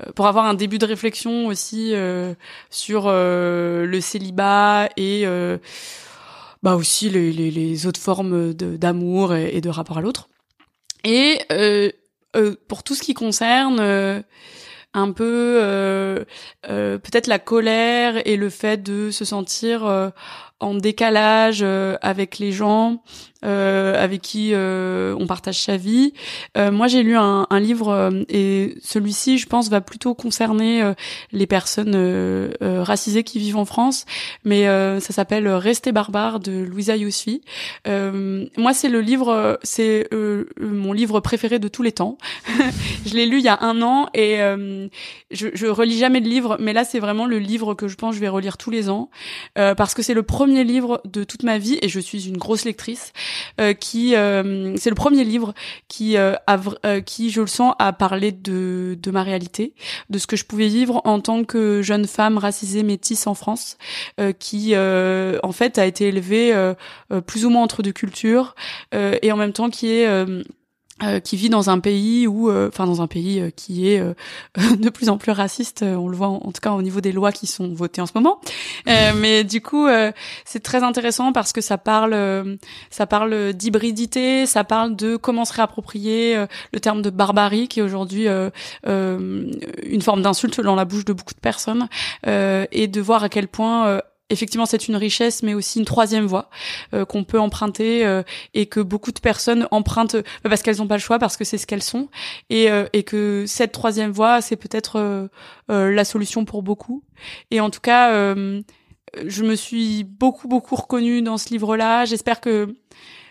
euh, 0.00 0.12
pour 0.14 0.26
avoir 0.26 0.44
un 0.44 0.54
début 0.54 0.78
de 0.78 0.86
réflexion 0.86 1.46
aussi 1.46 1.92
euh, 1.94 2.34
sur 2.68 3.04
euh, 3.06 3.86
le 3.86 4.00
célibat 4.00 4.88
et 4.96 5.22
euh, 5.24 5.56
bah 6.62 6.76
aussi 6.76 7.08
les, 7.08 7.86
autres 7.86 8.00
formes 8.00 8.52
d'amour 8.52 9.34
et, 9.34 9.56
et 9.56 9.60
de 9.60 9.68
rapport 9.68 9.98
à 9.98 10.00
l'autre. 10.00 10.28
Et 11.04 11.40
euh, 11.50 11.90
euh, 12.36 12.56
pour 12.68 12.82
tout 12.82 12.94
ce 12.94 13.02
qui 13.02 13.14
concerne 13.14 13.78
euh, 13.80 14.22
un 14.94 15.12
peu 15.12 15.58
euh, 15.60 16.24
euh, 16.68 16.98
peut-être 16.98 17.26
la 17.26 17.38
colère 17.38 18.26
et 18.26 18.36
le 18.36 18.50
fait 18.50 18.82
de 18.82 19.10
se 19.10 19.24
sentir 19.24 19.86
euh, 19.86 20.10
en 20.60 20.74
décalage 20.74 21.64
avec 22.02 22.38
les 22.38 22.52
gens 22.52 23.02
euh, 23.44 24.02
avec 24.02 24.22
qui 24.22 24.50
euh, 24.52 25.16
on 25.18 25.26
partage 25.26 25.60
sa 25.60 25.76
vie. 25.76 26.12
Euh, 26.56 26.70
moi, 26.70 26.86
j'ai 26.86 27.02
lu 27.02 27.16
un, 27.16 27.46
un 27.50 27.60
livre 27.60 27.88
euh, 27.88 28.24
et 28.28 28.76
celui-ci, 28.82 29.38
je 29.38 29.46
pense, 29.46 29.68
va 29.68 29.80
plutôt 29.80 30.14
concerner 30.14 30.82
euh, 30.82 30.94
les 31.32 31.46
personnes 31.46 31.92
racisées 32.60 33.24
qui 33.24 33.38
vivent 33.38 33.56
en 33.56 33.64
France, 33.64 34.04
mais 34.44 34.64
ça 35.00 35.12
s'appelle 35.12 35.48
Rester 35.48 35.92
barbare 35.92 36.40
de 36.40 36.62
Louisa 36.62 36.96
Yousfi. 36.96 37.42
Moi, 37.86 38.72
c'est 38.74 38.88
le 38.88 39.00
livre, 39.00 39.58
c'est 39.62 40.08
mon 40.60 40.92
livre 40.92 41.20
préféré 41.20 41.58
de 41.58 41.68
tous 41.68 41.82
les 41.82 41.92
temps. 41.92 42.18
je 43.06 43.14
l'ai 43.14 43.26
lu 43.26 43.38
il 43.38 43.44
y 43.44 43.48
a 43.48 43.58
un 43.62 43.82
an 43.82 44.08
et 44.14 44.38
je, 45.30 45.48
je 45.52 45.66
relis 45.66 45.98
jamais 45.98 46.20
de 46.20 46.28
livres, 46.28 46.56
mais 46.60 46.72
là, 46.72 46.84
c'est 46.84 47.00
vraiment 47.00 47.26
le 47.26 47.38
livre 47.38 47.74
que 47.74 47.88
je 47.88 47.96
pense 47.96 48.10
que 48.10 48.16
je 48.16 48.20
vais 48.20 48.28
relire 48.28 48.56
tous 48.56 48.70
les 48.70 48.88
ans 48.88 49.10
parce 49.54 49.94
que 49.94 50.02
c'est 50.02 50.14
le 50.14 50.22
premier 50.22 50.64
livre 50.64 51.00
de 51.04 51.24
toute 51.24 51.42
ma 51.42 51.58
vie 51.58 51.78
et 51.82 51.88
je 51.88 52.00
suis 52.00 52.28
une 52.28 52.38
grosse 52.38 52.64
lectrice 52.64 53.12
qui 53.80 54.14
euh, 54.14 54.76
c'est 54.76 54.90
le 54.90 54.96
premier 54.96 55.24
livre 55.24 55.54
qui 55.88 56.16
euh, 56.16 56.34
a 56.46 56.58
euh, 56.84 57.00
qui 57.00 57.30
je 57.30 57.40
le 57.40 57.46
sens 57.46 57.74
a 57.78 57.92
parlé 57.92 58.32
de 58.32 58.98
de 59.00 59.10
ma 59.10 59.22
réalité 59.22 59.74
de 60.10 60.18
ce 60.18 60.26
que 60.26 60.36
je 60.36 60.44
pouvais 60.44 60.68
vivre 60.68 61.00
en 61.04 61.20
tant 61.20 61.44
que 61.44 61.82
jeune 61.82 62.06
femme 62.06 62.38
racisée 62.38 62.82
métisse 62.82 63.26
en 63.26 63.34
France 63.34 63.76
euh, 64.20 64.32
qui 64.32 64.74
euh, 64.74 65.38
en 65.42 65.52
fait 65.52 65.78
a 65.78 65.86
été 65.86 66.08
élevée 66.08 66.52
euh, 66.54 66.74
euh, 67.12 67.20
plus 67.20 67.44
ou 67.44 67.50
moins 67.50 67.62
entre 67.62 67.82
deux 67.82 67.92
cultures 67.92 68.54
euh, 68.94 69.16
et 69.22 69.32
en 69.32 69.36
même 69.36 69.52
temps 69.52 69.70
qui 69.70 69.88
est 69.88 70.06
euh, 71.02 71.20
qui 71.20 71.36
vit 71.36 71.48
dans 71.48 71.70
un 71.70 71.78
pays 71.78 72.26
où, 72.26 72.50
euh, 72.50 72.68
enfin 72.68 72.86
dans 72.86 73.02
un 73.02 73.06
pays 73.06 73.40
euh, 73.40 73.50
qui 73.50 73.88
est 73.88 74.00
euh, 74.00 74.14
de 74.76 74.88
plus 74.90 75.08
en 75.08 75.18
plus 75.18 75.32
raciste, 75.32 75.82
euh, 75.82 75.94
on 75.94 76.08
le 76.08 76.16
voit 76.16 76.28
en, 76.28 76.36
en 76.36 76.52
tout 76.52 76.60
cas 76.60 76.72
au 76.72 76.82
niveau 76.82 77.00
des 77.00 77.12
lois 77.12 77.32
qui 77.32 77.46
sont 77.46 77.72
votées 77.72 78.00
en 78.00 78.06
ce 78.06 78.12
moment. 78.14 78.40
Euh, 78.88 79.12
mais 79.16 79.44
du 79.44 79.60
coup, 79.60 79.86
euh, 79.86 80.12
c'est 80.44 80.62
très 80.62 80.82
intéressant 80.82 81.32
parce 81.32 81.52
que 81.52 81.60
ça 81.60 81.78
parle, 81.78 82.12
euh, 82.14 82.56
ça 82.90 83.06
parle 83.06 83.52
d'hybridité, 83.52 84.46
ça 84.46 84.64
parle 84.64 84.96
de 84.96 85.16
comment 85.16 85.44
se 85.44 85.52
réapproprier 85.52 86.36
euh, 86.36 86.46
le 86.72 86.80
terme 86.80 87.02
de 87.02 87.10
barbarie 87.10 87.68
qui 87.68 87.80
est 87.80 87.82
aujourd'hui 87.82 88.28
euh, 88.28 88.50
euh, 88.86 89.50
une 89.82 90.02
forme 90.02 90.22
d'insulte 90.22 90.60
dans 90.60 90.74
la 90.74 90.84
bouche 90.84 91.04
de 91.04 91.12
beaucoup 91.12 91.34
de 91.34 91.40
personnes 91.40 91.88
euh, 92.26 92.66
et 92.72 92.88
de 92.88 93.00
voir 93.00 93.24
à 93.24 93.28
quel 93.28 93.48
point 93.48 93.86
euh, 93.86 94.00
effectivement 94.32 94.66
c'est 94.66 94.88
une 94.88 94.96
richesse 94.96 95.42
mais 95.42 95.54
aussi 95.54 95.78
une 95.78 95.84
troisième 95.84 96.26
voie 96.26 96.48
euh, 96.94 97.04
qu'on 97.04 97.24
peut 97.24 97.38
emprunter 97.38 98.04
euh, 98.04 98.22
et 98.54 98.66
que 98.66 98.80
beaucoup 98.80 99.12
de 99.12 99.20
personnes 99.20 99.68
empruntent 99.70 100.16
euh, 100.16 100.22
parce 100.42 100.62
qu'elles 100.62 100.78
n'ont 100.78 100.86
pas 100.86 100.96
le 100.96 101.02
choix 101.02 101.18
parce 101.18 101.36
que 101.36 101.44
c'est 101.44 101.58
ce 101.58 101.66
qu'elles 101.66 101.82
sont. 101.82 102.08
Et, 102.50 102.70
euh, 102.70 102.86
et 102.92 103.02
que 103.02 103.44
cette 103.46 103.72
troisième 103.72 104.10
voie 104.10 104.40
c'est 104.40 104.56
peut-être 104.56 104.98
euh, 104.98 105.28
la 105.68 106.04
solution 106.04 106.44
pour 106.44 106.62
beaucoup. 106.62 107.02
Et 107.50 107.60
en 107.60 107.70
tout 107.70 107.80
cas 107.80 108.12
je 109.26 109.44
me 109.44 109.54
suis 109.54 110.04
beaucoup 110.04 110.48
beaucoup 110.48 110.74
reconnue 110.74 111.22
dans 111.22 111.38
ce 111.38 111.50
livre 111.50 111.76
là 111.76 112.04
j'espère 112.04 112.40
que 112.40 112.74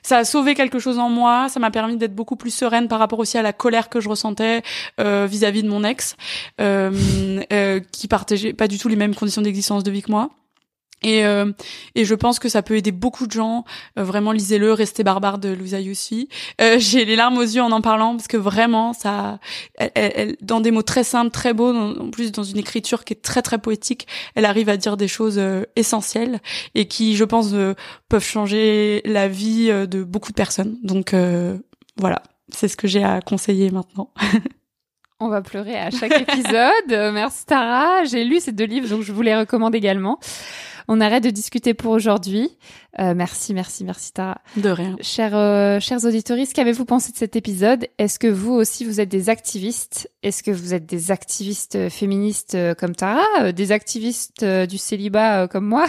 ça 0.04 0.18
a 0.18 0.24
sauvé 0.24 0.56
quelque 0.56 0.80
chose 0.80 0.97
en 0.97 1.10
moi, 1.10 1.47
ça 1.49 1.60
m'a 1.60 1.72
permis 1.72 1.97
d'être 1.97 2.16
beaucoup 2.16 2.36
plus 2.36 2.52
sereine 2.52 2.88
par 2.88 2.99
rapport 2.99 3.20
aussi 3.20 3.38
à 3.38 3.41
la 3.41 3.54
colère 3.54 3.89
que 3.89 3.99
je 3.99 4.10
ressentais 4.10 4.64
euh, 4.99 5.28
vis-à-vis 5.30 5.64
de 5.64 5.70
mon 5.70 5.84
ex, 5.84 6.16
euh, 6.60 6.91
euh, 7.54 7.80
qui 7.91 8.08
partageait 8.08 8.54
pas 8.54 8.68
du 8.68 8.80
tout 8.80 8.88
les 8.88 8.95
mêmes 8.95 9.16
conditions 9.16 9.41
d'existence 9.41 9.84
de 9.84 9.91
vie 9.91 10.02
que 10.02 10.12
moi. 10.12 10.30
Et, 11.04 11.26
euh, 11.26 11.52
et 11.95 12.06
je 12.06 12.14
pense 12.16 12.38
que 12.39 12.47
ça 12.49 12.62
peut 12.62 12.76
aider 12.76 12.91
beaucoup 12.91 13.26
de 13.28 13.32
gens. 13.32 13.66
Euh, 13.97 14.04
vraiment, 14.04 14.32
lisez-le, 14.32 14.72
Restez 14.74 15.04
barbare 15.04 15.38
de 15.39 15.49
Louisa 15.49 15.80
Yousfi. 15.80 16.30
Euh, 16.62 16.76
J'ai 16.80 17.06
les 17.06 17.16
larmes 17.16 17.38
aux 17.38 17.41
yeux 17.41 17.62
en 17.62 17.72
en 17.72 17.82
parlant 17.82 18.16
parce 18.16 18.28
que 18.28 18.38
vraiment, 18.38 18.93
ça, 18.93 19.39
elle, 19.78 19.91
elle- 19.95 20.38
dans 20.41 20.60
des 20.62 20.72
mots 20.72 20.84
très 20.84 21.04
simples, 21.04 21.32
très 21.32 21.54
beaux, 21.54 21.74
en 21.74 22.10
plus 22.12 22.32
dans 22.32 22.43
une 22.43 22.58
écriture 22.58 23.04
qui 23.04 23.14
est 23.14 23.22
très 23.22 23.41
très 23.41 23.58
poétique, 23.58 24.08
elle 24.36 24.45
arrive 24.45 24.70
à 24.70 24.78
dire 24.78 24.97
des 24.97 25.08
choses 25.08 25.38
euh, 25.39 25.64
essentielles 25.76 26.39
et 26.76 26.88
qui, 26.88 27.16
je 27.16 27.24
pense, 27.24 27.49
euh, 27.54 27.74
peuvent 28.10 28.24
changer 28.24 29.02
la 29.06 29.28
vie 29.28 29.68
euh, 29.72 29.86
de 29.86 30.04
beaucoup 30.04 30.30
de 30.32 30.36
personnes. 30.36 30.78
Donc 30.84 31.16
voilà, 31.97 32.22
c'est 32.49 32.68
ce 32.68 32.78
que 32.78 32.88
j'ai 32.88 33.04
à 33.04 33.22
conseiller 33.22 33.70
maintenant. 33.72 34.12
On 35.24 35.30
va 35.30 35.42
pleurer 35.42 35.78
à 35.78 35.92
chaque 35.92 36.20
épisode. 36.30 36.92
Euh, 36.92 37.12
Merci 37.12 37.46
Tara. 37.46 38.04
J'ai 38.06 38.24
lu 38.24 38.40
ces 38.40 38.52
deux 38.52 38.66
livres, 38.66 38.90
donc 38.90 39.04
je 39.04 39.12
vous 39.14 39.22
les 39.22 39.36
recommande 39.36 39.76
également. 39.76 40.20
On 40.88 41.00
arrête 41.00 41.24
de 41.24 41.30
discuter 41.30 41.74
pour 41.76 41.92
aujourd'hui. 41.92 42.50
Euh, 43.00 43.14
merci, 43.16 43.54
merci, 43.54 43.84
merci 43.84 44.12
Tara. 44.12 44.42
De 44.58 44.70
rien. 44.70 44.96
Chers, 45.02 45.36
euh, 45.36 45.80
chers 45.80 46.04
auditeurs, 46.06 46.38
qu'avez-vous 46.54 46.86
pensé 46.86 47.12
de 47.12 47.18
cet 47.18 47.36
épisode? 47.36 47.88
Est-ce 48.00 48.18
que 48.20 48.28
vous 48.28 48.52
aussi 48.54 48.84
vous 48.84 49.00
êtes 49.00 49.08
des 49.10 49.30
activistes? 49.30 50.10
Est-ce 50.24 50.42
que 50.44 50.52
vous 50.52 50.74
êtes 50.74 50.88
des 50.88 51.12
activistes 51.12 51.88
féministes 51.90 52.56
euh, 52.56 52.74
comme 52.74 52.96
Tara? 52.96 53.24
Euh, 53.42 53.52
Des 53.52 53.72
activistes 53.72 54.44
du 54.44 54.78
célibat 54.80 55.48
comme 55.48 55.66
moi? 55.66 55.86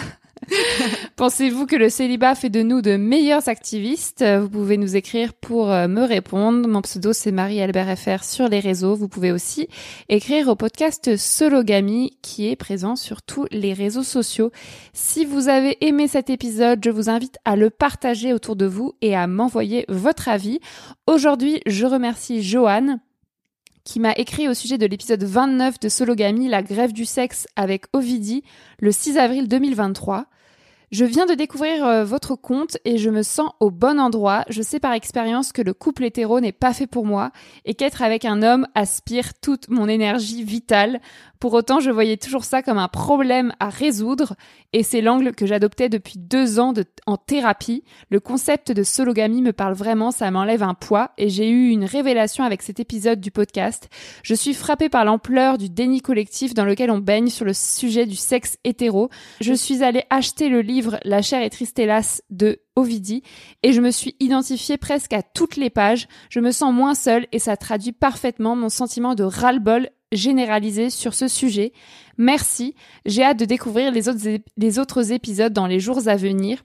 Pensez-vous 1.15 1.65
que 1.65 1.75
le 1.75 1.89
célibat 1.89 2.35
fait 2.35 2.49
de 2.49 2.61
nous 2.61 2.81
de 2.81 2.97
meilleurs 2.97 3.47
activistes? 3.49 4.23
Vous 4.23 4.49
pouvez 4.49 4.77
nous 4.77 4.95
écrire 4.95 5.33
pour 5.33 5.71
euh, 5.71 5.87
me 5.87 6.03
répondre. 6.03 6.67
Mon 6.67 6.81
pseudo 6.81 7.13
c'est 7.13 7.31
Marie-Albert 7.31 7.97
FR 7.97 8.23
sur 8.23 8.49
les 8.49 8.59
réseaux. 8.59 8.95
Vous 8.95 9.07
pouvez 9.07 9.31
aussi 9.31 9.67
écrire 10.09 10.47
au 10.47 10.55
podcast 10.55 11.17
Sologamy 11.17 12.17
qui 12.21 12.49
est 12.49 12.55
présent 12.55 12.95
sur 12.95 13.21
tous 13.21 13.45
les 13.51 13.73
réseaux 13.73 14.03
sociaux. 14.03 14.51
Si 14.93 15.25
vous 15.25 15.47
avez 15.47 15.77
aimé 15.85 16.07
cet 16.07 16.29
épisode, 16.29 16.79
je 16.83 16.89
vous 16.89 17.09
invite 17.09 17.37
à 17.45 17.55
le 17.55 17.69
partager 17.69 18.33
autour 18.33 18.55
de 18.55 18.65
vous 18.65 18.93
et 19.01 19.15
à 19.15 19.27
m'envoyer 19.27 19.85
votre 19.89 20.29
avis. 20.29 20.59
Aujourd'hui, 21.07 21.61
je 21.65 21.85
remercie 21.85 22.43
Joanne 22.43 22.99
qui 23.83 23.99
m'a 23.99 24.13
écrit 24.13 24.47
au 24.47 24.53
sujet 24.53 24.77
de 24.77 24.85
l'épisode 24.85 25.23
29 25.23 25.79
de 25.79 25.89
Sologamy, 25.89 26.47
la 26.47 26.63
grève 26.63 26.93
du 26.93 27.05
sexe 27.05 27.47
avec 27.55 27.85
Ovidie, 27.93 28.43
le 28.79 28.91
6 28.91 29.17
avril 29.17 29.47
2023. 29.47 30.25
Je 30.93 31.05
viens 31.05 31.25
de 31.25 31.33
découvrir 31.33 31.83
euh, 31.83 32.05
votre 32.05 32.35
compte 32.35 32.77
et 32.85 32.99
je 32.99 33.09
me 33.09 33.23
sens 33.23 33.49
au 33.59 33.71
bon 33.71 33.99
endroit. 33.99 34.45
Je 34.49 34.61
sais 34.61 34.79
par 34.79 34.93
expérience 34.93 35.51
que 35.51 35.63
le 35.63 35.73
couple 35.73 36.03
hétéro 36.03 36.39
n'est 36.39 36.51
pas 36.51 36.71
fait 36.71 36.85
pour 36.85 37.03
moi 37.03 37.31
et 37.65 37.73
qu'être 37.73 38.03
avec 38.03 38.25
un 38.25 38.43
homme 38.43 38.67
aspire 38.75 39.33
toute 39.33 39.69
mon 39.69 39.87
énergie 39.87 40.43
vitale. 40.43 41.01
Pour 41.43 41.55
autant, 41.55 41.81
je 41.81 41.91
voyais 41.91 42.15
toujours 42.15 42.45
ça 42.45 42.63
comme 42.63 42.77
un 42.77 42.87
problème 42.87 43.51
à 43.59 43.67
résoudre 43.67 44.35
et 44.71 44.81
c'est 44.81 45.01
l'angle 45.01 45.35
que 45.35 45.45
j'adoptais 45.45 45.89
depuis 45.89 46.17
deux 46.17 46.57
ans 46.57 46.71
en 47.05 47.17
thérapie. 47.17 47.83
Le 48.09 48.21
concept 48.21 48.71
de 48.71 48.81
sologamie 48.81 49.41
me 49.41 49.51
parle 49.51 49.73
vraiment, 49.73 50.11
ça 50.11 50.31
m'enlève 50.31 50.63
un 50.63 50.73
poids 50.73 51.11
et 51.17 51.27
j'ai 51.27 51.49
eu 51.49 51.67
une 51.67 51.83
révélation 51.83 52.45
avec 52.45 52.61
cet 52.61 52.79
épisode 52.79 53.19
du 53.19 53.29
podcast. 53.29 53.89
Je 54.23 54.33
suis 54.33 54.53
frappée 54.53 54.87
par 54.87 55.03
l'ampleur 55.03 55.57
du 55.57 55.69
déni 55.69 55.99
collectif 55.99 56.53
dans 56.53 56.63
lequel 56.63 56.89
on 56.89 56.99
baigne 56.99 57.27
sur 57.27 57.43
le 57.43 57.51
sujet 57.53 58.05
du 58.05 58.15
sexe 58.15 58.57
hétéro. 58.63 59.09
Je 59.41 59.53
suis 59.53 59.83
allée 59.83 60.05
acheter 60.09 60.47
le 60.47 60.61
livre 60.61 60.97
La 61.03 61.21
chair 61.21 61.41
est 61.41 61.49
triste 61.49 61.77
hélas 61.77 62.23
de 62.29 62.61
Ovidie 62.77 63.21
et 63.63 63.73
je 63.73 63.81
me 63.81 63.91
suis 63.91 64.15
identifiée 64.21 64.77
presque 64.77 65.11
à 65.11 65.21
toutes 65.21 65.57
les 65.57 65.69
pages. 65.69 66.07
Je 66.29 66.39
me 66.39 66.51
sens 66.51 66.73
moins 66.73 66.95
seule 66.95 67.27
et 67.33 67.39
ça 67.39 67.57
traduit 67.57 67.91
parfaitement 67.91 68.55
mon 68.55 68.69
sentiment 68.69 69.13
de 69.13 69.25
ras-le-bol 69.25 69.89
généralisé 70.15 70.89
sur 70.89 71.13
ce 71.13 71.27
sujet. 71.27 71.73
Merci. 72.17 72.75
J'ai 73.05 73.23
hâte 73.23 73.39
de 73.39 73.45
découvrir 73.45 73.91
les 73.91 74.09
autres, 74.09 74.39
les 74.57 74.79
autres 74.79 75.11
épisodes 75.11 75.53
dans 75.53 75.67
les 75.67 75.79
jours 75.79 76.07
à 76.07 76.15
venir. 76.15 76.63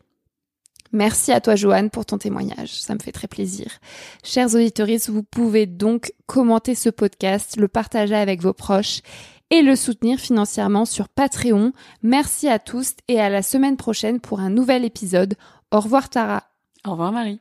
Merci 0.92 1.32
à 1.32 1.40
toi, 1.40 1.55
Joanne, 1.55 1.90
pour 1.90 2.07
ton 2.07 2.18
témoignage. 2.18 2.72
Ça 2.80 2.94
me 2.94 3.01
fait 3.01 3.12
très 3.12 3.28
plaisir. 3.28 3.78
Chers 4.24 4.55
auditeurs, 4.55 4.88
vous 5.09 5.22
pouvez 5.22 5.66
donc 5.66 6.12
commenter 6.26 6.74
ce 6.74 6.88
podcast, 6.88 7.57
le 7.57 7.68
partager 7.68 8.14
avec 8.14 8.40
vos 8.40 8.55
proches 8.55 9.03
et 9.51 9.62
le 9.62 9.76
soutenir 9.76 10.18
financièrement 10.18 10.84
sur 10.84 11.09
Patreon. 11.09 11.72
Merci 12.03 12.49
à 12.49 12.59
tous 12.59 12.94
et 13.09 13.20
à 13.20 13.28
la 13.28 13.42
semaine 13.42 13.76
prochaine 13.76 14.20
pour 14.20 14.40
un 14.40 14.51
nouvel 14.51 14.84
épisode. 14.84 15.34
Au 15.70 15.80
revoir, 15.80 16.09
Tara. 16.09 16.44
Au 16.86 16.92
revoir, 16.92 17.12
Marie. 17.12 17.40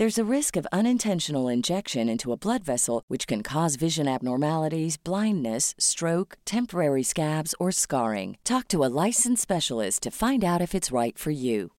There's 0.00 0.16
a 0.16 0.34
risk 0.36 0.56
of 0.56 0.66
unintentional 0.72 1.46
injection 1.46 2.08
into 2.08 2.32
a 2.32 2.36
blood 2.38 2.64
vessel, 2.64 3.04
which 3.08 3.26
can 3.26 3.42
cause 3.42 3.76
vision 3.76 4.08
abnormalities, 4.08 4.96
blindness, 4.96 5.74
stroke, 5.76 6.38
temporary 6.46 7.02
scabs, 7.02 7.54
or 7.60 7.70
scarring. 7.70 8.38
Talk 8.42 8.66
to 8.68 8.82
a 8.82 8.88
licensed 9.04 9.42
specialist 9.42 10.02
to 10.04 10.10
find 10.10 10.42
out 10.42 10.62
if 10.62 10.74
it's 10.74 10.90
right 10.90 11.18
for 11.18 11.30
you. 11.30 11.72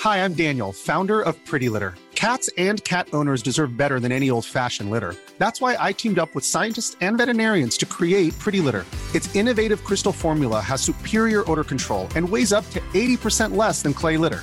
Hi, 0.00 0.24
I'm 0.24 0.32
Daniel, 0.32 0.72
founder 0.72 1.20
of 1.20 1.36
Pretty 1.44 1.68
Litter. 1.68 1.94
Cats 2.14 2.48
and 2.56 2.82
cat 2.84 3.06
owners 3.12 3.42
deserve 3.42 3.76
better 3.76 4.00
than 4.00 4.12
any 4.12 4.30
old 4.30 4.46
fashioned 4.46 4.88
litter. 4.88 5.14
That's 5.36 5.60
why 5.60 5.76
I 5.78 5.92
teamed 5.92 6.18
up 6.18 6.34
with 6.34 6.46
scientists 6.46 6.96
and 7.02 7.18
veterinarians 7.18 7.76
to 7.80 7.84
create 7.84 8.32
Pretty 8.38 8.60
Litter. 8.60 8.86
Its 9.14 9.28
innovative 9.36 9.84
crystal 9.84 10.12
formula 10.12 10.62
has 10.62 10.80
superior 10.80 11.44
odor 11.50 11.64
control 11.64 12.08
and 12.16 12.26
weighs 12.26 12.50
up 12.50 12.64
to 12.70 12.80
80% 12.94 13.54
less 13.54 13.82
than 13.82 13.92
clay 13.92 14.16
litter. 14.16 14.42